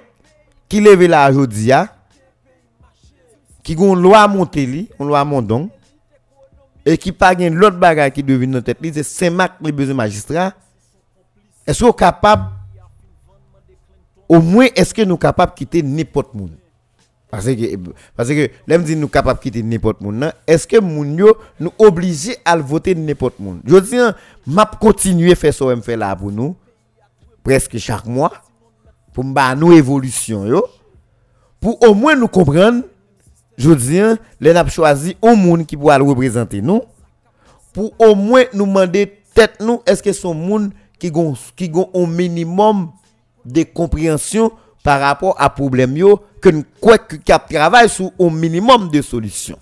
ki 0.70 0.82
leve 0.86 1.10
la 1.10 1.24
jodi 1.34 1.72
a, 1.74 1.88
ki 3.66 3.74
goun 3.78 4.02
lwa 4.02 4.28
monte 4.30 4.62
li, 4.66 4.86
goun 4.94 5.10
lwa 5.10 5.26
mondong, 5.26 5.70
et 6.90 6.98
qui 6.98 7.12
pas 7.12 7.34
l'autre 7.36 7.78
bagage 7.78 8.14
qui 8.14 8.24
devine 8.24 8.52
dans 8.52 8.62
tête, 8.62 8.78
c'est 8.82 9.04
Saint-Marc 9.04 9.54
les 9.62 9.72
besoins 9.72 9.94
magistrats. 9.94 10.54
Est-ce 11.68 11.84
qu'on 11.84 11.92
capable, 11.92 12.46
au 14.28 14.42
moins, 14.42 14.68
est-ce 14.76 14.94
que 14.94 15.04
nous 15.04 15.18
de 15.18 15.56
quitter 15.56 15.84
n'importe 15.84 16.34
monde? 16.34 16.58
Parce 17.30 17.46
que, 17.46 17.76
parce 18.16 18.30
que, 18.30 18.50
l'aime 18.66 18.84
dit 18.84 18.96
nous 18.96 19.08
capables 19.08 19.38
de 19.38 19.44
quitter 19.44 19.62
n'importe 19.62 20.02
monde, 20.02 20.34
est-ce 20.48 20.68
que 20.68 20.80
moun 20.80 21.16
yo 21.16 21.38
nous 21.60 21.72
obligés 21.78 22.38
à 22.44 22.58
voter 22.58 22.96
n'importe 22.96 23.38
monde? 23.40 23.62
Je 23.66 23.78
dis, 23.78 23.98
m'a 24.48 24.66
continuer 24.66 25.36
faire 25.36 25.54
ça, 25.54 25.66
me 25.66 25.82
fait 25.82 25.96
là 25.96 26.16
pour 26.16 26.32
nous, 26.32 26.56
presque 27.44 27.78
chaque 27.78 28.08
mois, 28.08 28.32
pour 29.14 29.24
nous 29.24 29.74
évolution 29.74 30.48
yo, 30.48 30.66
pour 31.60 31.88
au 31.88 31.94
moins 31.94 32.16
nous 32.16 32.28
comprendre 32.28 32.82
je 33.60 33.72
dis, 33.72 34.00
les 34.40 34.54
n'a 34.54 34.66
choisi 34.68 35.18
un 35.22 35.36
monde 35.36 35.66
qui 35.66 35.76
pourra 35.76 35.98
représenter 35.98 36.62
nous 36.62 36.82
pour 37.74 37.94
au 38.00 38.16
moins 38.16 38.46
nous 38.54 38.66
demander 38.66 39.20
tête 39.34 39.58
nous 39.60 39.82
est-ce 39.86 40.02
que 40.02 40.14
son 40.14 40.34
monde 40.34 40.72
qui 40.98 41.12
ont 41.14 41.36
qui 41.56 41.70
un 41.94 42.08
minimum 42.08 42.92
de 43.46 43.64
compréhension 43.64 44.52
par 44.82 45.02
rapport 45.02 45.36
à 45.40 45.50
problème 45.50 45.94
que 46.42 46.50
nous 46.50 46.64
quoi 46.80 46.98
que 46.98 47.18
travaille 47.54 47.90
sur 47.90 48.12
un 48.20 48.30
minimum 48.30 48.90
de 48.90 49.02
solutions. 49.02 49.60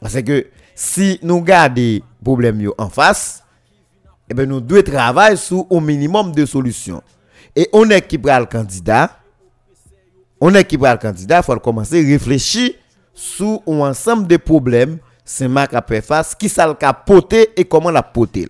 Parce 0.00 0.20
que 0.22 0.48
si 0.74 1.18
nous 1.22 1.40
gardons 1.42 2.00
problème 2.22 2.70
en 2.76 2.88
face, 2.88 3.44
eh 4.28 4.34
ben 4.34 4.48
nous 4.48 4.60
devons 4.60 4.82
travailler 4.82 5.36
sur 5.36 5.66
un 5.70 5.80
minimum 5.80 6.32
de 6.32 6.44
solutions. 6.44 7.02
Et 7.54 7.68
on 7.72 7.88
est 7.90 8.02
qui 8.02 8.18
prend 8.18 8.40
le 8.40 8.46
candidat, 8.46 9.16
on 10.40 10.54
est 10.54 10.64
qui 10.64 10.76
le 10.76 10.96
candidat, 10.96 11.38
il 11.38 11.42
faut 11.42 11.58
commencer 11.60 12.04
à 12.04 12.06
réfléchir 12.06 12.72
sur 13.14 13.62
un 13.66 13.90
ensemble 13.90 14.26
de 14.26 14.36
problèmes, 14.36 14.98
c'est 15.24 15.48
Marc 15.48 15.72
a 15.72 15.82
fait 15.82 16.00
face, 16.00 16.34
qui 16.34 16.48
ça 16.48 16.66
le 16.66 16.74
poté 17.06 17.58
et 17.58 17.64
comment 17.64 17.90
la 17.90 18.02
poté. 18.02 18.48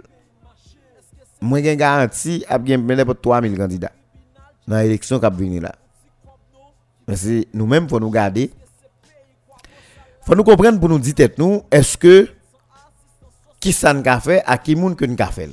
Moi, 1.40 1.62
j'ai 1.62 1.76
garanti 1.76 2.44
à 2.48 2.58
bien 2.58 2.78
pour 3.04 3.20
3000 3.20 3.56
candidats 3.56 3.92
dans 4.66 4.78
l'élection 4.78 5.20
qui 5.20 5.26
venir 5.26 5.62
là. 5.62 5.74
Mais 7.06 7.16
c'est 7.16 7.48
nous-mêmes, 7.52 7.88
faut 7.88 8.00
nous 8.00 8.10
garder. 8.10 8.50
Faut 10.26 10.34
nous 10.34 10.44
comprendre 10.44 10.80
pour 10.80 10.88
nous 10.88 10.98
dire 10.98 11.28
nous, 11.36 11.62
est-ce 11.70 11.98
que 11.98 12.30
qui 13.60 13.72
ça 13.72 13.92
nous 13.92 14.02
a 14.06 14.20
fait, 14.20 14.42
à 14.46 14.56
qui 14.56 14.74
monde 14.74 14.96
que 14.96 15.04
nous 15.04 15.16
a 15.18 15.26
fait? 15.26 15.50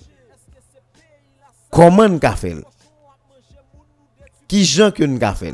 Comment 1.70 2.08
nous 2.08 2.20
a 2.24 2.36
fait? 2.36 2.56
Qui 4.48 4.64
gens 4.64 4.92
que 4.92 5.04
nous 5.04 5.20
a 5.22 5.34
fait? 5.34 5.54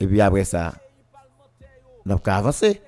Et 0.00 0.06
puis 0.06 0.20
après 0.20 0.44
ça, 0.44 0.74
nous 2.04 2.12
avons 2.14 2.22
avancer. 2.26 2.80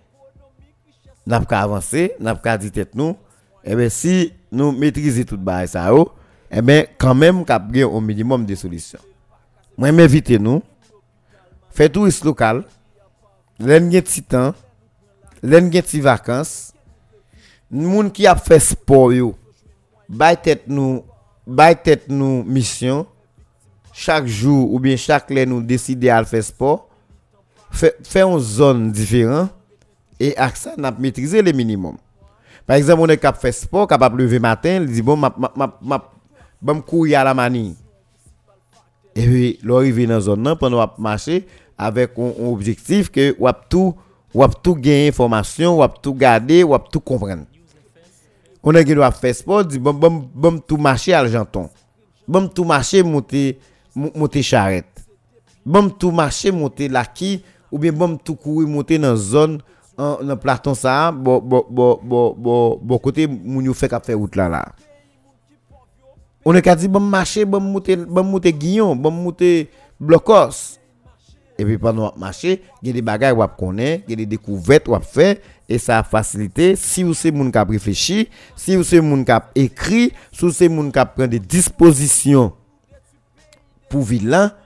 Nous 1.26 1.34
avons 1.34 1.46
avancer, 1.50 2.14
nous 2.18 2.28
avons 2.28 2.56
dit 2.58 2.70
tête 2.70 2.94
nous. 2.94 3.16
Et 3.64 3.72
eh 3.72 3.76
bien 3.76 3.88
si 3.88 4.32
nous 4.50 4.72
maîtrisons 4.72 5.22
tout 5.22 5.38
ça, 5.66 5.92
et 5.92 6.58
eh 6.58 6.62
bien 6.62 6.84
quand 6.98 7.14
même, 7.14 7.36
nous 7.38 7.44
avons 7.48 7.98
un 7.98 8.00
minimum 8.00 8.44
de 8.44 8.54
solutions. 8.54 8.98
Moi, 9.78 9.90
m'invite 9.92 10.30
nous, 10.30 10.62
faire 11.70 11.90
tourisme 11.90 12.26
local, 12.26 12.64
l'en 13.58 13.88
petit 13.90 14.22
temps, 14.22 14.54
l'en 15.42 15.70
petit 15.70 16.00
vacances, 16.00 16.72
gens 17.70 18.10
qui 18.10 18.26
a 18.26 18.36
fait 18.36 18.60
sport 18.60 19.12
yo, 19.12 19.34
bay 20.08 20.36
tête 20.36 20.64
nous, 20.66 21.04
bay 21.46 21.74
tête 21.74 22.08
nous 22.08 22.44
mission, 22.44 23.06
chaque 23.92 24.26
jour 24.26 24.74
ou 24.74 24.78
bien 24.78 24.96
chaque 24.96 25.30
année 25.30 25.46
nous 25.46 25.62
décider 25.62 26.10
à 26.10 26.22
faire 26.24 26.44
sport, 26.44 26.88
faire 27.72 28.28
une 28.28 28.38
zone 28.38 28.92
différente 28.92 29.50
et 30.20 30.36
avec 30.36 30.56
ça, 30.56 30.74
on 30.78 30.84
a 30.84 30.92
maîtrisé 30.92 31.42
le 31.42 31.50
minimum. 31.52 31.96
Par 32.66 32.76
exemple, 32.76 33.02
on 33.02 33.08
est 33.08 33.16
capable 33.16 33.38
de 33.38 33.40
faire 33.40 33.54
sport, 33.54 33.86
capable 33.88 34.18
de 34.18 34.22
lever 34.22 34.38
matin, 34.38 34.78
il 34.80 34.86
dit 34.86 35.02
bon, 35.02 35.16
ma, 35.16 35.34
ma, 35.36 35.76
ma, 35.82 36.10
ma, 36.62 36.80
courir 36.80 37.20
à 37.20 37.24
la 37.24 37.34
manie. 37.34 37.76
Et 39.16 39.26
puis, 39.26 39.58
l'arrivée 39.64 40.06
dans 40.06 40.14
la 40.14 40.20
zone, 40.20 40.56
pendant 40.58 40.86
qu'on 40.86 41.02
marcher 41.02 41.46
avec 41.76 42.12
un, 42.16 42.32
objectif 42.46 43.10
que 43.10 43.34
on 43.40 43.52
tout, 43.68 43.94
on 44.32 44.48
tout 44.48 44.76
gagner 44.76 45.08
information, 45.08 45.80
on 45.80 45.88
tout 45.88 46.14
garder, 46.14 46.62
on 46.62 46.78
tout 46.78 47.00
comprendre. 47.00 47.44
On 48.62 48.72
est 48.74 48.84
qui 48.84 48.94
doit 48.94 49.10
faire 49.10 49.34
sport, 49.34 49.64
dit 49.64 49.80
bon, 49.80 49.92
bon, 49.92 50.30
bon, 50.32 50.58
tout 50.60 50.76
marcher 50.76 51.14
à 51.14 51.22
l'argenton. 51.22 51.68
Bon, 52.28 52.46
tout 52.46 52.64
marcher, 52.64 53.02
monter, 53.02 53.58
monter 53.94 54.42
charrette. 54.42 55.04
Bon, 55.66 55.90
tout 55.90 56.12
marcher, 56.12 56.52
monter 56.52 56.88
la 56.88 57.04
qui, 57.04 57.42
ou 57.72 57.78
bien 57.78 57.92
bon 57.92 58.16
tout 58.16 58.36
courir 58.36 58.68
monter 58.68 58.98
dans 58.98 59.16
zone 59.16 59.62
dans 59.96 60.36
platon 60.36 60.74
ça 60.74 61.10
bon 61.10 61.40
bon 61.40 61.66
bon 61.68 62.00
bon 62.04 62.78
bon 62.82 62.98
côté 62.98 63.26
moun 63.26 63.64
yo 63.64 63.74
fait 63.74 63.88
qu'a 63.88 64.00
faire 64.00 64.18
route 64.18 64.36
là 64.36 64.48
là 64.48 64.64
on 66.44 66.54
est 66.54 66.62
qu'à 66.62 66.76
dire 66.76 66.90
bon 66.90 67.00
marcher 67.00 67.44
bon 67.44 67.60
monter 67.60 67.96
bon 67.96 68.22
monter 68.22 68.52
guillon 68.52 68.94
bon 68.94 69.10
monter 69.10 69.70
blocos 69.98 70.78
et 71.58 71.64
puis 71.64 71.78
pendant 71.78 72.10
qu'on 72.10 72.18
marche, 72.18 72.44
il 72.44 72.58
y 72.82 72.90
a 72.90 72.92
des 72.92 73.02
bagages 73.02 73.34
qu'on 73.34 73.66
connaît, 73.66 74.02
il 74.08 74.10
y 74.10 74.12
a 74.14 74.16
des 74.16 74.26
découvertes 74.26 74.84
qu'on 74.84 75.00
fait, 75.00 75.42
et 75.68 75.78
ça 75.78 75.98
a 75.98 76.02
facilité. 76.02 76.76
Si 76.76 77.02
vous 77.02 77.12
êtes 77.12 77.52
qui 77.52 77.58
a 77.58 77.64
réfléchi, 77.64 78.28
si 78.56 78.74
vous 78.74 78.94
êtes 78.94 79.24
qui 79.24 79.30
a 79.30 79.50
écrit, 79.54 80.12
si 80.32 80.44
vous 80.44 80.62
êtes 80.62 80.92
qui 80.92 80.98
a 80.98 81.06
pris 81.06 81.28
des 81.28 81.38
dispositions 81.38 82.52
pour 83.88 84.02
vivre 84.02 84.28
là, 84.28 84.56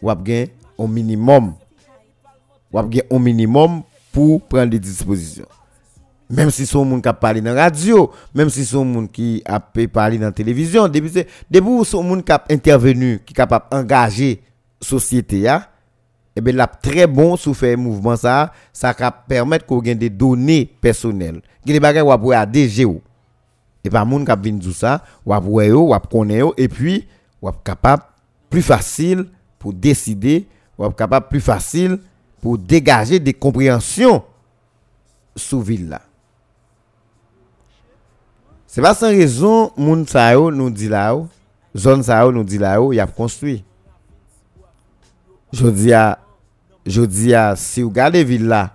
vous 0.00 0.10
avez 0.10 0.54
un 0.78 0.86
minimum 0.86 1.54
ou 2.72 2.78
avez 2.78 3.02
un 3.10 3.18
minimum 3.18 3.82
pour 4.12 4.42
prendre 4.42 4.70
des 4.70 4.78
dispositions. 4.78 5.46
Même 6.28 6.50
si 6.50 6.64
son 6.64 6.84
monde 6.84 7.02
qui 7.02 7.08
parlé 7.12 7.40
dans 7.40 7.52
la 7.52 7.64
radio, 7.64 8.10
même 8.34 8.50
si 8.50 8.64
son 8.64 8.84
monde 8.84 9.10
qui 9.10 9.42
a 9.44 9.58
parlé 9.58 10.16
dans 10.16 10.26
la 10.26 10.32
télévision, 10.32 10.86
depuis 10.86 11.26
depuis 11.50 11.84
son 11.84 12.02
monde 12.04 12.24
qui 12.24 12.30
a 12.30 12.44
intervenu, 12.48 13.20
qui 13.26 13.32
est 13.32 13.34
capable 13.34 13.66
d'engager 13.70 14.40
la 14.80 14.86
société, 14.86 15.38
et 15.42 15.58
eh 16.36 16.40
bien 16.40 16.52
là, 16.52 16.68
très 16.68 17.08
bon 17.08 17.36
sous 17.36 17.54
faire 17.54 17.76
mouvement 17.76 18.14
ça, 18.14 18.52
ça 18.72 18.94
va 18.96 19.10
permettre 19.10 19.66
qu'on 19.66 19.82
ait 19.82 19.96
des 19.96 20.10
données 20.10 20.70
personnelles. 20.80 21.42
Il 21.66 21.72
y 21.72 21.76
a 21.76 21.92
des 21.92 21.98
choses 21.98 22.18
qui 22.22 22.32
à 22.32 22.46
DGO. 22.46 23.02
Et 23.82 23.90
pas 23.90 24.04
monde 24.04 24.24
qui 24.24 24.48
vient 24.48 24.58
dire 24.58 24.72
ça, 24.72 25.02
ou 25.26 25.32
à 25.32 25.40
ou 25.40 25.92
à 25.92 25.98
connaître, 25.98 26.54
et 26.56 26.68
puis, 26.68 27.08
ou 27.42 27.50
capable 27.50 28.04
plus 28.48 28.62
facile 28.62 29.26
pour 29.58 29.72
décider, 29.72 30.46
ou 30.78 30.88
capable 30.90 31.26
plus 31.28 31.40
facile 31.40 31.98
pour 32.40 32.58
dégager 32.58 33.18
des 33.18 33.34
compréhensions 33.34 34.22
sous 35.36 35.60
ville 35.60 35.88
là. 35.88 36.02
C'est 38.66 38.82
pas 38.82 38.94
sans 38.94 39.08
raison 39.08 39.72
moun 39.76 40.06
sa 40.06 40.34
nous 40.34 40.70
dit 40.70 40.88
là 40.88 41.16
zone 41.76 42.02
nous 42.32 42.44
dit 42.44 42.58
là 42.58 42.78
il 42.92 43.00
a 43.00 43.06
construit. 43.06 43.64
Je 45.52 45.66
dis 45.68 45.92
à 45.92 46.18
je 46.86 47.02
dis 47.02 47.34
à 47.34 47.56
si 47.56 47.82
vous 47.82 47.88
regardez 47.88 48.24
ville 48.24 48.46
là 48.46 48.72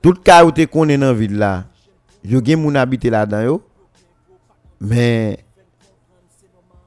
tout 0.00 0.14
cas 0.14 0.44
où 0.44 0.50
tu 0.50 0.66
connais 0.66 0.98
dans 0.98 1.14
ville 1.14 1.38
là, 1.38 1.64
yo 2.24 2.40
gen 2.44 2.60
moun 2.60 2.76
habiter 2.76 3.08
là-dedans 3.08 3.42
yo. 3.42 3.62
Mais 4.80 5.44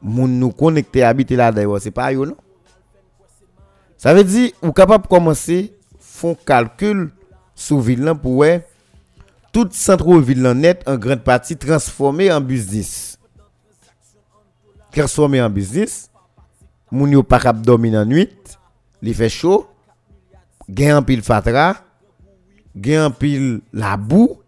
moun 0.01 0.38
nous 0.38 0.51
connecter 0.51 1.01
habiter 1.01 1.38
là-dedans, 1.38 1.80
c'est 1.80 1.91
pas 1.91 2.11
yo 2.11 2.26
non? 2.26 2.36
Ça 3.97 4.13
veut 4.13 4.23
dire, 4.23 4.51
vous 4.61 4.73
capable 4.73 5.03
de 5.03 5.07
commencer, 5.07 5.73
font 5.99 6.35
calcul 6.35 7.11
sur 7.55 7.79
ville 7.79 8.13
pour 8.21 8.45
toute 9.51 9.73
centre-ville 9.73 10.43
net 10.51 10.83
en 10.85 10.97
grande 10.97 11.21
partie 11.21 11.55
transformé 11.55 12.31
en 12.31 12.41
business. 12.41 13.17
Transformé 14.91 15.41
en 15.41 15.49
business, 15.49 16.09
moun 16.91 17.11
yo 17.11 17.23
pas 17.23 17.41
en 17.45 18.05
nuit, 18.05 18.29
il 19.01 19.13
fait 19.13 19.29
chaud, 19.29 19.67
gen 20.67 20.97
en 20.97 21.03
pile 21.03 21.21
fatra, 21.21 21.77
gen 22.75 23.05
en 23.05 23.11
pile 23.11 23.61
la 23.71 23.95
boue, 23.95 24.41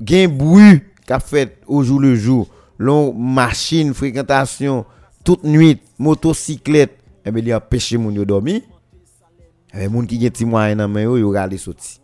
gen 0.00 0.30
bruit 0.30 0.82
qu'a 1.06 1.18
fait 1.18 1.58
au 1.66 1.82
jour 1.82 2.00
le 2.00 2.14
jour, 2.14 2.48
long 2.78 3.12
machine, 3.12 3.92
fréquentation, 3.92 4.84
toute 5.24 5.42
nuit, 5.42 5.80
motocyclette, 5.98 6.98
et 7.26 7.30
eh 7.30 7.32
bien 7.32 7.42
il 7.42 7.52
a 7.52 7.60
pêché 7.60 7.98
moun 7.98 8.14
yo 8.14 8.24
dormi. 8.24 8.62
Et 9.74 9.82
eh 9.82 9.88
moun 9.88 10.06
qui 10.06 10.20
gen 10.20 10.30
ti 10.30 10.44
moyen 10.46 10.78
nan 10.78 10.92
men 10.92 11.08
yo 11.08 11.16
yo 11.18 11.32
rale 11.34 11.58
sorti 11.58 11.98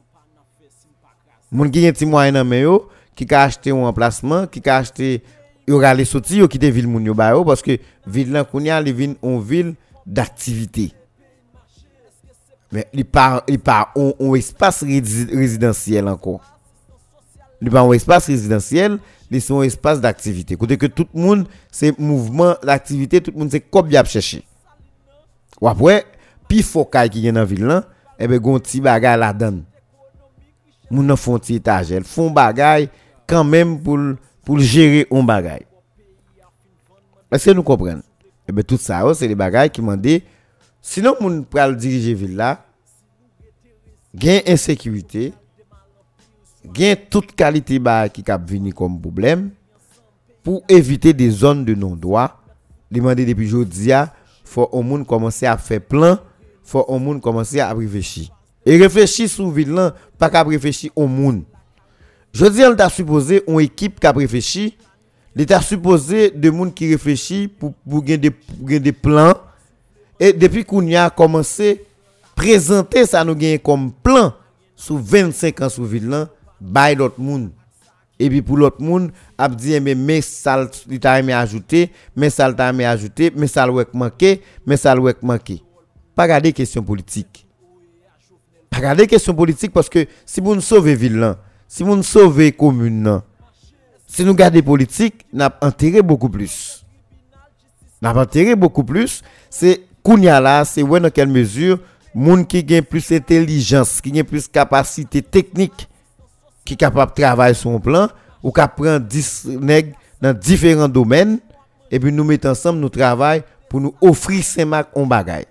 moun 1.48 1.70
qui 1.70 1.80
gen 1.80 1.94
ti 1.94 2.08
moyen 2.10 2.34
nan 2.34 2.48
men 2.48 2.64
yo 2.64 2.88
qui 3.14 3.24
ka 3.24 3.44
acheté 3.44 3.70
un 3.70 3.86
emplacement 3.86 4.48
qui 4.48 4.60
ka 4.60 4.78
acheté 4.78 5.22
yo 5.68 5.78
rale 5.78 6.04
sorti 6.04 6.40
yo 6.40 6.48
quitter 6.48 6.72
ville 6.72 6.88
moun 6.88 7.06
yo 7.06 7.14
parce 7.44 7.62
que 7.62 7.78
ville 8.04 8.32
là 8.32 8.42
kounya 8.42 8.80
li 8.80 8.92
vin 8.92 9.14
on 9.22 9.38
ville 9.38 9.76
d'activité. 10.04 10.92
Mais 12.72 12.88
il 12.92 13.04
pas 13.04 13.44
il 13.46 13.60
pas 13.60 13.92
un 13.94 14.34
espace 14.34 14.82
résidentiel 14.82 16.08
encore 16.08 16.40
il 17.60 17.70
pas 17.70 17.82
un 17.82 17.92
espace 17.92 18.26
résidentiel 18.26 18.98
sont 19.40 19.60
un 19.60 19.62
espace 19.62 20.00
d'activité. 20.00 20.56
Côté 20.56 20.76
que 20.76 20.86
tout 20.86 21.06
le 21.14 21.20
monde 21.20 21.46
c'est 21.70 21.96
mouvement 21.96 22.56
d'activité 22.64 23.20
tout 23.20 23.30
le 23.30 23.38
monde 23.38 23.50
c'est 23.52 23.64
a 23.72 24.04
chercher 24.04 24.44
ou 25.62 25.68
après, 25.68 26.04
pi 26.48 26.60
fokay 26.60 27.08
qui 27.08 27.22
gen 27.22 27.36
dans 27.36 27.44
ville 27.44 27.64
là, 27.64 27.84
et 28.18 28.26
ben 28.26 28.40
gon 28.42 28.58
ti 28.58 28.80
bagay 28.80 29.16
la 29.16 29.32
donne. 29.32 29.62
Moun 30.90 31.06
nan 31.06 31.16
font 31.16 31.38
ti 31.38 31.62
font 32.04 32.30
bagay 32.30 32.90
quand 33.28 33.44
même 33.44 33.80
pour 33.80 33.96
pour 34.44 34.58
gérer 34.58 35.06
un 35.12 35.22
bagay. 35.22 35.64
Est-ce 37.30 37.46
que 37.46 37.54
nous 37.54 37.62
comprenons? 37.62 38.02
Et 38.48 38.52
bien 38.52 38.64
tout 38.64 38.76
ça, 38.76 39.04
c'est 39.14 39.28
des 39.28 39.36
bagailles 39.36 39.70
qui 39.70 39.80
dit, 39.98 40.24
sinon 40.80 41.14
moun 41.20 41.44
pral 41.44 41.76
diriger 41.76 42.12
ville 42.12 42.34
là, 42.34 42.66
insécurité, 44.48 45.32
gain 46.66 46.96
toute 47.08 47.36
qualité 47.36 47.78
bah 47.78 48.08
qui 48.08 48.24
cap 48.24 48.44
venir 48.50 48.74
comme 48.74 49.00
problème 49.00 49.52
pour 50.42 50.64
éviter 50.68 51.12
des 51.12 51.30
zones 51.30 51.64
de 51.64 51.74
non-droit. 51.76 52.40
Demander 52.90 53.24
depuis 53.24 53.46
aujourd'hui, 53.46 53.92
faut 54.52 54.68
au 54.70 54.82
monde 54.82 55.06
commencer 55.06 55.46
à 55.46 55.56
faire 55.56 55.80
plan, 55.80 56.18
faut 56.62 56.84
au 56.86 56.98
monde 56.98 57.20
commencer 57.20 57.58
à 57.60 57.72
réfléchir. 57.72 58.28
Et 58.64 58.76
réfléchir 58.76 59.28
sur 59.28 59.50
ville 59.50 59.70
là, 59.72 59.94
pas 60.18 60.30
qu'à 60.30 60.42
réfléchir 60.42 60.90
au 60.94 61.06
monde. 61.06 61.42
Je 62.32 62.46
dis, 62.46 62.62
on 62.64 62.74
t'a 62.76 62.88
supposé 62.88 63.42
une 63.48 63.60
équipe 63.60 63.98
qui 63.98 64.06
a 64.06 64.12
réfléchi, 64.12 64.76
l'état 65.34 65.60
supposé 65.60 66.30
de 66.30 66.50
monde 66.50 66.74
qui 66.74 66.90
réfléchit 66.90 67.48
pour 67.48 67.72
pour 67.88 68.02
des, 68.02 68.18
des 68.18 68.92
plans 68.92 69.34
et 70.20 70.32
depuis 70.32 70.64
qu'on 70.64 70.86
a 70.94 71.10
commencé 71.10 71.84
présenter 72.36 73.06
ça 73.06 73.24
nous 73.24 73.34
gagne 73.34 73.58
comme 73.58 73.90
plan 73.92 74.32
sous 74.76 74.98
25 74.98 75.60
ans 75.62 75.68
sous 75.68 75.84
ville 75.84 76.08
là, 76.08 76.28
by 76.60 76.94
l'autre 76.94 77.18
monde. 77.20 77.50
Et 78.22 78.28
puis 78.28 78.40
pour 78.40 78.56
l'autre 78.56 78.80
monde, 78.80 79.10
a 79.36 79.48
dit 79.48 79.80
mais 79.80 79.96
mais 79.96 80.20
ça 80.20 80.70
il 80.88 81.00
t'a 81.00 81.18
aimé 81.18 81.32
ajouter, 81.32 81.90
mais 82.14 82.30
ça 82.30 82.52
t'a 82.52 82.70
aimé 82.70 82.84
ajouter, 82.84 83.32
mais 83.34 83.48
ça 83.48 83.66
le 83.66 83.84
manqué, 83.92 84.40
mais 84.64 84.76
ça 84.76 84.94
le 84.94 85.12
manqué. 85.22 85.60
Pas 86.14 86.28
garder 86.28 86.52
question 86.52 86.84
politique. 86.84 87.44
Pas 88.70 88.80
garder 88.80 89.08
question 89.08 89.34
politique 89.34 89.72
parce 89.72 89.88
que 89.88 90.06
si 90.24 90.40
vous 90.40 90.54
nous 90.54 90.60
sauvez 90.60 90.94
ville 90.94 91.34
si 91.66 91.82
vous 91.82 91.96
nous 91.96 92.04
sauvez 92.04 92.52
commune 92.52 93.22
si 94.06 94.24
nous 94.24 94.34
gardons 94.34 94.62
politique, 94.62 95.26
n'a 95.32 95.52
enterré 95.60 96.00
beaucoup 96.00 96.28
plus. 96.28 96.84
N'a 98.00 98.14
enterré 98.14 98.54
beaucoup 98.54 98.84
plus, 98.84 99.22
c'est 99.50 99.80
kounya 100.04 100.38
là, 100.38 100.64
c'est 100.64 100.82
ouais 100.82 101.00
dans 101.00 101.10
quelle 101.10 101.28
mesure 101.28 101.80
moun 102.14 102.46
qui 102.46 102.62
gagne 102.62 102.82
plus 102.82 103.10
intelligence, 103.10 104.00
qui 104.00 104.12
gagne 104.12 104.22
plus 104.22 104.46
capacité 104.46 105.22
technique 105.22 105.88
qui 106.64 106.74
est 106.74 106.76
capable 106.76 107.12
de 107.12 107.22
travailler 107.22 107.54
sur 107.54 107.70
un 107.70 107.78
plan 107.80 108.08
ou 108.42 108.50
qui 108.52 108.60
prend 108.76 108.98
10 108.98 109.46
nègres 109.60 109.96
dans 110.20 110.36
différents 110.36 110.88
domaines 110.88 111.38
et 111.90 111.98
puis 112.00 112.12
nous 112.12 112.24
mettons 112.24 112.50
ensemble 112.50 112.78
nous 112.78 112.88
travaillons 112.88 113.44
pour 113.68 113.80
nous 113.80 113.94
offrir 114.00 114.44
ces 114.44 114.64
marques 114.64 114.94
en 114.96 115.06
bagaille. 115.06 115.46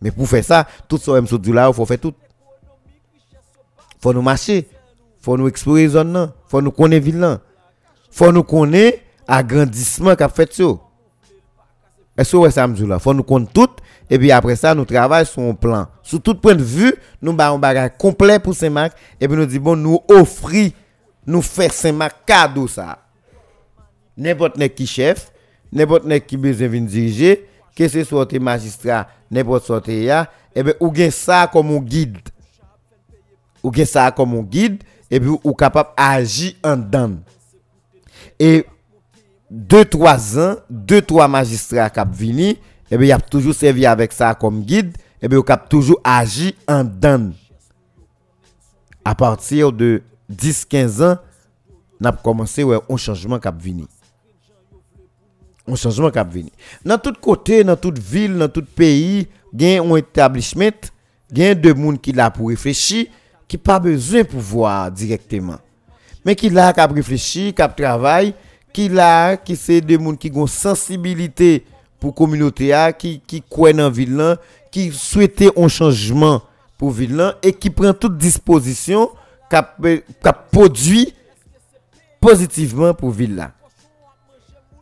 Mais 0.00 0.10
pour 0.10 0.28
faire 0.28 0.44
ça, 0.44 0.66
tout 0.88 0.98
ça 0.98 1.12
même 1.12 1.26
là, 1.54 1.68
il 1.68 1.74
faut 1.74 1.86
faire 1.86 1.98
tout. 2.00 2.14
Il 3.78 4.02
faut 4.02 4.12
nous 4.12 4.22
marcher, 4.22 4.66
il 4.70 5.24
faut 5.24 5.36
nous 5.36 5.46
explorer 5.48 5.82
les 5.82 5.88
zones, 5.88 6.32
il 6.32 6.50
faut 6.50 6.62
nous 6.62 6.70
connaître 6.70 7.04
ville 7.04 7.38
Il 8.10 8.16
faut 8.16 8.32
nous 8.32 8.42
connaître 8.42 8.98
agrandissement 9.28 10.16
qu'a 10.16 10.28
fait 10.28 10.52
ça. 10.52 10.64
Est-ce 12.16 12.36
que 12.36 12.50
ça 12.50 12.66
me 12.66 12.86
là 12.86 12.98
faut 12.98 13.14
nous 13.14 13.22
connaître 13.22 13.52
tout 13.52 13.70
et 14.10 14.18
puis 14.18 14.32
après 14.32 14.56
ça, 14.56 14.74
nous 14.74 14.84
travaillons 14.84 15.24
sur 15.24 15.42
un 15.42 15.54
plan. 15.54 15.86
Sous 16.02 16.18
tout 16.18 16.34
point 16.34 16.56
de 16.56 16.64
vue, 16.64 16.92
nous 17.22 17.34
avons 17.38 17.56
un 17.56 17.58
bagage 17.58 17.92
complet 17.96 18.40
pour 18.40 18.54
Saint-Marc. 18.54 18.98
Et 19.20 19.28
puis 19.28 19.36
nous 19.36 19.46
disons, 19.46 19.62
bon, 19.62 19.76
nous 19.76 20.00
offrir, 20.08 20.72
nous 21.24 21.42
faire 21.42 21.72
Saint-Marc 21.72 22.26
cadeau 22.26 22.66
ça. 22.66 22.98
N'importe 24.16 24.58
qui 24.74 24.86
chef, 24.86 25.30
n'importe 25.72 26.08
qui 26.26 26.36
besoin 26.36 26.68
de 26.68 26.78
diriger, 26.80 27.48
que 27.76 27.86
ce 27.86 28.02
soit 28.02 28.32
magistrat, 28.40 29.06
n'importe 29.30 29.64
soit 29.64 29.86
ya, 29.86 30.28
et 30.54 30.64
bien, 30.64 30.74
ou 30.80 30.90
gain 30.90 31.10
ça 31.10 31.48
comme 31.50 31.70
un 31.70 31.78
guide. 31.78 32.18
Ou 33.62 33.70
gain 33.70 33.84
ça 33.84 34.10
comme 34.10 34.34
un 34.34 34.42
guide, 34.42 34.82
et 35.08 35.20
puis 35.20 35.30
ou 35.44 35.54
capable 35.54 35.90
d'agir 35.96 36.54
en 36.64 36.76
dedans. 36.76 37.12
Et 38.40 38.66
deux, 39.50 39.84
trois 39.84 40.38
ans, 40.38 40.56
deux, 40.70 41.02
trois 41.02 41.26
magistrats 41.26 41.90
qui 41.90 42.00
viennent, 42.12 42.56
et 42.92 42.94
eh 42.94 42.98
bien, 42.98 43.06
il 43.08 43.12
a 43.12 43.20
toujours 43.20 43.54
servi 43.54 43.84
avec 43.86 44.12
ça 44.12 44.34
comme 44.34 44.62
guide, 44.62 44.96
et 44.96 45.26
eh 45.26 45.28
bien, 45.28 45.40
il 45.46 45.52
a 45.52 45.56
toujours 45.56 46.00
agi 46.04 46.54
en 46.68 46.84
dan. 46.84 47.32
À 49.04 49.14
partir 49.14 49.72
de 49.72 50.02
10-15 50.32 51.04
ans, 51.04 51.18
on 52.00 52.04
a 52.04 52.12
commencé 52.12 52.62
ouais, 52.62 52.78
un 52.88 52.96
changement 52.96 53.38
qui 53.38 53.48
venu. 53.58 53.84
Un 55.66 55.74
changement 55.74 56.10
qui 56.10 56.18
venu. 56.18 56.50
Dans 56.84 56.98
tout 56.98 57.14
côté, 57.20 57.62
dans 57.64 57.76
toute 57.76 57.98
ville, 57.98 58.38
dans 58.38 58.48
tout 58.48 58.64
pays, 58.64 59.28
il 59.52 59.62
y 59.62 59.76
a 59.76 59.82
un 59.82 59.96
établissement, 59.96 60.70
il 61.30 61.38
y 61.38 61.44
a 61.44 61.54
des 61.54 61.68
gens 61.70 61.96
qui 61.96 62.12
là 62.12 62.30
pour 62.30 62.48
réfléchir, 62.48 63.06
qui 63.46 63.58
pas 63.58 63.78
besoin 63.78 64.22
de 64.22 64.28
voir 64.32 64.90
directement. 64.90 65.58
Mais 66.24 66.34
qui 66.34 66.50
là 66.50 66.72
qui 66.72 66.80
réfléchir, 66.94 67.54
qui 67.54 67.62
travaille, 67.76 68.34
ki 68.74 68.88
la, 68.92 69.36
ki 69.40 69.56
se 69.58 69.80
de 69.84 69.98
moun 70.00 70.18
ki 70.20 70.30
gon 70.32 70.48
sensibilite 70.50 71.60
pou 72.00 72.14
kominote 72.16 72.70
a, 72.76 72.88
ki, 72.96 73.18
ki 73.28 73.42
kwen 73.52 73.80
nan 73.82 73.92
vil 73.94 74.16
lan, 74.18 74.36
ki 74.72 74.88
souete 74.96 75.50
on 75.56 75.70
chanjman 75.72 76.40
pou 76.80 76.94
vil 76.94 77.16
lan, 77.18 77.34
e 77.44 77.52
ki 77.52 77.72
pren 77.74 77.96
tout 77.96 78.14
disposisyon 78.16 79.10
ka, 79.52 79.64
ka 80.22 80.34
podwi 80.52 81.08
pozitivman 82.22 82.94
pou 82.98 83.12
vil 83.14 83.36
lan. 83.40 83.52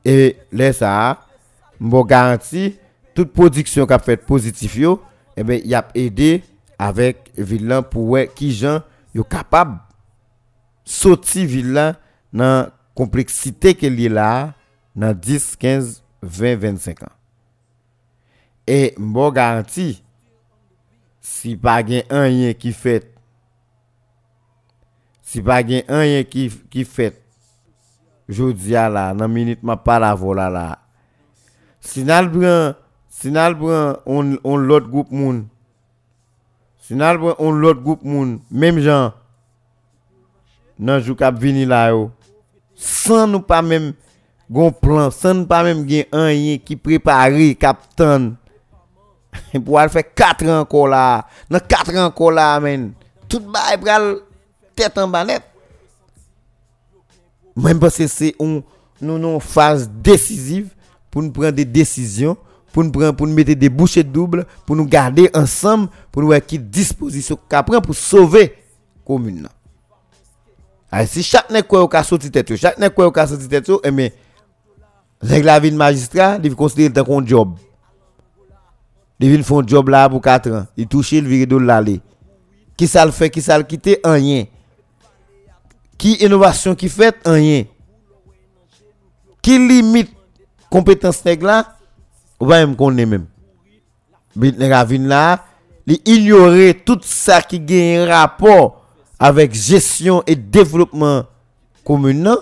E 0.07 0.36
le 0.55 0.70
sa 0.76 0.93
a, 1.09 1.09
mbo 1.80 2.05
garanti, 2.07 2.72
tout 3.18 3.30
prodiksyon 3.34 3.89
ka 3.91 3.99
fet 4.03 4.22
pozitif 4.28 4.76
yo, 4.78 4.99
e 5.39 5.45
ben 5.47 5.62
yap 5.66 5.91
ede 5.99 6.39
avèk 6.78 7.30
vil 7.34 7.66
lan 7.70 7.84
pou 7.86 8.14
wè 8.14 8.26
ki 8.30 8.51
jan 8.55 8.82
yo 9.16 9.24
kapab 9.26 9.76
soti 10.89 11.45
vil 11.49 11.72
lan 11.76 11.97
nan 12.34 12.70
complexité 12.99 13.76
qu'elle 13.76 14.01
est 14.01 14.09
là 14.09 14.55
dans 14.96 15.16
10 15.16 15.55
15 15.55 16.03
20-25 16.26 17.05
ans. 17.05 17.12
Et 18.66 18.92
je 18.99 19.30
garantis, 19.30 20.03
si 21.20 21.57
pas 21.57 21.84
un 22.11 22.53
qui 22.55 22.72
fait, 22.72 23.14
si 25.22 25.40
pas 25.40 25.59
un 25.59 26.24
qui, 26.24 26.51
qui 26.68 26.84
fait, 26.84 27.22
je 28.28 28.51
dis 28.51 28.74
à 28.74 28.88
la, 28.88 29.14
dans 29.14 29.28
minute 29.28 29.62
ma 29.62 29.76
pas 29.76 30.01
la 30.01 30.16
voilà 30.16 30.51
là. 30.51 30.80
Si 31.78 32.03
nous 32.03 32.40
prend, 32.40 32.74
si 33.09 33.32
on, 34.42 34.57
l'autre 34.57 34.88
groupe 34.88 35.12
moun, 35.12 35.46
si 36.80 36.96
nous 36.96 37.18
prend 37.18 37.36
on 37.38 37.53
l'autre 37.53 37.80
groupe 37.80 38.03
moun, 38.03 38.40
même 38.51 38.80
gens, 38.80 39.12
nan 40.78 41.03
jou 41.03 41.18
kap 41.18 41.38
vini 41.42 41.66
là 41.66 41.88
yo, 41.90 42.09
San 42.79 43.34
nou 43.34 43.42
pa 43.42 43.59
menm 43.64 43.91
gon 44.49 44.71
plan, 44.72 45.11
san 45.14 45.41
nou 45.41 45.50
pa 45.50 45.64
menm 45.67 45.83
gen 45.88 46.07
an 46.14 46.30
yen 46.30 46.63
ki 46.63 46.79
prepari 46.79 47.53
kapten. 47.59 48.33
pou 49.64 49.79
al 49.80 49.91
fè 49.92 50.03
4 50.07 50.49
an 50.53 50.67
kon 50.71 50.91
la. 50.92 51.25
Nan 51.50 51.64
4 51.68 52.00
an 52.05 52.14
kon 52.17 52.37
la 52.38 52.50
men. 52.63 52.91
Tout 53.29 53.45
ba 53.53 53.68
e 53.75 53.79
pral 53.80 54.11
tèt 54.79 54.99
an 55.00 55.13
banet. 55.13 55.45
Mwen 57.59 57.80
pense 57.83 58.07
se 58.13 58.33
on, 58.41 58.61
nou 59.03 59.18
nou 59.21 59.42
faz 59.42 59.88
decisiv 59.88 60.71
pou 61.11 61.25
nou 61.25 61.34
pren 61.34 61.55
de 61.55 61.64
desisyon, 61.67 62.37
pou 62.71 62.84
nou 62.84 62.95
pren, 62.95 63.14
pou 63.17 63.26
nou 63.26 63.34
mette 63.34 63.57
de 63.59 63.71
bouchè 63.72 64.05
double, 64.07 64.45
pou 64.64 64.79
nou 64.79 64.88
gade 64.88 65.26
ansam, 65.37 65.88
pou 66.13 66.22
nou 66.22 66.34
wè 66.34 66.41
ki 66.45 66.61
disposisyon 66.61 67.41
ka 67.50 67.64
pren 67.67 67.83
pou 67.84 67.96
sove 67.96 68.46
komoun 69.09 69.42
nan. 69.45 69.55
Commune 70.91 71.07
si 71.07 71.23
chaque 71.23 71.51
nèg 71.51 71.65
quoi 71.65 71.85
au 71.85 72.03
sorti 72.03 72.31
tête 72.31 72.57
chaque 72.57 72.79
nèg 72.79 72.91
quoi 72.91 73.09
au 73.09 73.27
sorti 73.27 73.49
tête 73.49 73.71
et 73.85 73.91
mais 73.91 74.15
Zèg 75.23 75.45
la 75.45 75.59
ville 75.59 75.75
magistrat, 75.75 76.39
il 76.43 76.55
considère 76.55 77.05
comme 77.05 77.23
un 77.23 77.27
job. 77.27 77.57
Il 79.19 79.31
vient 79.31 79.59
un 79.59 79.67
job 79.67 79.89
là 79.89 80.09
pour 80.09 80.21
4 80.21 80.51
ans. 80.53 80.67
Il 80.77 80.87
touche 80.87 81.11
le 81.13 81.27
viré 81.29 81.45
de 81.45 81.57
l'aller. 81.57 82.01
Qui 82.77 82.87
ça 82.87 83.05
le 83.05 83.11
fait, 83.11 83.29
qui 83.29 83.43
ça 83.43 83.59
le 83.59 83.65
quitte, 83.65 83.99
rien. 84.05 84.45
Qui 85.97 86.15
innovation 86.25 86.77
qui 86.77 86.89
fait, 86.89 87.17
rien. 87.25 87.65
Qui 89.43 89.59
limite 89.59 90.13
compétence 90.71 91.25
nèg 91.25 91.43
là, 91.43 91.77
ou 92.39 92.47
pas 92.47 92.65
même 92.65 92.77
connaître 92.77 93.11
même. 93.11 93.27
la 94.37 94.85
ville 94.85 95.09
là, 95.09 95.45
il 95.85 96.01
ignorer 96.05 96.75
tout 96.85 97.01
ça 97.03 97.43
qui 97.43 97.61
un 97.71 98.07
rapport 98.07 98.78
avec 99.18 99.54
gestion 99.54 100.22
et 100.26 100.36
développement 100.36 101.24
commun 101.84 102.36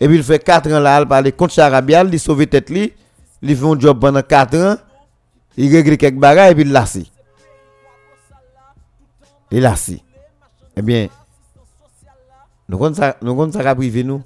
et 0.00 0.06
puis 0.08 0.16
il 0.16 0.24
fait 0.24 0.42
4 0.42 0.72
ans 0.72 0.80
là, 0.80 1.00
il 1.00 1.06
parle 1.06 1.30
contre 1.32 1.52
Charabial, 1.52 2.08
il 2.10 2.18
sauve 2.18 2.46
tête 2.46 2.70
il 2.70 3.56
fait 3.56 3.66
un 3.66 3.78
job 3.78 4.00
pendant 4.00 4.22
4 4.22 4.56
ans, 4.56 4.76
il 5.56 5.74
règle 5.74 5.96
quelques 5.98 6.18
bagages 6.18 6.52
et 6.52 6.54
puis 6.54 6.64
il 6.64 6.72
lasse. 6.72 6.98
Il 9.50 9.60
lasse. 9.60 9.92
Eh 10.76 10.82
bien, 10.82 11.08
nous 12.68 12.78
comptons 12.78 13.52
ça, 13.52 13.74
privé 13.74 14.04
nous. 14.04 14.22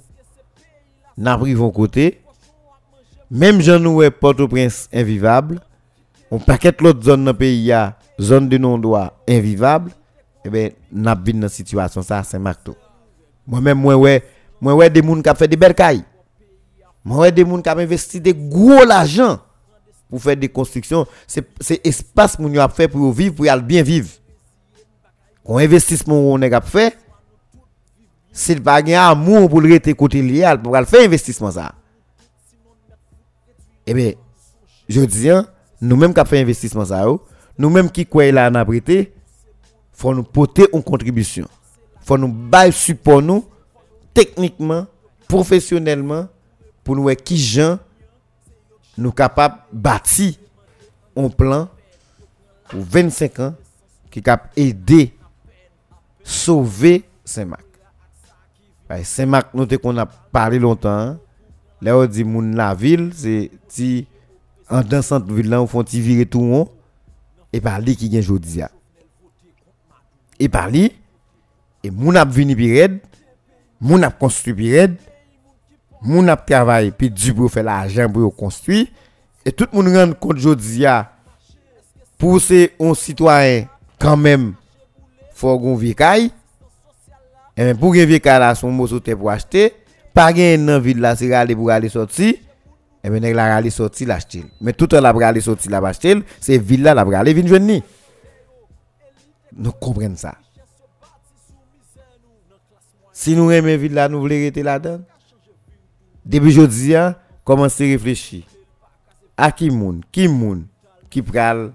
Nous 1.17 1.37
privé 1.37 1.71
côté. 1.73 2.21
Même 3.29 3.59
Jean 3.59 3.79
nous 3.79 4.09
Port-au-Prince 4.11 4.87
invivable. 4.93 5.59
on 6.31 6.39
paquet 6.39 6.73
l'autre 6.79 7.03
zone 7.03 7.25
dans 7.25 7.31
le 7.31 7.37
pays, 7.37 7.73
zone 8.21 8.47
de 8.47 8.57
non-droit 8.57 9.13
invivable, 9.27 9.91
eh 10.45 10.49
bien, 10.49 10.69
n'a 10.91 11.15
vu 11.15 11.33
dans 11.33 11.49
situation 11.49 12.03
ça, 12.03 12.21
c'est 12.23 12.37
Marteau. 12.37 12.75
Moi-même, 13.47 13.79
moi, 13.79 13.95
ouais, 13.95 14.23
moi, 14.61 14.75
ouais, 14.75 14.89
des 14.91 15.01
gens 15.01 15.19
qui 15.19 15.35
fait 15.35 15.47
des 15.47 15.57
belles 15.57 15.73
cailles. 15.73 16.03
Moi, 17.03 17.17
ouais, 17.17 17.31
des 17.31 17.43
gens 17.43 17.59
qui 17.59 17.69
investi 17.69 18.21
des 18.21 18.35
gros 18.35 18.87
argent 18.87 19.39
pour 20.07 20.21
faire 20.21 20.37
des 20.37 20.47
constructions. 20.47 21.07
C'est 21.25 21.47
espace 21.83 22.35
que 22.35 22.57
a 22.59 22.69
fait 22.69 22.87
pour 22.87 23.11
vivre, 23.11 23.33
pour 23.33 23.45
bien 23.63 23.81
vivre. 23.81 24.09
Quand 25.43 25.57
investissement 25.57 26.15
on 26.15 26.39
a 26.39 26.61
fait, 26.61 26.95
c'est 28.31 28.59
pas 28.59 28.83
un 28.83 29.09
amour 29.09 29.49
pour 29.49 29.61
le 29.61 29.71
rester 29.71 29.95
côté 29.95 30.21
pour 30.61 30.77
faire 30.85 31.05
investissement 31.05 31.49
ça. 31.49 31.73
Eh 33.87 33.93
bien, 33.95 34.11
je 34.87 35.01
dis, 35.01 35.29
hein, 35.29 35.47
nous-mêmes 35.81 36.13
qui 36.13 36.19
avons 36.19 36.29
fait 36.29 36.39
investissement 36.39 36.85
ça, 36.85 37.03
nous-mêmes 37.57 37.89
qui 37.89 38.05
croyons 38.05 38.33
là 38.33 38.49
en 38.49 38.55
abrité, 38.55 39.14
faut 39.95 40.13
nous 40.13 40.23
porter 40.23 40.67
une 40.73 40.83
contribution. 40.83 41.47
faut 42.01 42.17
nous 42.17 42.27
bailler 42.27 42.71
support 42.71 43.21
nous, 43.21 43.45
techniquement, 44.13 44.85
professionnellement, 45.27 46.27
pour 46.83 46.95
nous 46.95 47.07
qui 47.15 47.37
gens 47.37 47.79
nous 48.97 49.11
capables 49.11 49.57
de 49.73 49.77
bâtir 49.79 50.33
un 51.15 51.29
plan 51.29 51.67
pour 52.69 52.81
25 52.81 53.39
ans 53.39 53.55
qui 54.11 54.21
capable 54.21 54.51
aider 54.55 55.13
sauver 56.23 57.03
Saint-Marc. 57.23 57.65
Saint-Marc, 59.03 59.53
nous 59.53 59.67
qu'on 59.79 59.97
a 59.97 60.05
parlé 60.05 60.59
longtemps. 60.59 60.89
Hein. 60.89 61.19
Là, 61.81 61.97
on 61.97 62.05
dit 62.05 62.23
moun 62.23 62.55
la 62.55 62.73
ville, 62.73 63.11
c'est 63.13 63.51
si 63.67 64.07
en 64.69 64.81
dans 64.81 65.01
centre 65.01 65.31
ville 65.31 65.49
là, 65.49 65.61
on 65.61 65.67
font 65.67 65.83
tout 65.83 65.97
le 65.97 66.63
et 67.53 67.61
par 67.61 67.79
lui 67.79 67.95
qui 67.95 68.09
gagne 68.09 68.21
jodi 68.21 68.61
et 70.39 70.49
par 70.51 70.69
li, 70.71 70.89
et 71.83 71.91
moun 71.91 72.17
ap 72.19 72.31
vini 72.33 72.55
pi 72.57 72.71
red, 72.75 72.99
moun 73.79 74.05
ap 74.07 74.17
konstruy 74.19 74.55
pi 74.57 74.71
red, 74.75 74.95
moun 76.05 76.29
ap 76.31 76.45
travay 76.47 76.91
pi 76.95 77.09
di 77.13 77.33
pou 77.35 77.51
fè 77.51 77.63
la 77.65 77.81
ajan 77.85 78.11
pou 78.11 78.25
yo 78.25 78.31
konstruy, 78.33 78.85
et 79.45 79.53
tout 79.53 79.69
moun 79.73 79.91
rende 79.93 80.17
kont 80.21 80.39
jodi 80.41 80.83
ya, 80.83 81.03
pou 82.19 82.39
se 82.41 82.69
on 82.81 82.95
sitwayen 82.97 83.69
kan 84.01 84.19
menm 84.19 84.53
fò 85.35 85.55
goun 85.59 85.79
vikay, 85.79 86.29
e 87.55 87.67
men 87.67 87.77
pou 87.79 87.95
gen 87.95 88.09
vikay 88.09 88.39
la 88.41 88.53
son 88.57 88.75
mò 88.75 88.87
sote 88.91 89.15
pou 89.15 89.31
achete, 89.31 89.69
pa 90.15 90.29
gen 90.35 90.65
nan 90.67 90.81
vide 90.83 91.03
la 91.03 91.15
se 91.19 91.29
rale 91.31 91.55
pou 91.57 91.71
rale 91.71 91.91
soti, 91.91 92.33
e 93.05 93.11
men 93.13 93.27
ek 93.27 93.35
la 93.37 93.51
rale 93.53 93.71
soti 93.73 94.07
la 94.09 94.17
achete. 94.21 94.45
Men 94.63 94.75
tout 94.77 94.95
an 94.97 95.05
la 95.05 95.13
rale 95.15 95.43
soti 95.43 95.71
la 95.71 95.83
achete, 95.85 96.23
se 96.41 96.57
vide 96.57 96.87
la 96.87 96.95
la 96.97 97.05
rale 97.07 97.35
vin 97.37 97.47
jwen 97.51 97.67
ni. 97.67 97.81
Nous 99.55 99.71
comprenons 99.71 100.15
ça. 100.15 100.35
Si 103.13 103.35
nous 103.35 103.49
aimons 103.51 103.77
ville 103.77 103.93
là 103.93 104.09
nous 104.09 104.19
voulons 104.19 104.35
rester 104.35 104.61
là-dedans. 104.61 105.03
Depuis 106.25 106.51
jodi 106.51 106.95
a 106.95 107.17
commencer 107.43 107.91
réfléchir. 107.91 108.43
À 109.37 109.51
qui 109.51 109.69
moun 109.69 110.01
qui 110.11 110.27
moun 110.27 110.65
qui 111.09 111.21
pral 111.21 111.71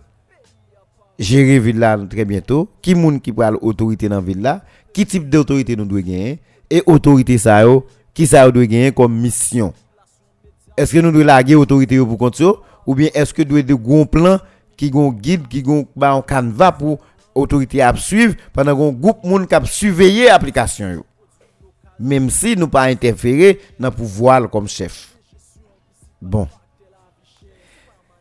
gérer 1.18 1.58
ville 1.58 2.06
très 2.10 2.24
bientôt? 2.24 2.68
Qui 2.82 2.94
moun 2.94 3.20
qui 3.20 3.32
pral 3.32 3.56
autorité 3.60 4.08
dans 4.08 4.20
ville 4.20 4.42
là? 4.42 4.62
Qui 4.92 5.06
type 5.06 5.30
d'autorité 5.30 5.76
nous 5.76 5.84
doit 5.86 6.02
gagner? 6.02 6.40
Et 6.68 6.82
autorité 6.86 7.38
ça 7.38 7.62
yo 7.62 7.86
qui 8.12 8.26
ça 8.26 8.50
doit 8.50 8.66
gagner 8.66 8.92
comme 8.92 9.18
mission? 9.18 9.72
Est-ce 10.76 10.92
que 10.92 10.98
nous 10.98 11.10
devons 11.12 11.24
laguer 11.24 11.54
autorité 11.54 11.98
pour 11.98 12.18
compte 12.18 12.42
ou 12.86 12.94
bien 12.94 13.08
est-ce 13.14 13.32
que 13.32 13.42
nous 13.42 13.62
devons 13.62 13.66
de 13.66 13.74
gros 13.74 14.04
plans 14.04 14.38
qui 14.76 14.90
gon 14.90 15.10
guide 15.10 15.46
qui 15.48 15.62
gon 15.62 15.86
ba 15.94 16.12
un 16.12 16.22
canevas 16.22 16.72
pour 16.72 16.98
autorité 17.34 17.82
à 17.82 17.94
suivre 17.96 18.34
pendant 18.52 18.76
qu'on 18.76 18.92
groupe 18.92 19.24
moun 19.24 19.46
qui 19.46 19.54
surveiller 19.66 20.26
l'application 20.26 21.04
même 22.00 22.30
si 22.30 22.56
nous 22.56 22.68
pas 22.68 22.84
interférer 22.84 23.60
dans 23.78 23.90
pouvoir 23.90 24.48
comme 24.48 24.66
chef. 24.66 25.08
Bon. 26.20 26.48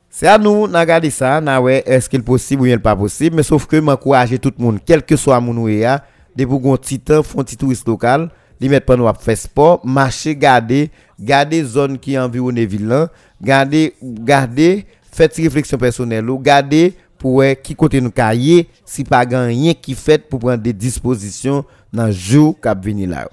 C'est 0.09 0.27
à 0.27 0.37
nous 0.37 0.67
de 0.67 0.77
regarder 0.77 1.09
ça, 1.09 1.41
est-ce 1.85 2.09
qu'il 2.09 2.19
est 2.19 2.23
possible 2.23 2.63
ou 2.63 2.65
bien 2.65 2.77
pas 2.77 2.95
possible, 2.95 3.37
mais 3.37 3.43
sauf 3.43 3.65
que 3.65 3.77
m'encourager 3.77 4.37
tout 4.37 4.51
le 4.57 4.63
monde, 4.63 4.79
quel 4.85 5.03
que 5.03 5.15
soit 5.15 5.39
mon 5.39 5.55
ouéa, 5.55 6.03
de 6.35 6.43
pour 6.43 6.73
un 6.73 6.77
petit 6.77 6.99
temps, 6.99 7.23
font 7.23 7.41
petit 7.41 7.55
touriste 7.55 7.87
local, 7.87 8.29
li 8.59 8.67
mettre 8.67 8.85
pas 8.85 8.97
nous 8.97 9.09
faire 9.17 9.37
sport, 9.37 9.85
marcher, 9.85 10.35
garder, 10.35 10.91
garder 11.17 11.63
zone 11.63 11.97
qui 11.97 12.19
environne 12.19 12.59
ville 12.59 13.07
garder 13.41 13.95
garder 14.01 14.85
faire 15.09 15.29
réflexion 15.37 15.77
personnelle 15.77 16.25
garder 16.41 16.95
pour 17.19 17.43
qui 17.61 17.75
côté 17.75 18.01
nous 18.01 18.09
cahier 18.11 18.67
si 18.85 19.03
pas 19.03 19.25
rien 19.29 19.73
qui 19.73 19.93
fait 19.93 20.27
pour 20.27 20.39
prendre 20.39 20.63
des 20.63 20.73
dispositions 20.73 21.63
dans 21.93 22.11
jour 22.11 22.55
qui 22.59 22.69
venir 22.89 23.09
là. 23.09 23.29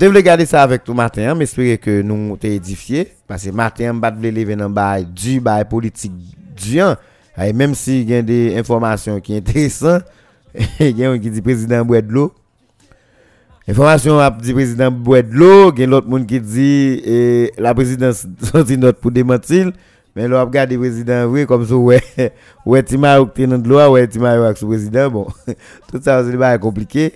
Je 0.00 0.06
vais 0.06 0.22
garder 0.24 0.44
ça 0.44 0.62
avec 0.62 0.82
tout 0.82 0.94
matin, 0.94 1.34
mais 1.36 1.46
j'espère 1.46 1.78
que 1.78 2.02
nous 2.02 2.36
t'ai 2.36 2.56
édifié. 2.56 3.12
Parce 3.28 3.44
que 3.44 3.50
matin, 3.50 3.92
je 3.94 4.20
vais 4.20 4.30
lever 4.32 4.56
dans 4.56 4.68
le 4.68 5.04
du 5.04 5.40
bail 5.40 5.64
politique 5.66 6.12
du 6.56 6.80
Et 7.40 7.52
même 7.52 7.74
s'il 7.76 8.08
y 8.08 8.14
a 8.14 8.22
des 8.22 8.56
informations 8.58 9.20
qui 9.20 9.32
sont 9.32 9.38
intéressantes, 9.38 10.02
il 10.80 10.98
y 10.98 11.04
a 11.04 11.10
un 11.10 11.18
qui 11.18 11.30
dit 11.30 11.42
président 11.42 11.84
boit. 11.84 12.00
Information 13.68 14.18
dit 14.40 14.52
président 14.52 14.90
boit 14.90 15.20
il 15.20 15.80
y 15.80 15.82
a 15.84 15.86
l'autre 15.86 16.08
monde 16.08 16.26
qui 16.26 16.40
dit 16.40 17.00
et 17.04 17.52
la 17.56 17.72
présidence 17.72 18.26
sorti 18.42 18.76
note 18.78 18.98
pour 18.98 19.12
démentir. 19.12 19.70
Mais 20.16 20.28
là, 20.28 20.42
regarde 20.44 20.70
le 20.70 20.78
président, 20.78 21.24
oui, 21.26 21.44
comme 21.46 21.66
ça, 21.66 21.74
ouais, 21.74 22.02
ouais, 22.66 22.82
tu 22.82 22.96
m'as 22.96 23.20
eu 23.20 23.46
dans 23.46 23.58
de 23.58 23.68
l'eau, 23.68 23.92
ouais, 23.92 24.06
eu 24.06 24.24
avec 24.24 24.60
le 24.60 24.66
président. 24.66 25.10
Bon, 25.10 25.26
tout 25.92 26.00
ça, 26.02 26.22
c'est 26.24 26.60
compliqué. 26.60 27.12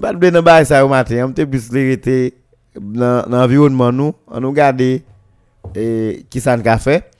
Pas 0.00 0.12
de 0.12 0.18
bien 0.18 0.30
dans 0.30 0.64
ça 0.64 0.84
au 0.84 0.88
matin, 0.88 1.26
on 1.26 1.32
te 1.32 1.42
plus 1.42 1.74
été 1.74 2.34
dans 2.78 3.24
l'environnement 3.28 3.90
nous, 3.90 4.14
on 4.28 4.40
nous 4.40 4.54
et 5.74 6.26
qui 6.28 6.40
ça 6.40 6.52
a 6.52 6.78
fait. 6.78 7.10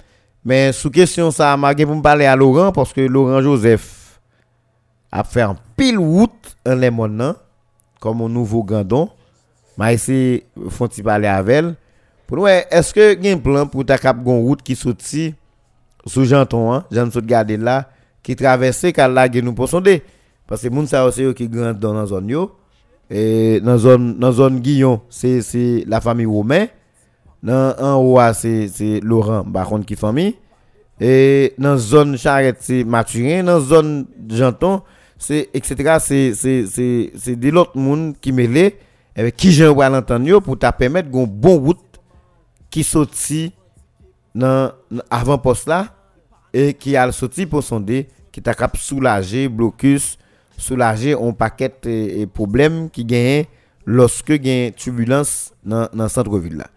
Mais 0.45 0.73
sous 0.73 0.91
question 0.91 1.31
ça, 1.31 1.57
m'a 1.57 1.75
pour 1.75 1.97
me 1.97 2.03
parler 2.03 2.27
à 2.27 2.37
Laurent 2.37 2.71
parce 2.71 2.93
que 2.93 3.01
Laurent 3.01 3.41
Joseph 3.41 4.21
a 5.11 5.25
fait 5.25 5.41
un 5.43 5.57
pile 5.77 5.99
route 5.99 6.57
en 6.67 6.75
les 6.75 6.91
comme 8.01 8.21
un 8.21 8.29
nouveau 8.29 8.63
gandon. 8.63 9.09
M'a 9.79 9.93
essayé 9.93 10.47
font 10.69 10.89
parler 11.03 11.29
avec 11.29 11.57
elle? 11.57 11.75
Pour 12.27 12.39
nous, 12.39 12.47
est-ce 12.47 12.95
que 12.95 13.23
y 13.23 13.29
a 13.29 13.33
un 13.33 13.39
plan 13.39 13.67
pour 13.67 13.85
ta 13.85 13.99
cap 13.99 14.23
gon 14.23 14.41
route 14.41 14.63
qui 14.63 14.75
sorti 14.75 15.35
sous 16.07 16.25
Janton, 16.25 16.73
hein, 16.73 16.85
Jean 16.91 17.09
garder 17.23 17.57
là 17.57 17.91
qui 18.23 18.35
traverse 18.35 18.87
car 18.93 19.09
là 19.09 19.29
nous 19.29 19.53
pour 19.53 19.69
sonder 19.69 20.03
parce 20.47 20.63
que 20.63 20.69
moun 20.69 20.87
sa 20.87 21.07
aussi 21.07 21.33
qui 21.35 21.49
grand 21.49 21.73
dans 21.73 21.95
la 21.95 22.07
zone 22.07 22.29
yo. 22.29 22.53
Et 23.11 23.61
dans 23.61 23.79
zone 23.79 24.19
dans 24.19 24.33
zone 24.33 24.61
Guillon 24.61 25.01
c'est 25.09 25.43
c'est 25.43 25.85
la 25.87 26.01
famille 26.01 26.27
Romain. 26.27 26.67
Dans 27.43 27.75
en 27.79 27.97
haut 27.97 28.19
c'est 28.33 28.69
c'est 28.69 29.01
Laurent 29.01 29.45
par 29.45 29.69
contre 29.69 29.87
qui 29.87 29.97
famille. 29.97 30.35
Et 31.01 31.55
dans 31.59 31.77
zone 31.77 32.17
Charrette 32.17 32.59
c'est 32.61 32.85
Mathurin. 32.85 33.45
Dans 33.45 33.61
zone 33.61 34.07
Janton 34.29 34.83
c'est 35.19 35.49
etc 35.55 35.99
c'est 36.01 36.35
c'est 36.35 36.67
c'est 36.67 37.13
c'est 37.17 37.37
de 37.37 37.51
l'autre 37.51 37.77
monde 37.77 38.15
qui 38.21 38.33
mêlé 38.33 38.77
avec 39.17 39.37
qui 39.37 39.51
vois 39.63 39.89
l'entendre 39.89 40.41
pour 40.41 40.59
ta 40.59 40.73
permettre 40.73 41.11
gon 41.11 41.27
bon 41.27 41.59
route 41.59 41.79
ki 42.75 42.83
soti 42.87 43.47
nan, 44.35 44.75
nan 44.91 45.07
avan 45.15 45.39
pos 45.43 45.63
la 45.71 45.85
e 46.55 46.73
ki 46.75 46.97
al 46.99 47.15
soti 47.15 47.47
pou 47.47 47.63
sonde 47.63 48.05
ki 48.35 48.43
ta 48.43 48.55
kap 48.59 48.75
soulaje 48.83 49.47
blokus, 49.47 50.17
soulaje 50.59 51.15
on 51.15 51.35
paket 51.39 51.87
e, 51.87 51.99
e 52.23 52.31
problem 52.31 52.89
ki 52.91 53.07
genyen 53.07 53.51
loske 53.87 54.41
genyen 54.43 54.75
turbulans 54.75 55.53
nan, 55.63 55.87
nan 55.95 56.11
santrovil 56.11 56.59
la. 56.63 56.71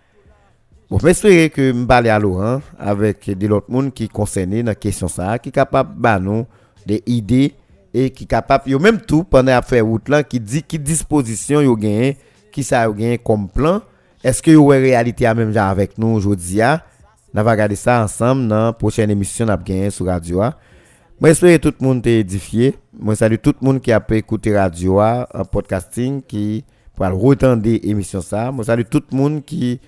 Bon, 0.87 1.01
mwen 1.01 1.11
espere 1.11 1.49
ke 1.51 1.71
mbale 1.75 2.11
alo 2.13 2.37
an, 2.39 2.61
avek 2.79 3.33
de 3.35 3.49
lot 3.51 3.65
moun 3.71 3.89
ki 3.91 4.05
konsene 4.13 4.61
nan 4.63 4.77
kesyon 4.77 5.11
sa, 5.11 5.33
ki 5.41 5.51
kapap 5.55 5.89
banon 5.99 6.45
de 6.87 7.01
ide, 7.11 7.49
e 7.91 8.07
ki 8.13 8.27
kapap 8.29 8.69
yo 8.69 8.79
menm 8.79 9.01
tou, 9.01 9.25
pwene 9.27 9.55
ap 9.57 9.67
fè 9.67 9.81
wout 9.83 10.07
lan, 10.13 10.23
ki 10.23 10.39
di 10.39 10.61
ki 10.63 10.79
disposisyon 10.79 11.65
yo 11.65 11.73
genyen, 11.79 12.15
ki 12.55 12.63
sa 12.63 12.85
yo 12.85 12.95
genyen 12.95 13.19
kom 13.19 13.49
plan, 13.51 13.81
Est-ce 14.27 14.41
que 14.41 14.51
yo 14.51 14.67
réalité 14.67 15.25
à 15.25 15.33
même 15.33 15.55
avec 15.55 15.97
nous 15.97 16.09
aujourd'hui? 16.09 16.59
On 16.61 17.43
va 17.43 17.49
regarder 17.49 17.77
ça 17.77 18.03
ensemble 18.03 18.49
dans 18.49 18.65
la 18.65 18.73
prochaine 18.73 19.09
émission 19.09 19.45
n'a 19.45 19.55
gagné 19.55 19.89
sur 19.89 20.05
radio. 20.05 20.39
Moi, 20.39 21.29
j'espère 21.29 21.57
que 21.57 21.69
tout 21.69 21.75
le 21.79 21.87
monde 21.87 22.05
est 22.05 22.19
édifié. 22.19 22.75
Moi, 22.91 23.15
salue 23.15 23.37
tout 23.41 23.53
le 23.61 23.65
monde 23.65 23.79
qui 23.79 23.89
a 23.89 24.01
pu 24.01 24.17
écouter 24.17 24.53
radio 24.53 24.99
en 24.99 25.45
podcasting, 25.49 26.21
qui 26.21 26.65
pour 26.93 27.05
retendre 27.07 27.63
l'émission. 27.63 28.19
Moi, 28.51 28.65
salue 28.65 28.81
tout 28.91 29.01
le 29.13 29.17
monde 29.17 29.45
qui 29.45 29.79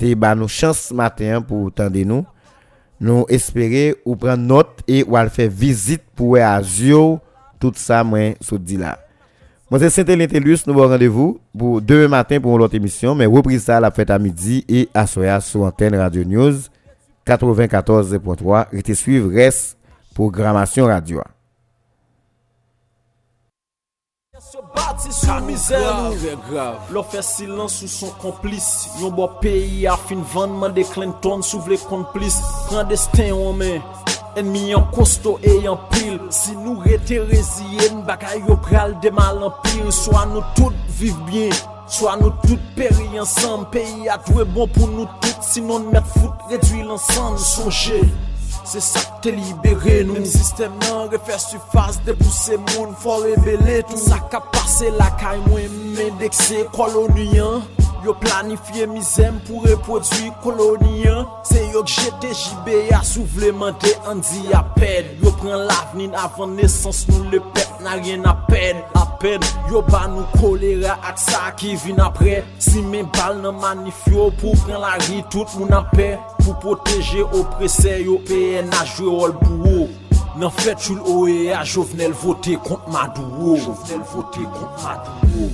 a 0.00 0.34
nos 0.36 0.46
chance 0.46 0.92
matin 0.92 1.42
pour 1.42 1.66
entendre 1.66 1.98
nous. 2.04 2.24
Nous 3.00 3.26
espérons 3.28 3.96
ou 4.04 4.14
prendre 4.14 4.44
note 4.44 4.82
et 4.86 5.02
ou 5.02 5.16
faire 5.28 5.50
visite 5.50 6.02
pour 6.14 6.36
Azio, 6.36 7.18
tout 7.58 7.72
ça, 7.74 8.04
moi, 8.04 8.36
ce 8.40 8.54
là. 8.78 9.00
Moi, 9.70 9.78
c'est 9.78 9.90
Saint-Hélène 9.90 10.28
nous 10.66 10.72
avons 10.72 10.88
rendez-vous 10.88 11.38
pour 11.56 11.80
demain 11.80 12.08
matin 12.08 12.40
pour 12.40 12.58
l'autre 12.58 12.74
émission, 12.74 13.14
mais 13.14 13.26
reprise 13.26 13.62
ça 13.62 13.78
la 13.78 13.92
fête 13.92 14.10
à 14.10 14.18
midi 14.18 14.64
et 14.68 14.88
à 14.92 15.06
soir 15.06 15.40
sur 15.40 15.62
antenne 15.62 15.94
Radio 15.94 16.24
News 16.24 16.54
94.3. 17.24 18.66
Rete 18.72 18.94
suivre 18.94 19.30
res 19.32 19.76
programmasyon 20.12 20.86
radio. 20.86 21.20
Enmi 34.38 34.68
yon 34.70 34.84
kosto 34.94 35.38
e 35.42 35.56
yon 35.64 35.78
pil 35.90 36.18
Si 36.30 36.54
nou 36.54 36.78
rete 36.84 37.18
reziyen 37.26 38.04
Bakay 38.06 38.38
yo 38.46 38.54
pral 38.62 38.94
de 39.02 39.10
mal 39.14 39.42
an 39.42 39.54
pil 39.64 39.90
Soa 39.94 40.22
nou 40.30 40.44
tout 40.54 40.76
viv 41.00 41.16
bien 41.26 41.50
Soa 41.90 42.14
nou 42.20 42.30
tout 42.44 42.70
peri 42.76 43.08
ansan 43.18 43.66
Peyi 43.74 44.06
a 44.12 44.20
dwe 44.28 44.46
bon 44.54 44.70
pou 44.76 44.86
nou 44.92 45.08
tout 45.24 45.42
Sinon 45.46 45.90
met 45.90 46.06
fout 46.14 46.46
redwi 46.52 46.84
lansan 46.86 47.38
Sonje 47.42 48.04
Se 48.70 48.78
sa 48.84 49.02
te 49.24 49.34
libere 49.34 50.04
nou 50.06 50.20
Mem 50.20 50.30
sistem 50.30 50.78
nan 50.86 51.10
refer 51.10 51.42
sufas 51.42 51.98
De 52.06 52.14
pousse 52.22 52.54
moun 52.70 52.94
fò 53.02 53.18
rebele 53.24 53.80
tout. 53.88 53.98
Sa 53.98 54.22
ka 54.30 54.44
pase 54.54 54.94
la 54.94 55.10
kay 55.18 55.42
mwen 55.48 55.74
Mendekse 55.98 56.62
koloniyan 56.76 57.66
Yo 58.04 58.14
planifiye 58.16 58.86
mizem 58.88 59.36
pou 59.44 59.60
reprodwi 59.66 60.30
koloniyan 60.40 61.26
Se 61.44 61.60
yo 61.72 61.82
k 61.84 61.92
jete 61.98 62.30
jibe 62.32 62.78
ya 62.88 63.02
souvlemente 63.04 63.92
an 64.08 64.22
di 64.24 64.46
aped 64.56 65.10
Yo 65.20 65.32
pren 65.40 65.66
lavnin 65.68 66.16
avan 66.16 66.54
nesans 66.56 67.02
nou 67.10 67.28
le 67.28 67.42
pep 67.52 67.82
nan 67.84 68.00
rien 68.00 68.24
aped 68.30 68.80
Aped 68.96 69.44
yo 69.68 69.82
ba 69.84 70.06
nou 70.08 70.24
kolera 70.40 70.96
ak 71.10 71.20
sa 71.20 71.50
ki 71.60 71.76
vin 71.84 72.00
apre 72.00 72.40
Si 72.56 72.80
men 72.80 73.10
bal 73.12 73.36
nan 73.44 73.60
manifyo 73.60 74.30
pou 74.40 74.56
pren 74.64 74.80
la 74.80 74.96
ri 75.04 75.20
tout 75.28 75.58
moun 75.58 75.76
aped 75.76 76.16
Pou 76.40 76.56
proteje 76.64 77.26
oprese 77.28 78.00
yo 78.06 78.16
PN 78.30 78.72
a 78.80 78.86
jwe 78.94 79.12
ol 79.12 79.36
pou 79.42 79.74
ou 79.74 79.90
Nan 80.40 80.52
fet 80.56 80.80
chou 80.80 80.96
l'OEA 80.96 81.66
jovenel 81.68 82.16
vote 82.16 82.56
kont 82.64 82.88
madou 82.88 83.28
ou 83.42 83.58
Jovenel 83.60 84.06
vote 84.14 84.46
kont 84.54 84.86
madou 84.86 85.50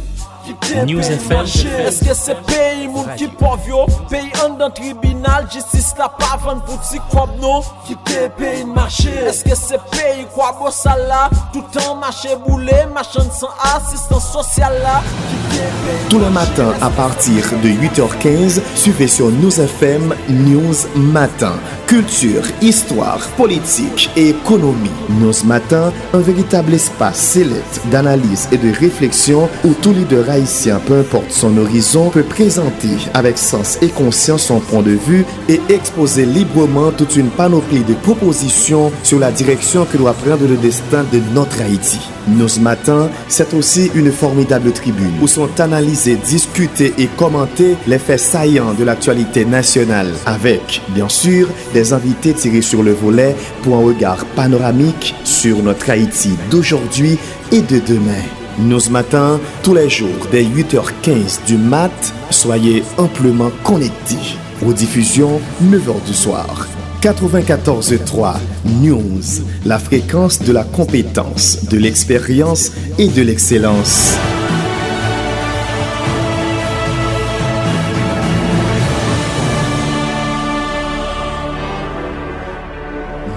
News 0.86 1.09
FM 1.10 1.47
Eske 1.86 2.14
se 2.14 2.35
peyi 2.47 2.86
moun 2.90 3.09
ki 3.18 3.28
pov 3.40 3.66
yo 3.68 3.85
Peyi 4.10 4.31
an 4.44 4.59
dan 4.60 4.74
tribunal 4.77 5.48
Jistis 5.52 5.93
la 5.98 6.09
pa 6.20 6.36
van 6.44 6.60
pou 6.66 6.78
ti 6.86 7.01
kob 7.10 7.35
no? 7.43 7.59
Ki 7.86 7.97
te 8.06 8.27
peyi 8.39 8.64
n'mache 8.68 9.14
Eske 9.31 9.56
se 9.59 9.81
peyi 9.90 10.27
kwa 10.35 10.52
bo 10.59 10.70
sa 10.74 10.94
la 11.01 11.27
Toutan 11.55 11.98
mache 12.02 12.36
boule 12.47 12.85
Machan 12.94 13.31
san 13.35 13.51
asistan 13.73 14.23
sosyal 14.23 14.78
la 14.85 15.01
Ki 15.06 15.43
te 15.56 15.73
peyi 15.82 15.97
Tous 16.10 16.20
les 16.20 16.31
matins 16.31 16.73
à 16.82 16.90
partir 16.90 17.43
de 17.62 17.68
8h15, 17.68 18.60
suivez 18.74 19.09
sur 19.09 19.31
News 19.31 19.60
FM 19.60 20.14
News 20.28 20.74
Matin. 20.94 21.55
Culture, 21.86 22.43
histoire, 22.60 23.18
politique 23.36 24.10
et 24.16 24.31
économie. 24.31 24.90
News 25.09 25.44
Matin, 25.44 25.93
un 26.12 26.18
véritable 26.18 26.74
espace 26.74 27.16
sélect 27.16 27.81
d'analyse 27.90 28.48
et 28.52 28.59
de 28.59 28.73
réflexion 28.73 29.48
où 29.64 29.73
tout 29.74 29.93
leader 29.93 30.28
haïtien, 30.36 30.80
peu 30.86 30.98
importe 30.98 31.30
son 31.30 31.56
horizon, 31.56 32.10
peut 32.10 32.22
présenter 32.22 32.90
avec 33.14 33.38
sens 33.38 33.78
et 33.80 33.88
conscience 33.88 34.44
son 34.44 34.60
point 34.60 34.82
de 34.82 34.90
vue 34.92 35.24
et 35.48 35.60
exposer 35.70 36.26
librement 36.26 36.92
toute 36.92 37.16
une 37.16 37.28
panoplie 37.28 37.84
de 37.84 37.94
propositions 37.94 38.92
sur 39.02 39.18
la 39.18 39.32
direction 39.32 39.86
que 39.86 39.96
doit 39.96 40.12
prendre 40.12 40.46
le 40.46 40.56
destin 40.56 41.04
de 41.12 41.20
notre 41.34 41.62
Haïti. 41.62 41.98
News 42.28 42.60
Matin, 42.60 43.08
c'est 43.28 43.54
aussi 43.54 43.90
une 43.94 44.12
formidable 44.12 44.72
tribune 44.72 45.12
où 45.22 45.26
sont 45.26 45.60
analysés, 45.60 46.16
discutés 46.16 46.92
et 46.98 47.06
commentés 47.06 47.76
les 47.86 47.98
faits 47.98 48.20
saillants 48.20 48.74
de 48.74 48.84
l'actualité 48.84 49.44
nationale 49.44 50.12
avec, 50.26 50.82
bien 50.88 51.08
sûr, 51.08 51.48
des 51.72 51.92
invités 51.92 52.34
tirés 52.34 52.62
sur 52.62 52.82
le 52.82 52.92
volet 52.92 53.34
pour 53.62 53.76
un 53.76 53.84
regard 53.84 54.26
panoramique 54.36 55.14
sur 55.24 55.62
notre 55.62 55.88
Haïti 55.88 56.36
d'aujourd'hui 56.50 57.18
et 57.52 57.62
de 57.62 57.78
demain. 57.78 58.45
News 58.58 58.88
Matin, 58.90 59.38
tous 59.62 59.74
les 59.74 59.90
jours 59.90 60.28
dès 60.30 60.42
8h15 60.42 61.44
du 61.46 61.58
mat, 61.58 61.92
soyez 62.30 62.82
amplement 62.96 63.50
connectés. 63.62 64.38
Rediffusion 64.66 65.40
9h 65.62 66.02
du 66.06 66.14
soir. 66.14 66.66
94.3 67.02 68.36
News, 68.80 69.44
la 69.66 69.78
fréquence 69.78 70.40
de 70.40 70.52
la 70.52 70.64
compétence, 70.64 71.66
de 71.68 71.76
l'expérience 71.76 72.72
et 72.98 73.08
de 73.08 73.20
l'excellence. 73.20 74.16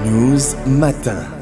News 0.05 0.55
Matin. 0.65 1.38